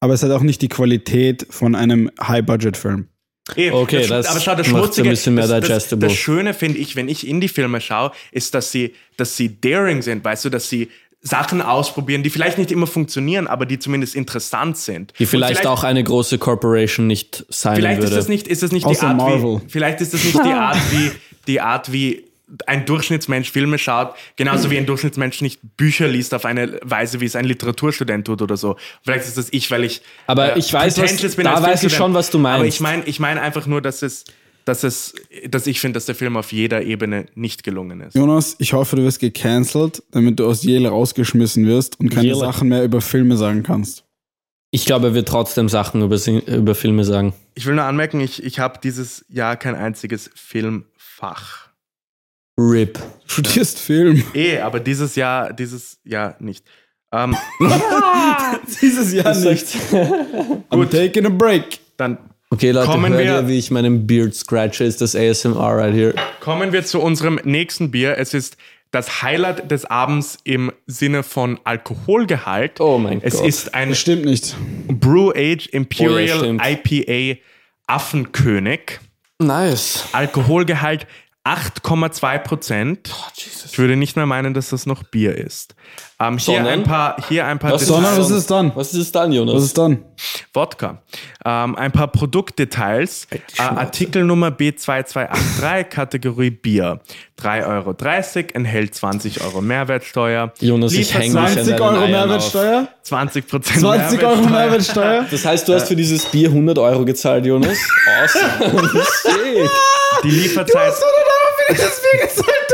[0.00, 3.08] aber es hat auch nicht die Qualität von einem High-Budget-Film.
[3.72, 6.08] Okay, Sch- das aber schau, das Schmutzige, ein bisschen mehr das, das, digestible.
[6.08, 10.24] das Schöne finde ich, wenn ich Indie-Filme schaue, ist, dass sie, dass sie daring sind,
[10.24, 10.88] weißt du, dass sie
[11.22, 15.12] Sachen ausprobieren, die vielleicht nicht immer funktionieren, aber die zumindest interessant sind.
[15.18, 18.10] Die Und vielleicht, auch eine große Corporation nicht sein Vielleicht würde.
[18.12, 19.60] ist das nicht, ist das nicht die Art, Marvel.
[19.62, 21.10] wie, vielleicht ist das nicht die Art, wie,
[21.46, 22.24] die Art, wie
[22.66, 27.24] ein Durchschnittsmensch Filme schaut, genauso wie ein Durchschnittsmensch nicht Bücher liest auf eine Weise, wie
[27.26, 28.76] es ein Literaturstudent tut oder so.
[29.02, 32.14] Vielleicht ist das ich, weil ich Aber ich weiß, was- bin da weiß ich schon,
[32.14, 32.56] was du meinst.
[32.58, 34.24] Aber ich meine ich meine einfach nur, dass es,
[34.64, 35.14] dass es,
[35.48, 38.14] dass ich finde, dass der Film auf jeder Ebene nicht gelungen ist.
[38.14, 42.40] Jonas, ich hoffe, du wirst gecancelt, damit du aus Yale rausgeschmissen wirst und keine Yale.
[42.40, 44.04] Sachen mehr über Filme sagen kannst.
[44.72, 47.32] ich glaube, er wird trotzdem Sachen über, über Filme sagen.
[47.54, 51.69] Ich will nur anmerken, ich, ich habe dieses Jahr kein einziges Filmfach.
[52.60, 52.98] RIP.
[53.26, 54.22] Studierst Film.
[54.34, 56.64] Eh, aber dieses Jahr, dieses Jahr nicht.
[57.12, 57.34] Ähm,
[58.82, 59.66] Dieses Jahr nicht.
[60.70, 61.80] I'm taking a break.
[61.96, 62.18] dann
[62.52, 64.82] Okay, Leute, Kommen hört wir- ihr, wie ich meinen Beard scratche?
[64.84, 66.14] Ist das ASMR right here?
[66.40, 68.18] kommen wir zu unserem nächsten Bier.
[68.18, 68.56] Es ist
[68.90, 72.80] das Highlight des Abends im Sinne von Alkoholgehalt.
[72.80, 73.46] Oh mein es Gott.
[73.46, 74.56] ist ein Das stimmt nicht.
[74.88, 76.58] Brew Age Oh ja, Imperial.
[76.60, 77.40] IPA
[77.86, 78.98] Affenkönig.
[79.38, 80.04] Nice.
[80.12, 81.06] Alkoholgehalt
[81.44, 83.14] 8,2 Prozent.
[83.36, 85.74] ich würde nicht mehr meinen, dass das noch Bier ist.
[86.22, 86.80] Ähm, hier, Sondern?
[86.80, 87.86] ein paar, hier ein paar Was.
[87.86, 88.72] Sondern was ist dann?
[88.74, 89.54] Was ist es dann, Jonas?
[89.54, 90.04] Was ist dann?
[90.52, 90.98] Wodka.
[91.46, 93.26] Ähm, ein paar Produktdetails.
[93.30, 97.00] Äh, Artikelnummer B2283, Kategorie Bier.
[97.40, 97.94] 3,30 Euro,
[98.52, 100.52] enthält 20 Euro Mehrwertsteuer.
[100.60, 102.88] Jonas, ich häng mich an 20 deinen Euro Eiern Mehrwertsteuer?
[103.02, 105.26] 20 Prozent 20 Euro Mehrwertsteuer?
[105.30, 107.78] Das heißt, du hast für dieses Bier 100 Euro gezahlt, Jonas?
[108.22, 108.82] Awesome.
[110.22, 112.69] Die Lieferzeit, für das Bier gezahlt,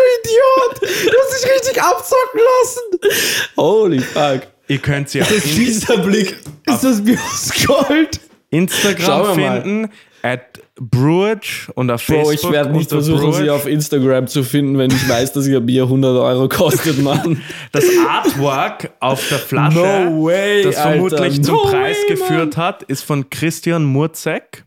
[0.86, 3.52] du hast dich richtig abzocken lassen!
[3.56, 4.42] Holy fuck.
[4.68, 6.36] ihr könnt sie auf In- Dieser Blick.
[6.66, 8.20] Ist das Bier aus Gold?
[8.50, 9.90] Instagram finden,
[10.22, 12.24] at Brewage und auf Facebook.
[12.26, 13.52] Bro, ich werde nicht versuchen, sie Brewage.
[13.52, 17.42] auf Instagram zu finden, wenn ich weiß, dass ihr Bier 100 Euro kostet, Mann.
[17.72, 21.42] Das Artwork auf der Flasche, No way, das vermutlich Alter.
[21.42, 24.64] zum No Preis way, geführt hat, ist von Christian Murzek.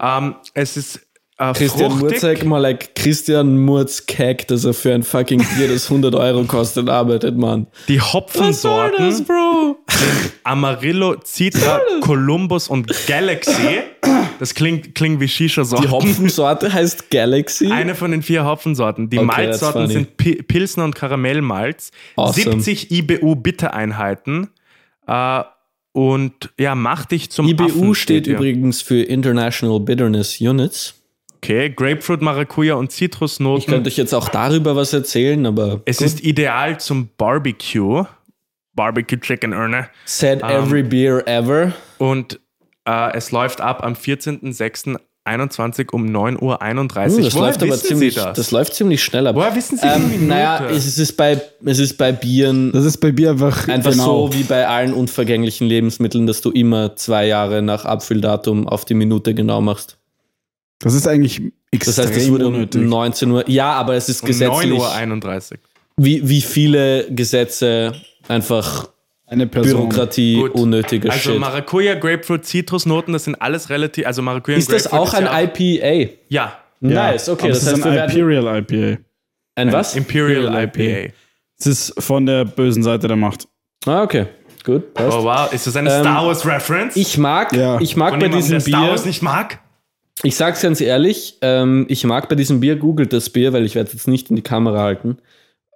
[0.00, 1.00] Ähm, es ist
[1.38, 2.22] äh, Christian fruchtig.
[2.22, 6.88] Murzek, mal like Christian Murzkek, dass er für ein fucking Bier, das 100 Euro kostet,
[6.88, 7.66] arbeitet, Mann.
[7.88, 9.76] Die Hopfensorten Bro?
[10.44, 13.80] Amarillo, Citra, Columbus und Galaxy.
[14.38, 15.90] Das klingt, klingt wie Die Shisha-Sorten.
[15.90, 17.70] Hopfensorte heißt Galaxy.
[17.70, 19.10] Eine von den vier Hopfensorten.
[19.10, 21.90] Die Okay, Malzsorten sind Pi Pilsner und Karamellmalz.
[22.16, 22.60] Awesome.
[22.62, 24.48] 70 IBU Bittereinheiten.
[25.06, 25.42] Äh,
[25.92, 28.34] und ja, mach dich zum IBU Affen, steht hier.
[28.36, 30.94] übrigens für International Bitterness Units.
[31.36, 33.66] Okay, Grapefruit, Maracuja und Ich Zitrusnoten.
[33.66, 38.04] könnte euch jetzt auch darüber was erzählen, aber es ist ideal zum Barbecue.
[38.74, 39.88] Barbecue Chicken Urne.
[40.04, 41.72] Said every beer ever.
[41.98, 42.40] Und
[42.86, 46.58] äh, es läuft ab am 14.06.21 um 9.31 Uhr.
[46.60, 48.36] Uh, das Woher läuft aber wissen ziemlich, Sie das?
[48.36, 48.50] das?
[48.50, 49.34] läuft ziemlich schnell ab.
[49.34, 50.26] Woher wissen Sie die ähm?
[50.28, 54.28] Naja, es ist bei, es ist bei Bieren Das ist bei Bier einfach, einfach genau.
[54.28, 58.94] so wie bei allen unvergänglichen Lebensmitteln, dass du immer zwei Jahre nach Abfülldatum auf die
[58.94, 59.98] Minute genau machst.
[60.78, 61.40] Das ist eigentlich
[61.72, 62.82] Das extrem heißt, es wurde um unnötig.
[62.82, 63.48] 19 Uhr.
[63.48, 65.58] Ja, aber es ist um gesetzlich, 9.31 Uhr.
[65.96, 67.94] wie, wie viele Gesetze
[68.28, 68.88] einfach
[69.26, 69.88] Eine Person.
[69.88, 70.52] Bürokratie, Gut.
[70.52, 71.40] unnötiger Also Shit.
[71.40, 74.06] Maracuja, Grapefruit, Zitrusnoten, das sind alles relativ.
[74.06, 76.12] Also Maracuja und Ist das auch ein ja IPA?
[76.28, 77.44] Ja, Ja, Nice, okay.
[77.44, 78.10] aber Das es heißt, ist wir ein.
[78.10, 79.00] Imperial IPA.
[79.56, 79.96] Ein was?
[79.96, 81.12] Imperial IPA.
[81.58, 83.48] Es ist von der bösen Seite der Macht.
[83.86, 84.26] Ah, okay.
[84.62, 85.16] Gut, passt.
[85.16, 86.96] Oh wow, ist das eine Ähm, Star Wars Reference?
[86.96, 87.80] Ich mag, Ja.
[87.80, 89.60] ich mag Von bei diesem der Star Bier, Wars nicht mag?
[90.22, 93.74] Ich sag's ganz ehrlich, ähm, ich mag bei diesem Bier, googelt das Bier, weil ich
[93.74, 95.18] werde jetzt nicht in die Kamera halten,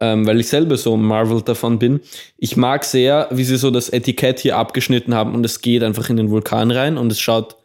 [0.00, 2.00] ähm, weil ich selber so marvelt davon bin.
[2.38, 6.08] Ich mag sehr, wie sie so das Etikett hier abgeschnitten haben und es geht einfach
[6.08, 7.56] in den Vulkan rein und es schaut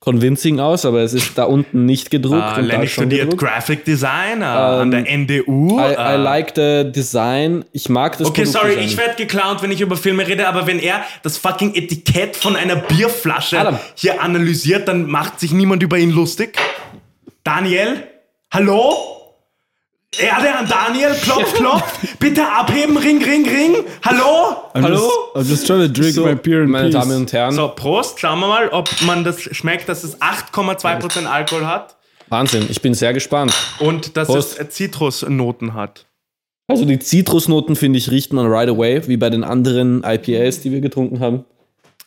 [0.00, 3.42] convincing aus, aber es ist da unten nicht gedruckt Ah, und Lenny studiert gedruckt.
[3.42, 5.78] Graphic Design äh, an der NDU.
[5.78, 5.92] I.
[5.92, 7.64] I like the design.
[7.72, 10.78] Ich mag das Okay, sorry, ich werde geklaut, wenn ich über Filme rede, aber wenn
[10.78, 13.78] er das fucking Etikett von einer Bierflasche Adam.
[13.94, 16.58] hier analysiert, dann macht sich niemand über ihn lustig.
[17.44, 18.02] Daniel?
[18.50, 19.19] Hallo?
[20.20, 22.16] Erde an Daniel, klopf, klopf.
[22.18, 23.74] Bitte abheben, ring, ring, ring.
[24.04, 24.56] Hallo?
[24.74, 24.96] I'm Hallo?
[25.34, 26.94] Just, I'm just trying to drink So, my beer in meine peace.
[27.00, 31.24] Damen und Herren, So, Prost, schauen wir mal, ob man das schmeckt, dass es 8,2%
[31.26, 31.96] Alkohol hat
[32.28, 33.52] Wahnsinn, ich bin sehr gespannt.
[33.80, 34.58] und dass Prost.
[34.60, 36.06] es Zitrusnoten hat.
[36.68, 40.70] Also die Zitrusnoten, finde ich, riecht man right away, wie bei den anderen IPAs, die
[40.70, 41.44] wir getrunken haben.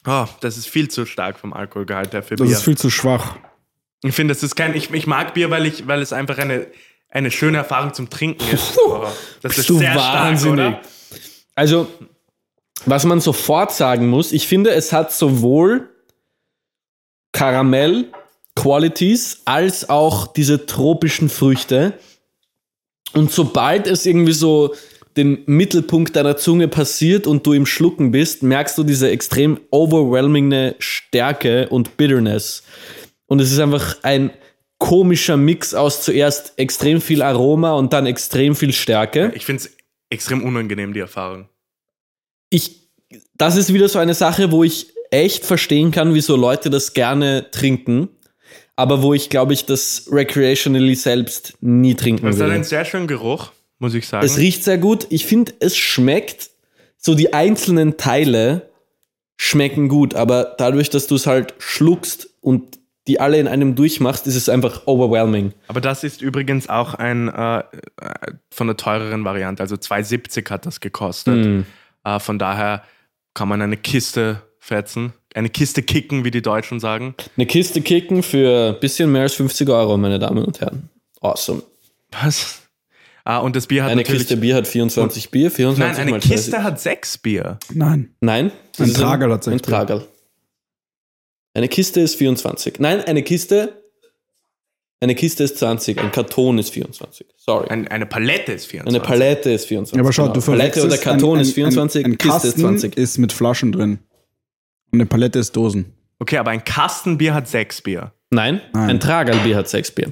[0.07, 2.55] Oh, das ist viel zu stark vom Alkoholgehalt her für Das Bier.
[2.55, 3.35] ist viel zu schwach.
[4.03, 4.73] Ich finde, das ist kein.
[4.75, 6.67] Ich, ich mag Bier, weil, ich, weil es einfach eine,
[7.13, 8.77] eine schöne Erfahrung zum Trinken ist.
[8.85, 9.05] Oh,
[9.41, 10.65] das ist sehr wahnsinnig.
[10.65, 10.81] stark, oder?
[11.55, 11.87] Also,
[12.85, 15.89] was man sofort sagen muss, ich finde, es hat sowohl
[17.31, 18.11] Karamell,
[18.55, 21.93] Qualities, als auch diese tropischen Früchte.
[23.13, 24.73] Und sobald es irgendwie so
[25.15, 30.73] den Mittelpunkt deiner Zunge passiert und du im Schlucken bist, merkst du diese extrem overwhelming
[30.79, 32.63] Stärke und Bitterness.
[33.27, 34.31] Und es ist einfach ein
[34.83, 39.31] komischer Mix aus zuerst extrem viel Aroma und dann extrem viel Stärke.
[39.33, 39.77] Ich finde es
[40.09, 41.47] extrem unangenehm, die Erfahrung.
[42.49, 42.89] ich,
[43.33, 47.49] das ist wieder so eine Sache, wo ich echt verstehen kann, wieso Leute das gerne
[47.51, 48.09] trinken,
[48.75, 52.65] aber wo ich, glaube ich, das recreationally selbst nie trinken Es hat einen würde.
[52.65, 54.25] sehr schönen Geruch, muss ich sagen.
[54.25, 55.07] Es riecht sehr gut.
[55.11, 56.49] Ich finde, es schmeckt,
[56.97, 58.69] so die einzelnen Teile
[59.37, 64.27] schmecken gut, aber dadurch, dass du es halt schluckst und die alle in einem durchmachst,
[64.27, 65.53] ist es einfach overwhelming.
[65.67, 67.63] Aber das ist übrigens auch ein äh, äh,
[68.49, 69.61] von der teureren Variante.
[69.61, 71.43] Also 2,70 hat das gekostet.
[71.43, 71.65] Hm.
[72.03, 72.83] Äh, von daher
[73.33, 75.13] kann man eine Kiste fetzen.
[75.33, 77.15] Eine Kiste kicken, wie die Deutschen sagen.
[77.35, 80.89] Eine Kiste kicken für ein bisschen mehr als 50 Euro, meine Damen und Herren.
[81.21, 81.63] Awesome.
[82.11, 82.61] Was?
[83.25, 84.03] Ah, und das Bier hat Eine.
[84.03, 86.31] Kiste Bier hat 24 Bier, 24 Nein, eine mal 30.
[86.31, 87.57] Kiste hat sechs Bier.
[87.73, 88.13] Nein.
[88.19, 88.51] Nein.
[88.77, 90.07] das Ein Tragerl hat sechs Ein Tragerl.
[91.53, 92.79] Eine Kiste ist 24.
[92.79, 93.83] Nein, eine Kiste.
[94.99, 95.99] Eine Kiste ist 20.
[95.99, 97.27] Ein Karton ist 24.
[97.37, 97.67] Sorry.
[97.69, 98.87] Ein, eine Palette ist 24.
[99.01, 99.95] Eine Palette ist 24.
[99.97, 100.33] Ja, aber schau, genau.
[100.33, 102.97] du Palette oder Karton ein, ist 24, ein, ein Kiste Kasten ist 20.
[102.97, 103.99] ist mit Flaschen drin.
[104.91, 105.93] Und eine Palette ist Dosen.
[106.19, 108.13] Okay, aber ein Kastenbier hat sechs Bier.
[108.33, 108.89] Nein, Nein.
[108.89, 110.11] ein Tragerlbier hat 6 Bier.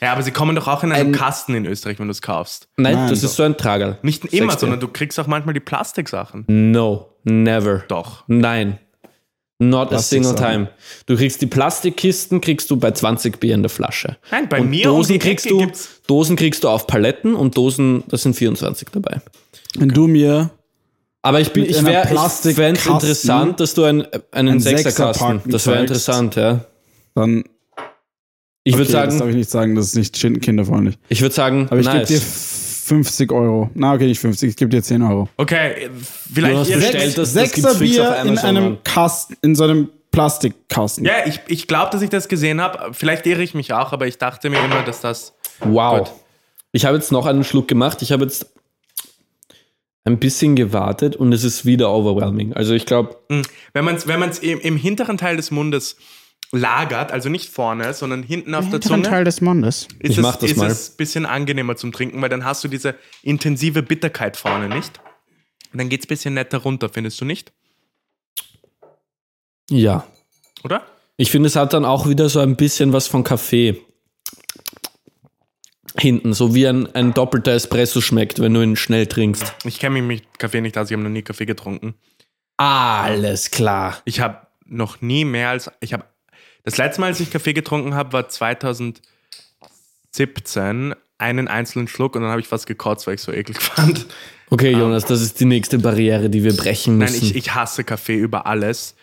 [0.00, 2.20] Ja, aber sie kommen doch auch in einem Ein- Kasten in Österreich, wenn du es
[2.20, 2.68] kaufst.
[2.76, 3.28] Nein, Nein, das doch.
[3.28, 3.98] ist so ein Tragerl.
[4.02, 6.44] Nicht Sechs immer, sondern du kriegst auch manchmal die Plastiksachen.
[6.48, 7.84] No, never.
[7.86, 8.24] Doch.
[8.26, 8.80] Nein.
[9.68, 10.68] Not a single time.
[11.06, 14.16] Du kriegst die Plastikkisten, kriegst du bei 20 Bier in der Flasche.
[14.30, 16.86] Nein, bei und mir um Dosen die kriegst Ecke du, gibt's- Dosen kriegst du auf
[16.86, 19.20] Paletten und Dosen, das sind 24 dabei.
[19.78, 20.50] Wenn du mir
[21.22, 24.02] Aber ich bin, ich wäre, ich fände interessant, dass du ein,
[24.32, 26.64] einen einen Sechserkasten, das wäre interessant, ja.
[27.14, 27.44] dann.
[28.64, 30.96] Ich würde okay, Das darf sagen, ich nicht sagen, das ist nicht kin- kinderfreundlich.
[31.08, 32.08] ich würde sagen, Aber ich nice.
[32.08, 32.26] gebe dir
[32.84, 33.70] 50 Euro.
[33.74, 35.28] Na, okay, nicht 50, ich gebe dir 10 Euro.
[35.36, 38.78] Okay, Du vielleicht hast ihr bestellt, das- das Sechser auf Bier in einem.
[38.84, 41.04] Kasten, in so einem Plastikkasten.
[41.04, 42.92] Ja, ich, ich glaube, dass ich das gesehen habe.
[42.92, 45.32] Vielleicht irre ich mich auch, aber ich dachte mir immer, dass das.
[45.60, 45.98] Wow.
[46.00, 46.12] Gut.
[46.72, 48.02] Ich habe jetzt noch einen Schluck gemacht.
[48.02, 48.46] Ich habe jetzt
[50.04, 52.52] ein bisschen gewartet und es ist wieder overwhelming.
[52.54, 53.42] Also ich glaube, Hm,
[53.72, 55.96] Wenn man es wenn man's im, im hinteren Teil des Mundes
[56.52, 59.88] lagert, also nicht vorne, sondern hinten auf der Zunge, des Mondes.
[59.98, 60.70] ist, Ich es, mach das ist mal.
[60.70, 65.00] es ein bisschen angenehmer zum Trinken, weil dann hast du diese intensive Bitterkeit vorne nicht.
[65.72, 67.52] Und dann geht es ein bisschen netter runter, findest du nicht?
[69.70, 70.06] ja.
[70.64, 70.86] Oder?
[71.16, 73.80] Ich finde, es hat dann auch wieder so ein bisschen was von Kaffee.
[75.98, 79.54] Hinten, so wie ein, ein doppelter Espresso schmeckt, wenn du ihn schnell trinkst.
[79.64, 81.94] Ich kenne mich mit Kaffee nicht aus, ich habe noch nie Kaffee getrunken.
[82.56, 84.00] Alles klar.
[84.04, 85.70] Ich habe noch nie mehr als.
[85.80, 86.04] Ich habe.
[86.64, 90.94] Das letzte Mal, als ich Kaffee getrunken habe, war 2017.
[91.18, 94.06] Einen einzelnen Schluck und dann habe ich fast gekotzt, weil ich so eklig fand.
[94.50, 97.24] Okay, Jonas, das ist die nächste Barriere, die wir brechen Nein, müssen.
[97.24, 98.94] ich, ich hasse Kaffee über alles.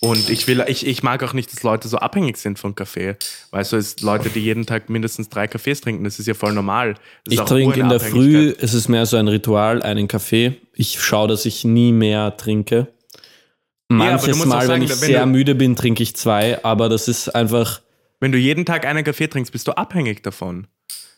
[0.00, 3.16] Und ich will, ich, ich mag auch nicht, dass Leute so abhängig sind von Kaffee.
[3.50, 6.52] Weißt du, es Leute, die jeden Tag mindestens drei Kaffees trinken, das ist ja voll
[6.52, 6.94] normal.
[7.24, 10.56] Das Ich trinke in der Früh, es ist mehr so ein Ritual, einen Kaffee.
[10.74, 12.88] Ich schaue, dass ich nie mehr trinke.
[13.88, 16.88] Manches auch Mal, sagen, wenn ich wenn sehr du- müde bin, trinke ich zwei, aber
[16.88, 17.80] das ist einfach.
[18.20, 20.66] Wenn du jeden Tag einen Kaffee trinkst, bist du abhängig davon.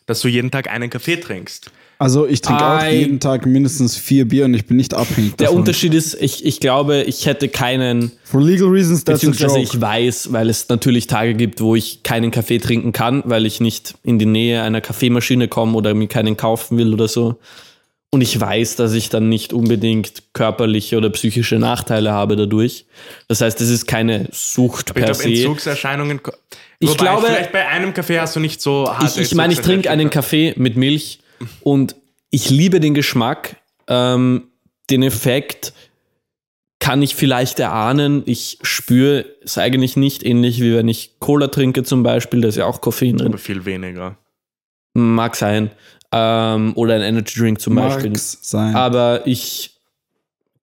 [0.05, 1.71] Dass du jeden Tag einen Kaffee trinkst.
[1.99, 5.47] Also ich trinke auch jeden Tag mindestens vier Bier und ich bin nicht abhängig Der
[5.47, 5.59] davon.
[5.59, 9.75] Unterschied ist, ich, ich glaube, ich hätte keinen, For legal reasons, that's a beziehungsweise joke.
[9.75, 13.59] ich weiß, weil es natürlich Tage gibt, wo ich keinen Kaffee trinken kann, weil ich
[13.61, 17.37] nicht in die Nähe einer Kaffeemaschine komme oder mir keinen kaufen will oder so.
[18.13, 22.85] Und ich weiß, dass ich dann nicht unbedingt körperliche oder psychische Nachteile habe dadurch.
[23.29, 25.29] Das heißt, es ist keine Sucht Aber ich per glaube, se.
[25.29, 26.19] Entzugserscheinungen.
[26.79, 29.53] Ich Wobei, glaube- vielleicht bei einem Kaffee hast du nicht so harte Ich, ich meine,
[29.53, 31.19] ich trinke einen Kaffee mit Milch
[31.61, 31.95] und
[32.31, 33.55] ich liebe den Geschmack.
[33.87, 34.47] Ähm,
[34.89, 35.71] den Effekt
[36.79, 38.23] kann ich vielleicht erahnen.
[38.25, 42.57] Ich spüre es eigentlich nicht, ähnlich wie wenn ich Cola trinke zum Beispiel, da ist
[42.57, 43.27] ja auch Koffein drin.
[43.27, 44.17] Aber viel weniger.
[44.93, 45.71] Mag sein.
[46.11, 48.09] Ähm, oder ein Energy Drink zum Beispiel.
[48.09, 48.75] Mag's sein.
[48.75, 49.79] Aber ich,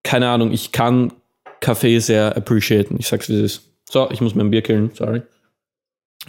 [0.03, 1.13] keine Ahnung, ich kann
[1.61, 2.97] Kaffee sehr appreciaten.
[2.99, 3.63] Ich sag's wie es ist.
[3.91, 5.23] So, ich muss mein Bier killen, sorry.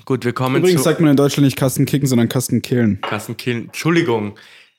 [0.06, 3.02] Gut, wir kommen Übrigens zu sagt man in Deutschland nicht Kasten kicken, sondern Kasten killen.
[3.02, 3.66] Kassenkillen.
[3.66, 4.36] Entschuldigung,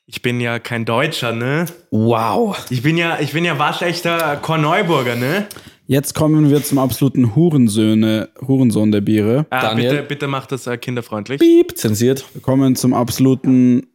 [0.07, 1.67] ich bin ja kein Deutscher, ne?
[1.91, 2.57] Wow.
[2.71, 5.47] Ich bin ja, ich bin ja waschechter Korneuburger, ne?
[5.87, 9.47] Jetzt kommen wir zum absoluten Hurensöhne, Hurensohn der Biere.
[9.51, 9.91] Ah, Daniel?
[9.91, 11.41] bitte, bitte macht das äh, kinderfreundlich.
[11.41, 12.25] Piep, zensiert.
[12.33, 13.87] Wir kommen zum absoluten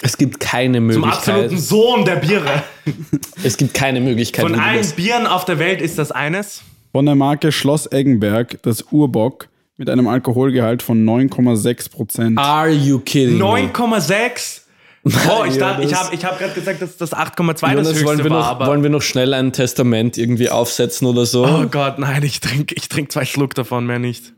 [0.00, 1.16] Es gibt keine Zum Möglichkeit.
[1.16, 2.62] absoluten Sohn der Biere.
[3.44, 4.42] Es gibt keine Möglichkeit.
[4.44, 6.62] Von allen das- Bieren auf der Welt ist das eines.
[6.92, 12.38] von der Marke Schloss Eggenberg, das Urbock, mit einem Alkoholgehalt von 9,6 Prozent.
[12.38, 13.38] Are you kidding?
[13.38, 13.44] me?
[13.44, 14.62] 9,6.
[15.04, 18.04] Oh, ich, Ja, dachte, ich habe ich hab gerade gesagt, dass das 8,2 das höchste
[18.04, 21.46] wollen wir, war, noch, aber wollen wir noch schnell ein Testament irgendwie aufsetzen oder so?
[21.46, 24.32] Oh Gott, nein, ich trinke ich trink zwei Schluck davon, mehr nicht.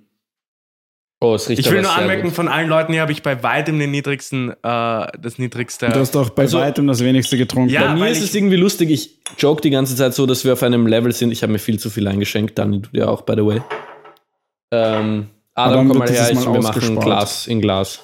[1.22, 2.32] Oh, es riecht Ich will nur anmerken, gut.
[2.34, 5.88] von allen Leuten hier habe ich bei weitem den niedrigsten, äh, das niedrigste.
[5.90, 7.68] Du hast doch bei Also- weitem das wenigste getrunken.
[7.70, 8.88] Ja, Bei mir ist es irgendwie lustig.
[8.90, 11.30] Ich joke die ganze Zeit so, dass wir auf einem Level sind.
[11.30, 12.58] Ich habe mir viel zu viel eingeschenkt.
[12.58, 13.60] Dani, du dir auch, by the way.
[14.72, 16.30] Ähm, Aber Adam, komm mal her.
[16.30, 16.98] Ich, Mal wir machen.
[17.00, 18.00] Glas in Glas.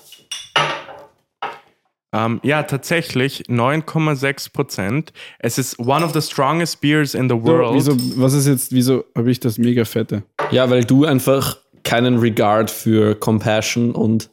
[2.14, 5.12] Ähm, ja, tatsächlich 9,6 Prozent.
[5.38, 7.74] Es ist one of the strongest beers in the So, world.
[7.74, 10.22] wieso, was ist jetzt, wieso habe ich das mega fette?
[10.50, 14.28] Ja, weil du einfach keinen Regard für Compassion und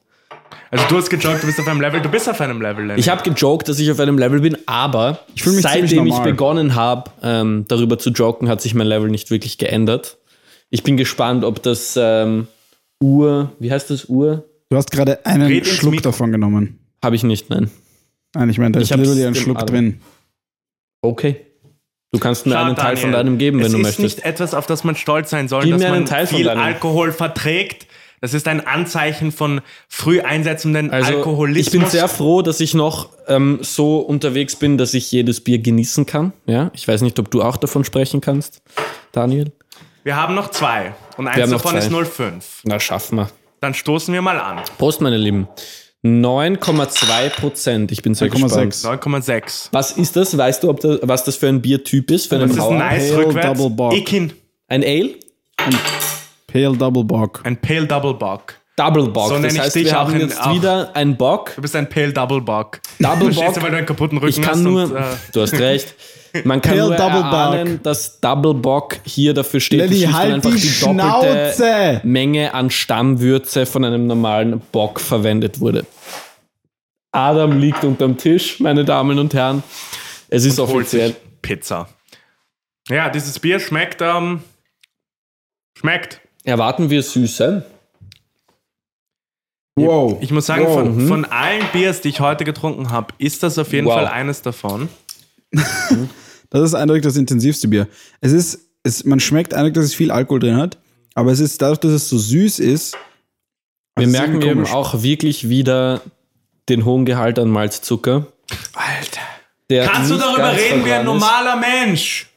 [0.72, 2.86] Also du hast gejoggt, du bist auf einem Level, du bist auf einem Level.
[2.86, 3.00] Lenny.
[3.00, 6.76] Ich habe gejoked, dass ich auf einem Level bin, aber fühl mich seitdem ich begonnen
[6.76, 10.18] habe, ähm, darüber zu joken, hat sich mein Level nicht wirklich geändert.
[10.70, 12.48] Ich bin gespannt, ob das ähm,
[13.02, 14.50] Uhr, wie heißt das Uhr?
[14.70, 16.80] Du hast gerade einen Red Schluck davon genommen.
[17.04, 17.70] Habe ich nicht, nein.
[18.34, 20.02] Nein, ich meine, da Ich ist literally ein Schluck drin.
[21.02, 21.46] Okay.
[22.14, 24.18] Du kannst mir Schau, einen Teil von Daniel, deinem geben, wenn es du ist möchtest.
[24.18, 26.48] nicht etwas, auf das man stolz sein soll, Gib dass man Teil von viel.
[26.48, 27.88] Alkohol verträgt.
[28.22, 29.60] Das ist ein Anzeichen von
[29.90, 31.74] früh einsetzenden Also, Alkoholismus.
[31.74, 35.58] ich bin sehr froh, dass ich noch ähm, so unterwegs bin, dass ich jedes Bier
[35.60, 36.32] genießen kann.
[36.46, 38.62] Ja, ich weiß nicht, ob du auch davon sprechen kannst,
[39.12, 39.52] Daniel.
[40.04, 42.62] Wir haben noch zwei und eins davon ist 05.
[42.64, 43.30] Na, schaffen wir.
[43.60, 44.62] Dann stoßen wir mal an.
[44.78, 45.48] Prost, meine Lieben.
[46.04, 47.92] 9,2 Prozent.
[47.92, 48.66] Ich bin sehr 9,6.
[48.66, 49.04] gespannt.
[49.04, 49.70] 9,6.
[49.72, 50.38] Was ist das?
[50.38, 52.28] Weißt du, ob das, was das für ein Biertyp ist?
[52.28, 52.78] Für einen Das ist Brauer?
[52.78, 53.58] nice Pale rückwärts.
[53.60, 53.94] Double Bock.
[53.94, 54.34] Ekin,
[54.68, 55.10] Ein Ale?
[56.48, 57.42] Pale Double Bock.
[57.46, 58.56] ein Pale Double Bock.
[58.76, 59.30] Double Bock.
[59.30, 60.54] So das ich heißt, dich wir auch haben in- jetzt auch.
[60.54, 61.54] wieder einen Bock.
[61.56, 62.80] Du bist ein Pale Double Bock.
[63.00, 63.54] Double Bock.
[63.54, 65.02] du, weil du einen kaputten Rücken Ich kann hast nur, und, äh,
[65.32, 65.94] du hast recht.
[66.44, 70.34] Man kann Pale nur Double erahnen, dass Double Bock hier dafür steht, Lenny, und halt
[70.34, 72.02] einfach die die doppelte Schnauze!
[72.04, 75.86] Menge an Stammwürze von einem normalen Bock verwendet wurde.
[77.12, 79.62] Adam liegt unterm Tisch, meine Damen und Herren.
[80.30, 81.10] Es ist holt offiziell.
[81.10, 81.88] sich Pizza.
[82.90, 84.42] Ja, dieses Bier schmeckt, ähm,
[85.78, 86.20] schmeckt.
[86.44, 87.64] Erwarten wir Süße?
[89.76, 90.18] Wow.
[90.22, 90.74] Ich muss sagen, wow.
[90.74, 93.96] von, von allen Biers, die ich heute getrunken habe, ist das auf jeden Wow.
[93.96, 94.90] Fall eines davon.
[96.54, 97.88] Das ist eindeutig das intensivste Bier.
[98.22, 100.78] Es ist, es, man schmeckt eindeutig, dass es viel Alkohol drin hat,
[101.16, 102.96] aber es ist dadurch, dass es so süß ist.
[103.96, 106.02] Wir ist merken eben auch wirklich wieder
[106.70, 108.28] den hohen Gehalt an Malzzucker.
[108.74, 109.22] Alter.
[109.70, 112.28] Der Kannst du darüber reden wie ein normaler Mensch?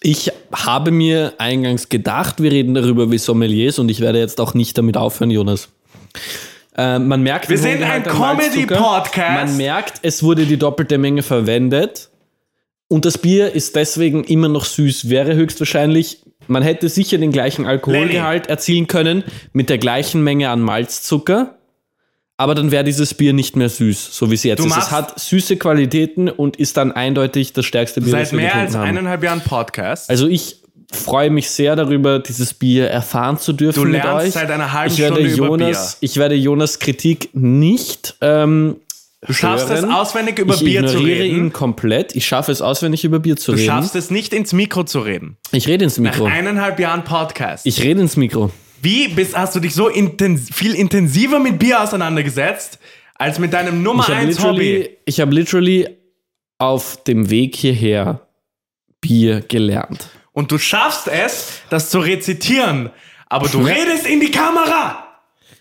[0.00, 4.54] Ich habe mir eingangs gedacht, wir reden darüber wie Sommeliers und ich werde jetzt auch
[4.54, 5.68] nicht damit aufhören, Jonas.
[6.76, 8.04] Äh, man merkt, Wir sind ein.
[8.04, 9.46] Comedy-Podcast.
[9.48, 12.07] Man merkt, es wurde die doppelte Menge verwendet.
[12.88, 15.10] Und das Bier ist deswegen immer noch süß.
[15.10, 20.60] Wäre höchstwahrscheinlich, man hätte sicher den gleichen Alkoholgehalt erzielen können mit der gleichen Menge an
[20.60, 21.54] Malzzucker.
[22.40, 24.70] Aber dann wäre dieses Bier nicht mehr süß, so wie es jetzt Du ist.
[24.70, 28.38] Es machst- hat süße Qualitäten und ist dann eindeutig das stärkste Bier, Seit das wir
[28.38, 28.88] mehr als haben.
[28.88, 30.08] eineinhalb Jahren Podcast.
[30.08, 30.62] Also ich
[30.92, 34.32] freue mich sehr darüber, dieses Bier erfahren zu dürfen Du mit lernst euch.
[34.34, 38.76] seit einer halben ich werde Stunde über Jonas, Ich werde Jonas Kritik nicht ähm,
[39.26, 41.36] du schaffst es auswendig über ich Bier zu ignoriere reden.
[41.46, 42.14] ihn komplett.
[42.16, 43.66] Ich schaffe es auswendig über Bier zu Du reden.
[43.66, 45.36] schaffst es nicht ins Mikro zu reden.
[45.52, 46.26] ich rede ins Nach Mikro.
[46.26, 47.66] eineinhalb Jahren Podcast.
[47.66, 48.50] Ich rede ins Mikro.
[48.80, 52.78] Wie bist, hast du dich so intens viel intensiver mit Bier auseinandergesetzt,
[53.16, 54.58] als mit deinem Nummer Ich habe 1 Hobby?
[54.72, 55.88] literally, ich hab literally
[56.58, 58.28] auf dem Weg hierher
[59.00, 60.10] Bier gelernt.
[60.32, 62.90] Und du schaffst es, das zu rezitieren.
[63.26, 65.07] Aber du redest in die Kamera.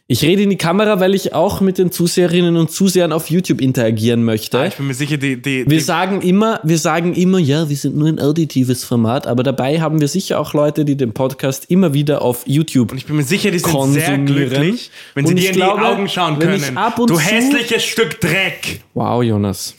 [0.10, 3.60] Ich rede in die Kamera, weil ich auch mit den Zuseherinnen und Zusehern auf YouTube
[3.60, 4.64] interagieren möchte.
[4.66, 7.76] Ich bin mir sicher, die, die, Wir die sagen immer, wir sagen immer, ja, wir
[7.76, 11.66] sind nur ein auditives Format, aber dabei haben wir sicher auch Leute, die den Podcast
[11.70, 15.40] immer wieder auf YouTube ich bin mir sicher, die sind sehr glücklich, wenn sie Und
[15.42, 16.78] dir in glaube, die Augen schauen können.
[16.78, 18.80] ab und Du hässliches Stück Dreck.
[18.94, 19.76] Wow, Jonas.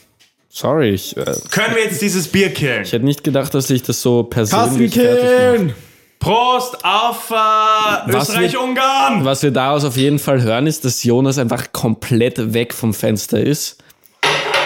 [0.49, 2.83] Sorry, ich, äh, Können wir jetzt dieses Bier killen?
[2.83, 5.67] ich hätte nicht gedacht, dass ich das so persönlich fertig Kassenkillen!
[5.67, 5.88] mache.
[6.19, 9.23] Prost auf äh, Was Österreich-Ungarn.
[9.23, 13.39] Was wir daraus auf jeden Fall hören, ist, dass Jonas einfach komplett weg vom Fenster
[13.39, 13.77] ist.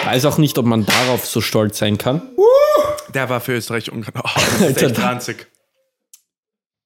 [0.04, 2.22] Weiß auch nicht, ob man darauf so stolz sein kann.
[3.14, 4.14] Der war für Österreich-Ungarn.
[4.18, 5.46] Oh, das ist echt ranzig.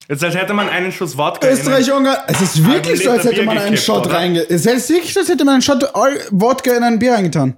[0.08, 2.18] Jetzt als hätte man einen Schuss Wodka Österreich-Ungarn.
[2.28, 4.40] Es ist wirklich so, als hätte man einen Shot reinge...
[4.48, 5.82] Es ist wirklich so, als hätte man einen Shot
[6.30, 7.56] Wodka in ein Bier reingetan.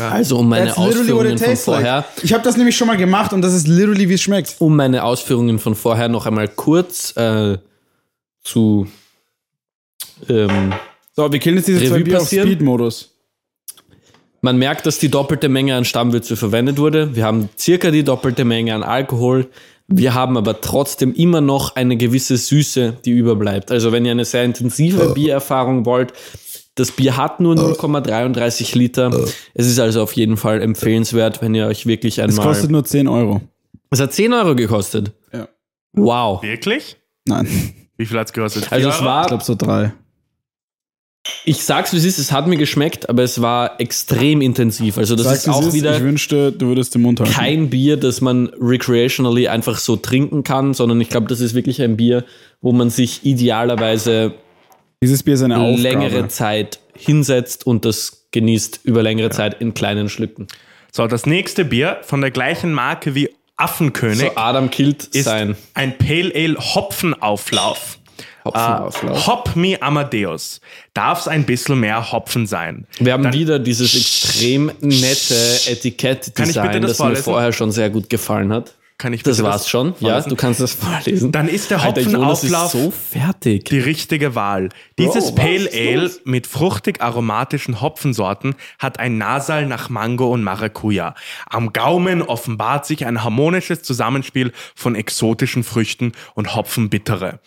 [0.00, 2.24] Also um meine That's Ausführungen von vorher, like.
[2.24, 4.56] Ich habe das nämlich schon mal gemacht und das ist literally, wie es schmeckt.
[4.58, 7.58] um meine Ausführungen von vorher noch einmal kurz äh,
[8.42, 8.86] zu
[10.28, 10.72] ähm,
[11.14, 12.28] So, wir killen jetzt diese zwei Revue Bier auf.
[12.28, 13.14] Speed-Modus.
[14.40, 17.14] Man merkt, dass die doppelte Menge an Stammwürze verwendet wurde.
[17.16, 19.48] Wir haben circa die doppelte Menge an Alkohol.
[19.88, 23.72] Wir haben aber trotzdem immer noch eine gewisse Süße, die überbleibt.
[23.72, 26.12] Also wenn ihr eine sehr intensive Biererfahrung wollt,
[26.78, 29.10] das Bier hat nur 0,33 Liter.
[29.54, 32.46] Es ist also auf jeden Fall empfehlenswert, wenn ihr euch wirklich Es einmal...
[32.46, 33.40] kostet nur 10 Euro.
[33.90, 35.12] Es hat 10 Euro gekostet.
[35.32, 35.48] Ja.
[35.94, 36.42] Wow.
[36.42, 36.96] Wirklich?
[37.26, 37.46] Nein,
[37.96, 38.70] Wie viel hat's gekostet?
[38.70, 39.92] Also es war ich glaube so drei.
[41.44, 44.96] Ich sag's wie es ist, es hat mir geschmeckt, aber es war extrem intensiv.
[44.96, 47.32] Also das Sag's, ist auch es wieder Ich wünschte, du würdest den Mund halten.
[47.32, 51.82] kein Bier, das man recreationally einfach so trinken kann, sondern ich glaube, das ist wirklich
[51.82, 52.24] ein Bier,
[52.62, 54.32] wo man sich idealerweise
[55.02, 55.80] Dieses Bier ist eine Aufgabe.
[55.82, 60.48] längere Zeit hinsetzt und das genießt über längere Zeit in kleinen Schlücken.
[60.90, 65.56] So, das nächste Bier von der gleichen Marke wie Affenkönig So Adam killt ist sein
[65.74, 67.98] ein Pale Ale Hopfenauflauf.
[68.44, 69.18] Hopfenauflauf.
[69.18, 70.60] Äh, Hop Me Amadeus.
[70.94, 72.86] Darf es ein bisschen mehr Hopfen sein?
[72.98, 75.34] Wir haben Dann- wieder dieses extrem nette
[75.66, 78.74] Etikett-Design, Kann ich bitte das das, mir vorher schon sehr gut gefallen hat.
[78.98, 79.94] Kann ich Das war's schon.
[80.00, 80.28] Ja, vorlesen?
[80.30, 81.30] du kannst das vorlesen.
[81.30, 83.64] Dann ist der Hopfenauflauf so fertig.
[83.66, 84.70] die richtige Wahl.
[84.98, 86.20] Dieses was Pale ist Ale los?
[86.24, 91.14] mit fruchtig aromatischen Hopfensorten hat ein Nasal nach Mango und Maracuja.
[91.48, 97.38] Am Gaumen offenbart sich ein harmonisches Zusammenspiel von exotischen Früchten und Hopfenbittere.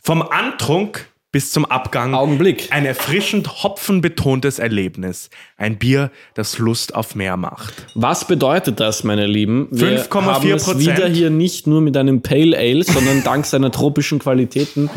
[0.00, 2.68] Vom Antrunk bis zum Abgang Augenblick.
[2.70, 5.30] ein erfrischend hopfenbetontes Erlebnis.
[5.56, 7.74] Ein Bier, das Lust auf mehr macht.
[7.96, 9.66] Was bedeutet das, meine Lieben?
[9.72, 10.22] Wir 5,4%.
[10.32, 14.88] haben es wieder hier nicht nur mit einem Pale Ale, sondern dank seiner tropischen Qualitäten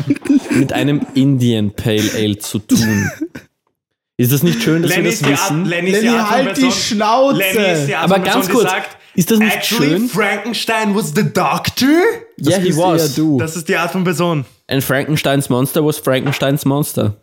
[0.50, 3.10] mit einem Indian Pale Ale zu tun.
[4.16, 5.64] Ist das nicht schön, dass Lenny wir das wissen?
[5.64, 7.38] Lenny Lenny, halt die Person- Schnauze!
[7.38, 8.70] Lenny Aber ganz kurz,
[9.16, 10.08] ist das nicht Actually, schön?
[10.08, 11.88] Frankenstein was the doctor?
[12.40, 13.20] Yeah, he bist was.
[13.38, 14.44] Das ist die Art von Person.
[14.70, 17.16] And Frankensteins Monster was Frankensteins Monster.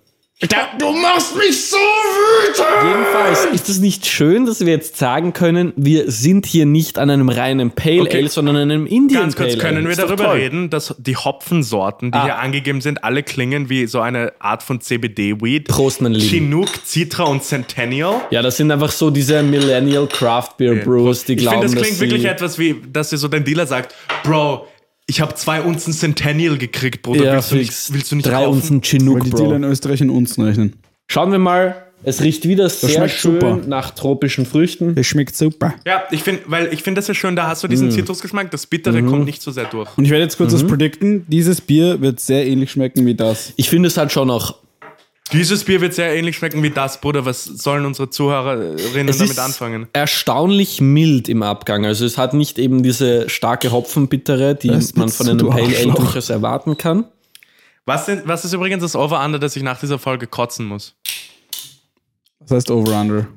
[0.80, 2.66] Du machst mich so wütend!
[2.84, 7.10] Jedenfalls ist es nicht schön, dass wir jetzt sagen können, wir sind hier nicht an
[7.10, 8.18] einem reinen Pale Okay.
[8.18, 9.90] Ale, sondern an einem Indian Ganz kurz Pale können Ale.
[9.90, 10.38] wir darüber toll.
[10.38, 12.24] reden, dass die Hopfensorten, die Ah.
[12.26, 15.70] hier angegeben sind, alle klingen wie so eine Art von CBD-Weed.
[15.70, 16.30] Prost, meine Lieben.
[16.30, 18.16] Chinook, Citra und Centennial.
[18.32, 21.84] Ja, das sind einfach so diese Millennial Craft Beer Brews, die ich glauben, finde, das
[21.86, 24.68] klingt wirklich etwas wie, dass dir so dein Dealer sagt, Bro,
[25.07, 27.26] ich habe zwei Unzen Centennial gekriegt, Bruder.
[27.26, 28.53] ja, willst, du nicht, willst du nicht drei kaufen?
[28.57, 29.64] Unzen Weil Chinook, die Dealer in.
[29.64, 30.73] Österreich in Unzen rechnen.
[31.07, 31.76] Schauen wir mal.
[32.07, 33.60] Es riecht wieder sehr schmeckt schön super.
[33.65, 34.94] nach tropischen Früchten.
[34.94, 35.73] Das schmeckt super.
[35.88, 37.72] Ja, ich finde, weil ich finde das ja schön, da hast du Mm.
[37.72, 39.07] diesen Zitrusgeschmack, das Bittere Mhm.
[39.10, 39.90] kommt nicht so sehr durch.
[39.98, 40.56] Und ich werde jetzt kurz Mhm.
[40.57, 41.26] was predikten.
[41.30, 43.53] Dieses Bier wird sehr ähnlich schmecken wie das.
[43.56, 44.56] Ich finde, es hat schon auch.
[45.36, 47.26] Dieses Bier wird sehr ähnlich schmecken wie das, Bruder.
[47.26, 49.88] Was sollen unsere Zuhörerinnen Es damit ist anfangen?
[49.94, 51.86] erstaunlich mild im Abgang.
[51.86, 55.94] Also es hat nicht eben diese starke Hopfenbittere, die Das man von einem Pale Ale
[55.94, 57.06] durchaus erwarten kann.
[57.86, 60.95] Was, sind, was ist übrigens das Over-Under, dass ich nach dieser Folge kotzen muss?
[62.40, 63.28] Das heißt Over-Under.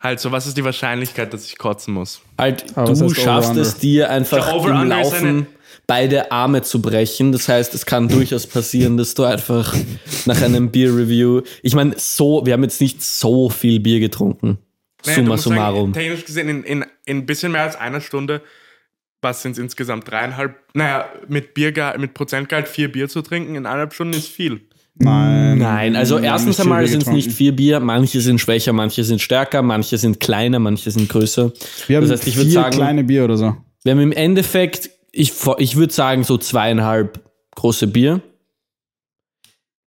[0.00, 2.20] Halt, so was ist die Wahrscheinlichkeit, dass ich kotzen muss?
[2.38, 5.46] Halt, Aber was du schaffst es dir einfach Der im Over-Under ist eine- Laufen
[5.86, 7.32] beide Arme zu brechen.
[7.32, 9.74] Das heißt, es kann durchaus passieren, dass du einfach
[10.26, 14.58] nach einem Bier-Review, ich meine, so, wir haben jetzt nicht so viel Bier getrunken.
[15.04, 15.92] Naja, Summa musst sagen, summarum.
[15.92, 18.40] technisch gesehen, in, in, in ein bisschen mehr als einer Stunde,
[19.20, 23.66] was sind es insgesamt dreieinhalb, naja, mit Biergehalt, mit Prozentgehalt vier Bier zu trinken in
[23.66, 24.60] eineinhalb Stunden ist viel.
[24.96, 25.58] Nein.
[25.58, 29.60] Nein, also erstens einmal sind es nicht vier Bier, manche sind schwächer, manche sind stärker,
[29.62, 31.52] manche sind kleiner, manche sind größer.
[31.88, 33.56] Wir haben das heißt, ich würde vier sagen, kleine Bier oder so.
[33.82, 37.20] wir haben im Endeffekt, ich, ich würde sagen, so zweieinhalb
[37.54, 38.20] große Bier.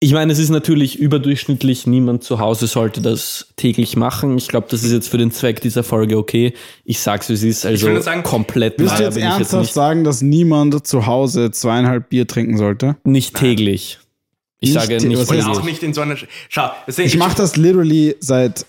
[0.02, 4.38] Ich meine, es ist natürlich überdurchschnittlich, niemand zu Hause sollte das täglich machen.
[4.38, 6.54] Ich glaube, das ist jetzt für den Zweck dieser Folge okay.
[6.86, 9.74] Ich sag's, wie es ist, also sagen, komplett Willst du jetzt ich jetzt ernsthaft nicht,
[9.74, 12.96] sagen, dass niemand zu Hause zweieinhalb Bier trinken sollte?
[13.04, 14.00] nicht täglich.
[14.62, 15.46] Ich Nicht sage nicht was Und täglich.
[15.58, 16.16] auch nicht in so einer.
[16.16, 18.66] Sch- Schau, deswegen, Ich mache das literally seit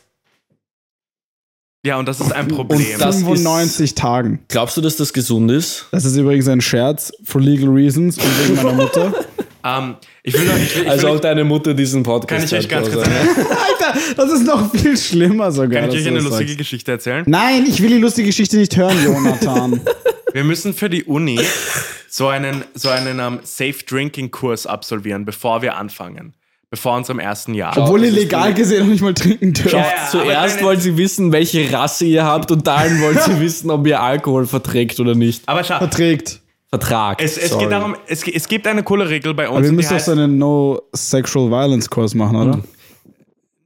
[1.84, 2.78] Ja, und das ist ein Problem.
[2.94, 4.40] Und das- 95 Tagen.
[4.48, 5.86] Glaubst du, dass das gesund ist?
[5.92, 9.14] Das ist übrigens ein Scherz, for legal reasons und wegen meiner Mutter.
[9.64, 12.44] ähm, ich will noch, ich will, ich Also will, auch deine Mutter diesen Podcast kann
[12.44, 15.80] ich euch ganz kurz also, sagen, Alter, das ist noch viel schlimmer sogar.
[15.80, 16.58] kann ich euch eine lustige sagst.
[16.58, 17.24] Geschichte erzählen?
[17.26, 19.80] Nein, ich will die lustige Geschichte nicht hören, Jonathan.
[20.32, 21.40] Wir müssen für die Uni
[22.08, 26.34] so einen, so einen ähm, Safe Drinking Kurs absolvieren, bevor wir anfangen.
[26.70, 27.76] Bevor unserem ersten Jahr.
[27.76, 29.72] Obwohl ihr legal gesehen noch nicht mal trinken dürft.
[29.72, 30.08] Ja, ja.
[30.08, 34.00] Zuerst wollen sie wissen, welche Rasse ihr habt und dann wollen sie wissen, ob ihr
[34.00, 35.48] Alkohol verträgt oder nicht.
[35.48, 36.40] Aber schau, Verträgt.
[36.68, 37.20] Vertragt.
[37.20, 39.56] es, es geht darum, es, es gibt eine coole Regel bei uns.
[39.56, 42.60] Aber wir müssen doch so einen No Sexual Violence Kurs machen, oder?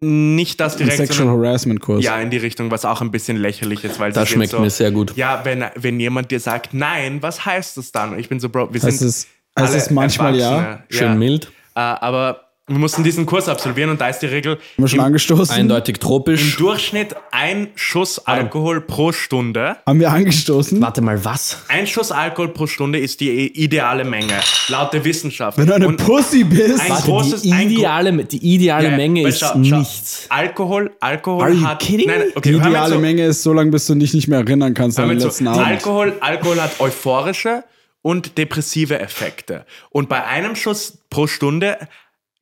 [0.00, 2.04] nicht das direkt, Sexual sondern, Harassment Kurs.
[2.04, 4.68] ja, in die Richtung, was auch ein bisschen lächerlich ist, weil Das schmeckt so, mir
[4.70, 5.16] sehr gut.
[5.16, 8.18] Ja, wenn, wenn jemand dir sagt, nein, was heißt das dann?
[8.18, 9.26] Ich bin so, Bro, wir Heißt sind es-
[9.58, 10.82] heißt es manchmal ja?
[10.90, 11.50] Schön mild.
[11.74, 14.98] Äh, aber wir mussten diesen Kurs absolvieren und da ist die Regel, Haben wir schon
[15.00, 15.54] im, angestoßen?
[15.54, 16.56] Eindeutig im tropisch.
[16.56, 19.76] Durchschnitt ein Schuss Alkohol pro Stunde.
[19.84, 20.80] Haben wir angestoßen?
[20.80, 21.58] Warte mal, was?
[21.68, 25.58] Ein Schuss Alkohol pro Stunde ist die ideale Menge, laut der Wissenschaft.
[25.58, 26.80] Wenn du eine Und Pussy bist.
[26.80, 30.26] ein Warte, großes die ein- ideale, die ideale Ja, Menge ist schau- schau, nichts.
[30.30, 31.80] Alkohol, Alkohol Are you hat.
[31.80, 32.98] kidding nein, okay, die ideale zu.
[33.00, 35.50] Menge ist so lange, bis du dich nicht mehr erinnern kannst an den letzten zu.
[35.50, 35.66] Abend.
[35.66, 37.64] Alkohol, Alkohol hat euphorische
[38.00, 39.66] und depressive Effekte.
[39.90, 41.76] Und bei einem Schuss pro Stunde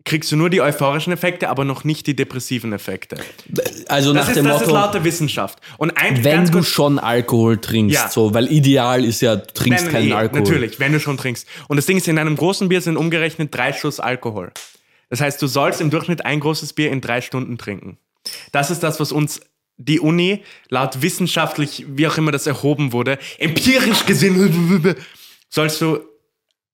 [0.04, 3.16] kriegst du nur die euphorischen Effekte, aber noch nicht die depressiven Effekte.
[3.88, 5.60] Also Das, nach ist, dem das ist Motto, laut der Wissenschaft.
[5.78, 8.08] Und ein, wenn du kurz, schon Alkohol trinkst, Ja.
[8.08, 10.40] so, weil ideal ist ja, du trinkst Nein, keinen eh, Alkohol.
[10.42, 11.46] Natürlich, wenn du schon trinkst.
[11.68, 14.52] Und das Ding ist, in einem großen Bier sind umgerechnet drei Schuss Alkohol.
[15.08, 17.98] Das heißt, du sollst im Durchschnitt ein großes Bier in drei Stunden trinken.
[18.50, 19.40] Das ist das, was uns
[19.76, 24.94] die Uni laut wissenschaftlich, wie auch immer das erhoben wurde, empirisch gesehen,
[25.48, 26.00] sollst du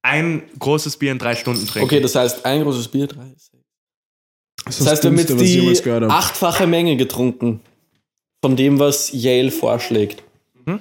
[0.02, 1.86] ein großes Bier in drei Stunden trinken.
[1.86, 3.32] Okay, das heißt, ein großes Bier, drei.
[4.64, 7.60] Das, Das heißt, wir haben jetzt die achtfache Menge getrunken.
[8.40, 10.22] Von dem, was Yale vorschlägt.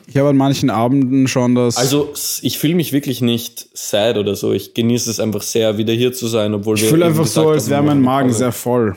[0.06, 1.78] Ich habe an manchen Abenden schon das.
[1.78, 4.52] Also, ich fühle mich wirklich nicht sad oder so.
[4.52, 7.50] Ich genieße es einfach sehr, wieder hier zu sein, obwohl ich wir fühle einfach so,
[7.50, 8.96] als wäre mein Magen sehr voll.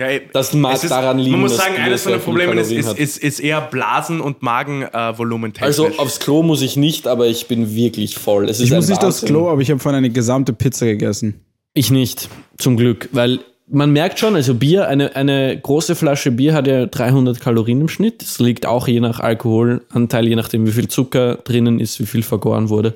[0.00, 3.18] Ja, Das mag daran liegen, Man muss sagen, eines von den Problemen ist, ist, ist,
[3.18, 5.66] ist eher Blasen- und Magenvolumen technisch.
[5.66, 8.48] Also aufs Klo muss ich nicht, aber ich bin wirklich voll.
[8.48, 9.22] Es ist Ich muss nicht aufs.
[9.22, 11.44] Klo, aber ich habe vorhin eine gesamte Pizza gegessen.
[11.74, 16.54] Ich nicht, zum Glück, weil man merkt schon, also Bier, eine, eine große Flasche Bier
[16.54, 18.22] hat ja 300 Kalorien im Schnitt.
[18.22, 22.22] Das liegt auch je nach Alkoholanteil, je nachdem, wie viel Zucker drinnen ist, wie viel
[22.22, 22.94] vergoren wurde.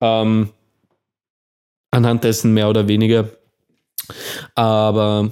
[0.00, 0.50] Ähm,
[1.90, 3.28] anhand dessen mehr oder weniger.
[4.54, 5.30] Aber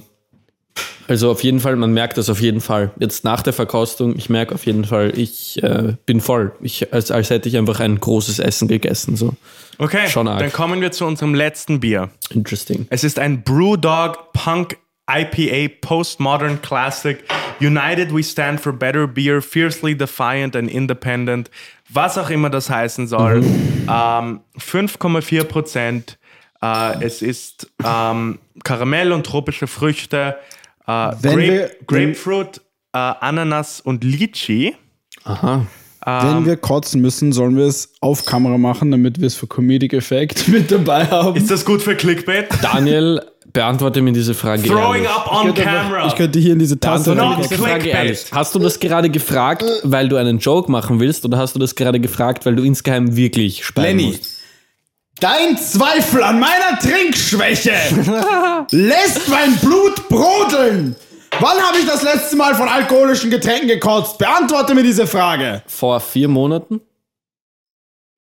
[1.07, 2.91] also auf jeden Fall, man merkt das auf jeden Fall.
[2.99, 6.53] Jetzt nach der Verkostung, ich merke auf jeden Fall, ich äh, bin voll.
[6.61, 9.15] Ich, als, als hätte ich einfach ein großes Essen gegessen.
[9.15, 9.33] So
[9.77, 10.39] okay, schon arg.
[10.39, 12.09] dann kommen wir zu unserem letzten Bier.
[12.33, 12.87] interesting.
[12.89, 14.77] Es ist ein Brewdog Punk
[15.09, 17.23] IPA Postmodern Classic.
[17.59, 21.49] United we stand for better beer, fiercely defiant and independent.
[21.89, 23.41] Was auch immer das heißen soll.
[23.41, 23.89] Mhm.
[23.89, 26.17] Ähm, 5,4 Prozent.
[26.61, 30.37] Äh, es ist ähm, Karamell und tropische Früchte.
[30.87, 32.57] Äh, Wenn wir- Grape, Grapefruit,
[32.93, 34.75] äh, Ananas und Lychee.
[35.23, 35.65] Aha.
[36.05, 39.93] Wenn wir kotzen müssen, sollen wir es auf Kamera machen, damit wir es für Comedic
[39.93, 41.37] Effect mit dabei haben.
[41.37, 42.47] Ist das gut für Clickbait?
[42.61, 43.21] Daniel,
[43.53, 45.09] beantworte mir diese Frage Throwing ehrlich.
[45.09, 46.07] up on camera.
[46.07, 47.85] Ich könnte hier in diese Tasse diese Frage Clickbait.
[47.85, 48.25] ehrlich.
[48.33, 51.73] Hast du das gerade gefragt, weil du einen Joke machen willst, oder hast du das
[51.75, 54.32] gerade gefragt, weil du insgeheim wirklich speien Lenny, musst?
[55.23, 57.71] Dein Zweifel an meiner Trinkschwäche
[58.71, 60.95] lässt mein Blut brodeln.
[61.39, 64.17] Wann habe ich das letzte Mal von alkoholischen Getränken gekotzt?
[64.17, 65.63] Beantworte mir diese Frage.
[65.67, 66.81] Vor vier Monaten?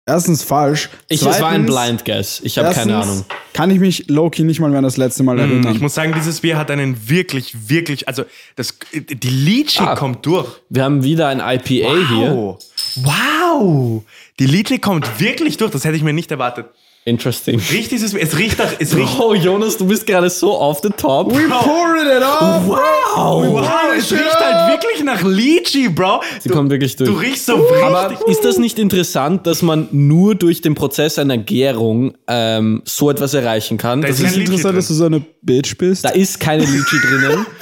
[0.05, 0.91] erstens falsch.
[1.09, 2.41] Ich, es war ein Zweitens- Blind Guess.
[2.43, 3.25] Ich habe keine Ahnung.
[3.55, 5.65] Kann ich mich Loki nicht mal mehr an das letzte Mal erinnern.
[5.65, 8.25] Hm, Ich muss sagen, dieses Bier hat einen wirklich, wirklich, also
[8.57, 9.95] das, die Lychee Ah.
[9.95, 10.49] kommt durch.
[10.69, 12.31] Wir haben wieder ein IPA hier.
[12.33, 12.59] Wow.
[12.97, 14.03] Wow.
[14.41, 15.71] Die Lychee kommt wirklich durch.
[15.71, 16.67] Das hätte ich mir nicht erwartet.
[17.05, 17.61] Interesting.
[17.73, 20.91] Riecht dieses, es riecht nach, es riecht, Oh, Jonas, du bist gerade so off the
[20.91, 21.33] top.
[21.35, 22.65] We pouring it off!
[22.69, 23.45] Wow.
[23.53, 26.23] wow, es riecht halt wirklich nach Lychee, Bro.
[26.41, 27.11] Sie kommt wirklich durch.
[27.11, 27.83] Du riechst so richtig.
[27.83, 33.11] Aber ist das nicht interessant, dass man nur durch den Prozess einer Gärung ähm, so
[33.11, 34.01] etwas erreichen kann?
[34.03, 34.77] Da Das ist ist, Es ist Lychee interessant, drin.
[34.77, 36.05] dass du so eine Bitch bist.
[36.05, 37.47] da ist keine Lychee drinnen.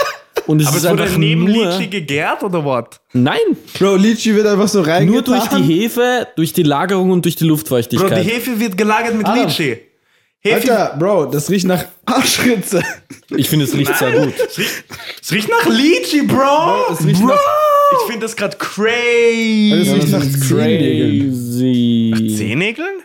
[0.47, 1.67] Und es Aber ist es wurde einfach neben nur...
[1.67, 2.85] Lychee gegärt oder was?
[3.13, 3.39] Nein,
[3.79, 5.07] Bro, Lychee wird einfach so reingetan.
[5.07, 8.25] nur durch die Hefe, durch die Lagerung und durch die Bro, Luftfeuchtigkeit.
[8.25, 9.45] die Hefe wird gelagert mit Adam.
[9.47, 9.81] Lychee.
[10.43, 12.83] Hefe, Alter, Bro, das riecht nach Arschritze.
[13.37, 14.33] ich finde, es riecht sehr gut.
[14.49, 14.85] es riecht,
[15.23, 16.93] es riecht nach Lychee, Bro.
[16.95, 17.29] es riecht Bro.
[17.29, 17.39] nach-
[17.93, 19.85] Ich finde das gerade crazy.
[19.85, 20.49] Das riecht nach.
[20.49, 22.35] Crazy.
[22.37, 23.01] Zehennägeln?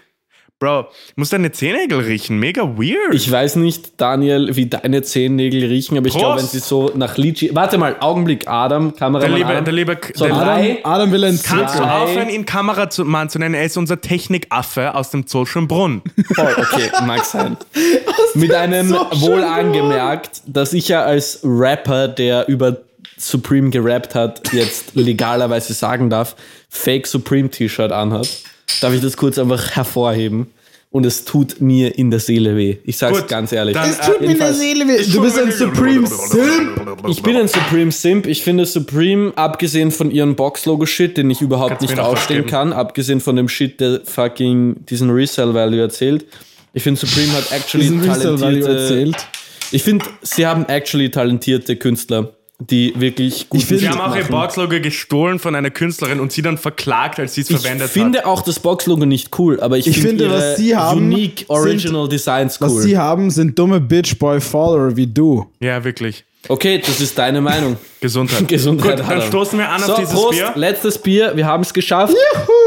[0.59, 0.87] Bro,
[1.17, 2.39] muss deine Zehennägel riechen.
[2.39, 3.13] Mega weird.
[3.13, 7.17] Ich weiß nicht, Daniel, wie deine Zehennägel riechen, aber ich glaube, wenn sie so nach
[7.17, 7.49] Lychee...
[7.53, 9.65] Warte mal, Augenblick, Adam, Kameramann der liebe, Adam.
[9.65, 10.33] der liebe, So, der.
[10.33, 13.53] Adam, Adam will ein Kannst du aufhören, ihn Kameramann zu nennen?
[13.53, 16.01] Er ist unser Technikaffe aus dem Zollschen Brunn.
[16.33, 17.57] Voll, okay, mag sein.
[18.33, 22.77] Mit einem so wohl angemerkt, dass ich ja als Rapper, der über
[23.17, 26.37] Supreme gerappt hat, jetzt legalerweise sagen darf,
[26.69, 28.29] Fake Supreme T-Shirt anhat.
[28.81, 30.47] Darf ich das kurz einfach hervorheben?
[30.91, 32.77] Und es tut mir in der Seele weh.
[32.85, 33.73] Ich sag's Gut, ganz ehrlich.
[33.73, 35.03] dann, Es tut mir in der Seele weh.
[35.11, 37.05] Du bist ein Supreme Simp.
[37.09, 38.27] Ich bin ein Supreme Simp.
[38.27, 43.19] Ich finde Supreme, abgesehen von ihrem Box-Logo-Shit, den ich überhaupt Kannst nicht ausstehen kann, abgesehen
[43.19, 46.25] von dem Shit, der fucking diesen Resale-Value erzählt.
[46.73, 48.81] Ich finde, Supreme hat actually Diesen Resale Value talentierte...
[48.81, 49.27] erzählt.
[49.71, 54.15] Ich finde, sie haben actually talentierte Künstler, die wirklich gut Ich find- Sie haben auch
[54.15, 54.23] ihr.
[54.23, 58.19] Boxlogo gestohlen von einer Künstlerin und sie dann verklagt, als sie es Ich verwendet finde
[58.19, 58.25] hat.
[58.25, 61.49] auch das Box-Logo nicht cool, aber ich, Ich finde finde, was sie haben, unique sind-
[61.49, 62.81] Original Designs Was cool.
[62.81, 65.47] sie haben, sind dumme Bitch-Boy-Follower wie du.
[65.59, 66.23] Ja, wirklich.
[66.47, 67.75] Okay, das ist deine Meinung.
[68.01, 68.47] Gesundheit.
[68.47, 68.99] Gesundheit.
[69.01, 70.51] Gut, dann stoßen wir an so, auf dieses Prost, Bier.
[70.55, 72.13] letztes Bier, wir haben es geschafft.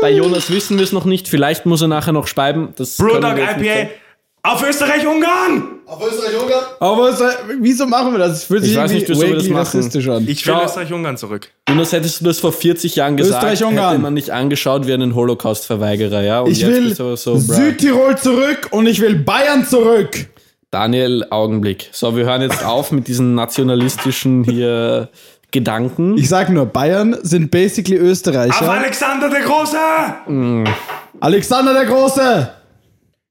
[0.02, 2.70] Bei Jonas wissen wir es noch nicht, vielleicht muss er nachher noch schreiben.
[2.76, 3.88] Das Brewdog wir
[4.56, 5.62] IPA sagen.
[5.86, 6.64] auf Österreich-Ungarn!
[6.80, 7.22] Aber was,
[7.60, 8.38] wieso machen wir das?
[8.38, 9.56] Es fühlt sich Ich weiß nicht, wieso wir das machen.
[9.56, 10.24] rassistisch an.
[10.28, 10.54] Ich will.
[10.64, 11.48] Österreich-Ungarn zurück.
[11.68, 13.90] Jonas, hättest du das vor 40 Jahren gesagt, Österreich-Ungarn.
[13.92, 16.22] hätte man nicht angeschaut wie einen Holocaust-Verweigerer.
[16.22, 16.40] Ja?
[16.40, 17.36] Und Ich jetzt will bist du aber so.
[17.36, 20.26] Südtirol zurück und ich will Bayern zurück.
[20.70, 21.88] Daniel, Augenblick.
[21.92, 25.08] So, wir hören jetzt auf mit diesen nationalistischen hier
[25.50, 26.18] Gedanken.
[26.18, 28.70] Ich sag nur, Bayern sind basically Auf Österreicher.
[28.70, 29.78] Alexander der Große!
[31.20, 32.50] Alexander der Große!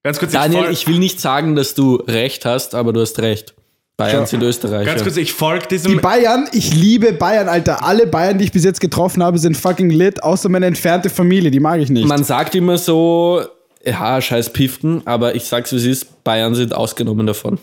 [0.03, 3.19] Ganz kurz, Daniel, ich, ich will nicht sagen, dass du recht hast, aber du hast
[3.19, 3.53] recht.
[3.97, 4.25] Bayern Schau.
[4.25, 4.85] sind Österreicher.
[4.85, 5.99] ganz kurz, ich folge Die diesem.
[6.01, 7.83] Bayern, ich liebe Bayern, Alter.
[7.83, 11.49] Alle Bayern, die ich bis jetzt getroffen habe, sind fucking lit, außer meine entfernte Familie,
[11.49, 12.07] die mag ich nicht.
[12.07, 13.41] Man sagt immer so,
[13.83, 17.57] ja, scheiß Piften, aber ich sag's wie es ist, Bayern sind ausgenommen davon.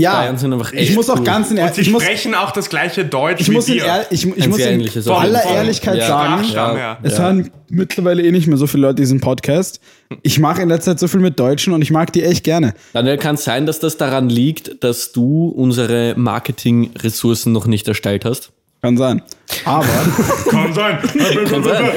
[0.00, 1.24] Ja, Bayern sind einfach ich echt muss auch cool.
[1.24, 3.68] ganz in und Ehr- sie ich muss, sprechen auch das gleiche Deutsch ich wie muss
[3.68, 3.84] in, wir.
[3.84, 4.80] Ehr- ich, ich muss in
[5.10, 5.54] aller Aussehen.
[5.56, 6.06] Ehrlichkeit Ja.
[6.06, 6.98] sagen, ja.
[7.02, 9.80] es hören mittlerweile eh nicht mehr so viele Leute diesen Podcast.
[10.22, 12.74] Ich mache in letzter Zeit so viel mit Deutschen und ich mag die echt gerne.
[12.92, 18.24] Daniel, kann es sein, dass das daran liegt, dass du unsere Marketing-Ressourcen noch nicht erstellt
[18.24, 18.50] hast?
[18.80, 19.22] Kann sein.
[19.64, 19.84] Aber
[20.50, 20.98] Kann sein.
[21.50, 21.90] Kann sein.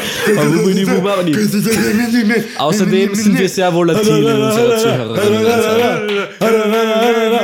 [2.57, 5.45] Außerdem sind wir sehr volatil in unserer Zuhörerinnen.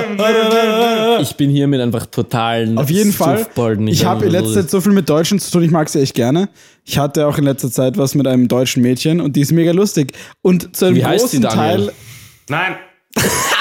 [1.22, 3.46] Ich bin hiermit einfach total Auf jeden Fall.
[3.88, 6.14] Ich habe in letzter Zeit so viel mit Deutschen zu tun, ich mag sie echt
[6.14, 6.50] gerne.
[6.86, 9.72] Ich hatte auch in letzter Zeit was mit einem deutschen Mädchen und die ist mega
[9.72, 10.14] lustig.
[10.42, 11.42] Und zu einem Wie großen?
[11.42, 11.92] Teil.
[12.50, 12.76] Nein.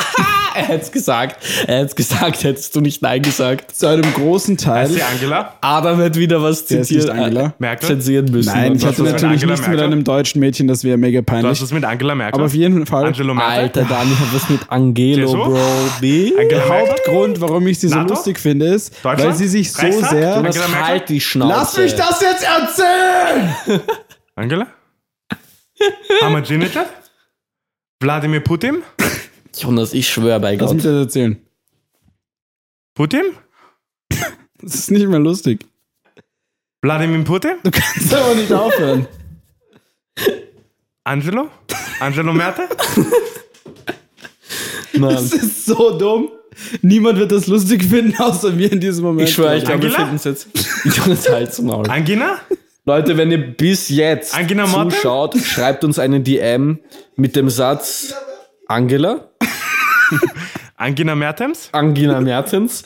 [0.67, 1.45] Er hätte es gesagt.
[1.67, 3.75] Er hätte es gesagt, hättest du nicht Nein gesagt.
[3.77, 4.85] Zu einem großen Teil.
[4.85, 5.55] Heißt sie Angela?
[5.61, 7.05] Adam hat wieder was ist zitiert.
[7.05, 7.47] nicht Angela.
[7.47, 7.87] äh, Merkel?
[7.89, 8.53] Zensieren müssen.
[8.53, 11.27] Nein, ich hatte mit natürlich Angela nichts mit einem deutschen Mädchen, das wäre mega Du
[11.33, 11.61] hast peinlich.
[11.63, 12.35] es mit Angela Merkel.
[12.41, 13.07] Aber auf jeden Fall.
[13.07, 13.53] Angelo Merkel.
[13.59, 15.37] Alter, Daniel hat was mit Angelo, Jesu?
[15.37, 15.59] Bro.
[16.01, 16.33] B.
[16.51, 16.69] Der?
[16.69, 18.15] Hauptgrund, warum ich sie so NATO?
[18.15, 20.11] lustig finde, ist, weil sie sich so Reichstag?
[20.11, 20.85] sehr.
[20.87, 21.53] Halt die Schnauze.
[21.55, 23.81] Lass mich das jetzt erzählen!
[24.35, 24.67] Angela?
[26.23, 26.87] Ahmadinejad?
[28.01, 28.83] Wladimir Putin?
[29.57, 30.93] Jonas, ich schwöre bei Lass mich Gott.
[30.93, 31.39] das erzählen.
[32.95, 33.23] Putin?
[34.61, 35.67] Das ist nicht mehr lustig.
[36.83, 37.57] Wladimir Putin?
[37.63, 39.07] Du kannst aber nicht aufhören.
[41.05, 41.49] Angelo?
[42.01, 42.63] Angelo Merte?
[44.95, 45.15] Mann.
[45.15, 46.31] Das ist so dumm.
[46.81, 49.29] Niemand wird das lustig finden, außer mir in diesem Moment.
[49.29, 50.07] Ich schwöre, ich glaube, wir Angela?
[50.07, 50.49] finden es jetzt.
[50.97, 51.89] Jonas, halt's Maul.
[51.91, 52.41] Angina?
[52.87, 54.93] Leute, wenn ihr bis jetzt Angela Merkel?
[54.93, 56.79] zuschaut, schreibt uns eine DM
[57.17, 58.15] mit dem Satz
[58.69, 59.31] Angela,
[60.77, 61.69] Angina Mertens?
[61.73, 62.85] Angina Mertens.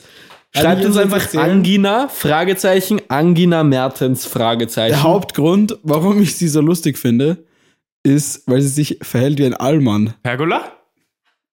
[0.55, 1.33] Schreibt uns einfach?
[1.35, 4.95] Angina, Fragezeichen, Angina Mertens, Fragezeichen.
[4.95, 7.45] Der Hauptgrund, warum ich sie so lustig finde,
[8.03, 10.15] ist, weil sie sich verhält wie ein Allmann.
[10.23, 10.73] Pergola?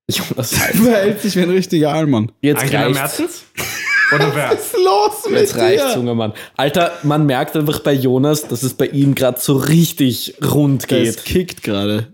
[0.10, 2.32] Jonas, Sie verhält sich wie ein richtiger Allmann.
[2.41, 2.98] jetzt Angela reicht's.
[3.20, 3.44] Mertens?
[4.16, 4.49] Oder wer?
[4.52, 5.95] Was ist los mit Jetzt reicht's, dir?
[5.99, 6.34] junger Mann.
[6.56, 10.88] Alter, man merkt einfach bei Jonas, dass es bei ihm gerade so richtig rund Es
[10.88, 11.26] geht.
[11.26, 12.14] kickt gerade.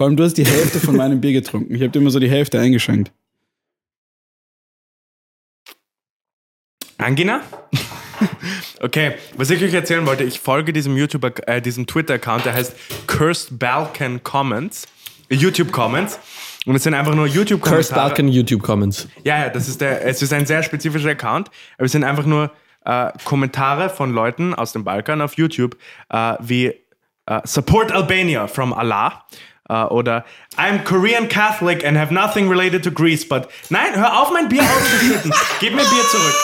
[0.00, 1.74] Vor allem, du hast die Hälfte von meinem Bier getrunken.
[1.74, 3.12] Ich habe dir immer so die Hälfte eingeschenkt.
[6.96, 7.42] Angina?
[8.80, 12.74] okay, was ich euch erzählen wollte, ich folge diesem YouTuber, äh, diesem Twitter-Account, der heißt
[13.08, 14.88] Cursed Balkan Comments,
[15.28, 16.18] äh, YouTube Comments.
[16.64, 18.00] Und es sind einfach nur YouTube-Kommentare.
[18.00, 19.06] Balkan YouTube Comments.
[19.22, 22.24] Ja, ja, das ist der, es ist ein sehr spezifischer Account, aber es sind einfach
[22.24, 22.50] nur
[22.86, 25.76] äh, Kommentare von Leuten aus dem Balkan auf YouTube,
[26.08, 26.72] äh, wie
[27.26, 29.26] äh, Support Albania from Allah
[29.70, 30.24] äh, oder
[30.56, 34.62] I'm Korean Catholic and have nothing related to Greece, but nein, hör auf mein Bier
[34.62, 35.32] auszuschütten.
[35.60, 36.34] Gib mir Bier zurück.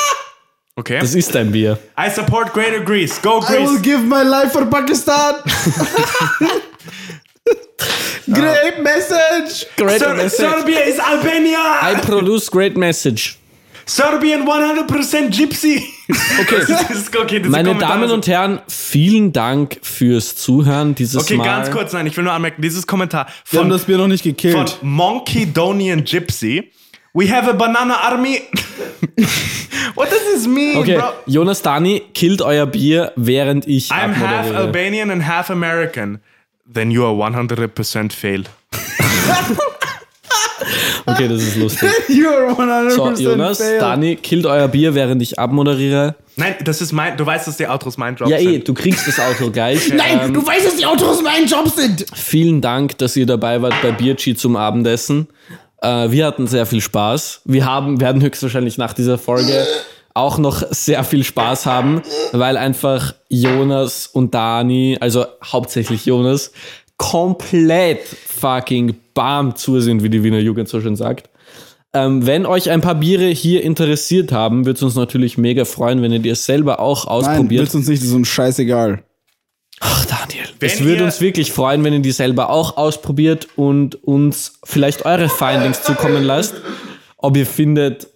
[0.77, 0.99] Okay.
[1.01, 1.79] Das ist dein Bier.
[1.99, 3.21] I support Greater Greece.
[3.23, 3.59] Go Greece.
[3.59, 5.37] I will give my life for Pakistan.
[8.29, 9.67] Great message.
[9.77, 10.51] Great Ser message.
[10.51, 11.79] Serbia is Albania.
[11.81, 13.39] I produce great message.
[13.89, 15.83] Serbian 100% Gypsy.
[16.41, 16.63] Okay.
[16.69, 21.37] Das ist okay, diese Meine Kommentare Damen und Herren, vielen Dank fürs Zuhören dieses Okay,
[21.37, 21.45] Mal.
[21.45, 24.07] ganz kurz, nein, ich will nur anmerken, dieses Kommentar Wir haben von, das Bier noch
[24.07, 24.79] nicht von gekillt.
[24.83, 26.71] Monkey Donian Gypsy.
[27.13, 28.43] We have a banana army.
[29.97, 31.09] What does this mean, Okay, bro?
[31.27, 34.55] Jonas Dani, killt euer Bier, während ich I'm half.
[34.55, 36.21] Albanian and half American.
[36.73, 38.45] Then you are 100% fail.
[41.07, 41.89] Okay, das ist lustig.
[42.09, 43.59] You're 100% So, Jonas.
[43.59, 46.17] Dani, killt euer Bier, während ich abmoderiere.
[46.37, 48.69] Nein, das ist mein, du weißt, dass die Outros mein Job Ja, eh, sind.
[48.69, 49.89] du kriegst das Auto gleich.
[49.93, 52.05] Nein, Ähm, du weißt, dass die Autos mein Job sind.
[52.15, 55.29] Vielen Dank, dass ihr dabei wart bei Bierchi zum Abendessen.
[55.81, 57.43] Äh, wir hatten sehr viel Spaß.
[57.45, 59.67] Wir haben, werden höchstwahrscheinlich nach dieser Folge
[60.15, 62.03] auch noch sehr viel Spaß haben,
[62.33, 66.53] weil einfach Jonas und Dani, also hauptsächlich Jonas,
[66.97, 68.01] komplett
[68.41, 71.29] fucking bam zu sind, wie die Wiener Jugend so schön sagt.
[71.93, 76.03] Ähm, wenn euch ein paar Biere hier interessiert haben, würde es uns natürlich mega freuen,
[76.03, 77.63] wenn ihr die selber auch Nein, ausprobiert.
[77.63, 79.03] willst uns nicht, das ist uns scheißegal.
[79.81, 80.47] Ach, Daniel.
[80.61, 85.07] Wenn es würde uns wirklich freuen, wenn ihr die selber auch ausprobiert und uns vielleicht
[85.07, 86.55] eure Findings zukommen lasst.
[87.17, 88.09] Ob ihr findet,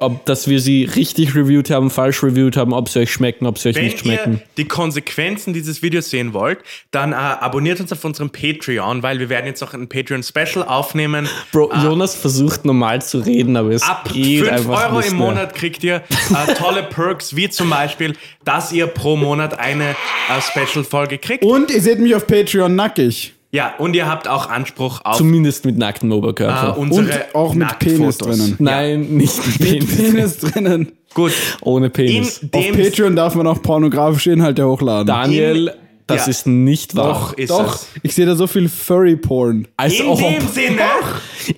[0.00, 3.58] ob dass wir sie richtig reviewed haben, falsch reviewed haben, ob sie euch schmecken, ob
[3.58, 4.34] sie euch Wenn nicht schmecken.
[4.34, 6.58] ihr die Konsequenzen dieses Videos sehen wollt,
[6.90, 11.28] dann äh, abonniert uns auf unserem Patreon, weil wir werden jetzt noch ein Patreon-Special aufnehmen.
[11.52, 15.18] Bro, Jonas versucht normal zu reden, aber es Ab geht 5 einfach Euro nicht im
[15.18, 15.26] mehr.
[15.28, 18.14] Monat kriegt ihr äh, tolle Perks, wie zum Beispiel,
[18.44, 21.44] dass ihr pro Monat eine äh, Special-Folge kriegt.
[21.44, 23.34] Und ihr seht mich auf Patreon nackig.
[23.52, 26.78] Ja, und ihr habt auch Anspruch auf Zumindest mit nacktem äh, Oberkörper.
[26.78, 28.54] unsere Und auch mit Penis drinnen.
[28.60, 29.96] Nein, nicht mit Penis.
[29.96, 30.92] Penis drinnen.
[31.14, 31.32] Gut,
[31.62, 32.40] Ohne Penis.
[32.52, 35.08] Auf Patreon darf man auch pornografische Inhalte hochladen.
[35.08, 35.74] Daniel,
[36.06, 36.30] das ja.
[36.30, 37.08] ist nicht wahr.
[37.08, 37.86] Doch, ist Doch, es.
[38.04, 39.66] ich sehe da so viel Furry-Porn.
[39.76, 40.18] Als In ob.
[40.18, 40.82] dem Sinne,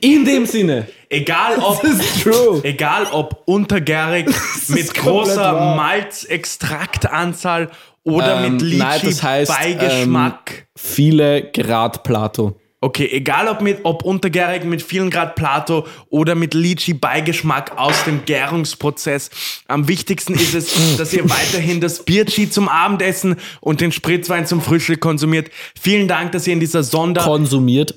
[0.01, 0.86] In dem Sinne.
[1.10, 1.82] egal ob,
[2.23, 2.60] True.
[2.62, 4.31] egal ob untergärig,
[4.69, 5.74] mit großer.
[5.77, 7.70] Malzextraktanzahl
[8.04, 10.66] oder Ähm, mit Litchi nein, das heißt, Beigeschmack.
[10.76, 12.56] Viele Grad Plato.
[12.84, 18.02] Okay, egal ob mit ob untergärig mit vielen Grad Plato oder mit Litchi Beigeschmack aus
[18.04, 19.30] dem Gärungsprozess.
[19.68, 24.60] Am wichtigsten ist es, dass ihr weiterhin das Bierchi zum Abendessen und den Spritzwein zum
[24.60, 25.48] Frühstück konsumiert.
[25.80, 27.94] Vielen Dank, dass ihr in dieser Sonder Konsumiert.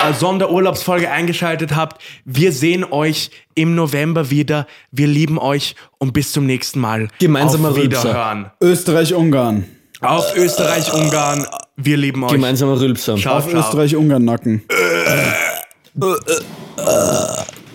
[0.00, 2.02] Äh, Sonderurlaubsfolge eingeschaltet habt.
[2.24, 4.66] Wir sehen euch im November wieder.
[4.90, 7.08] Wir lieben euch und bis zum nächsten Mal.
[7.18, 8.04] Gemeinsamer Auf Rülpser.
[8.04, 8.50] Wiederhören.
[8.60, 9.64] Österreich-Ungarn.
[10.00, 11.44] Auf Österreich, Ungarn.
[11.76, 12.30] Wir lieben euch.
[12.30, 13.16] Gemeinsamer Rülpser.
[13.16, 13.52] Ciao, Auf.
[13.52, 14.62] Österreich-Ungarn-Nacken.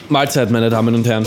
[0.08, 1.26] Mahlzeit, meine Damen und Herren.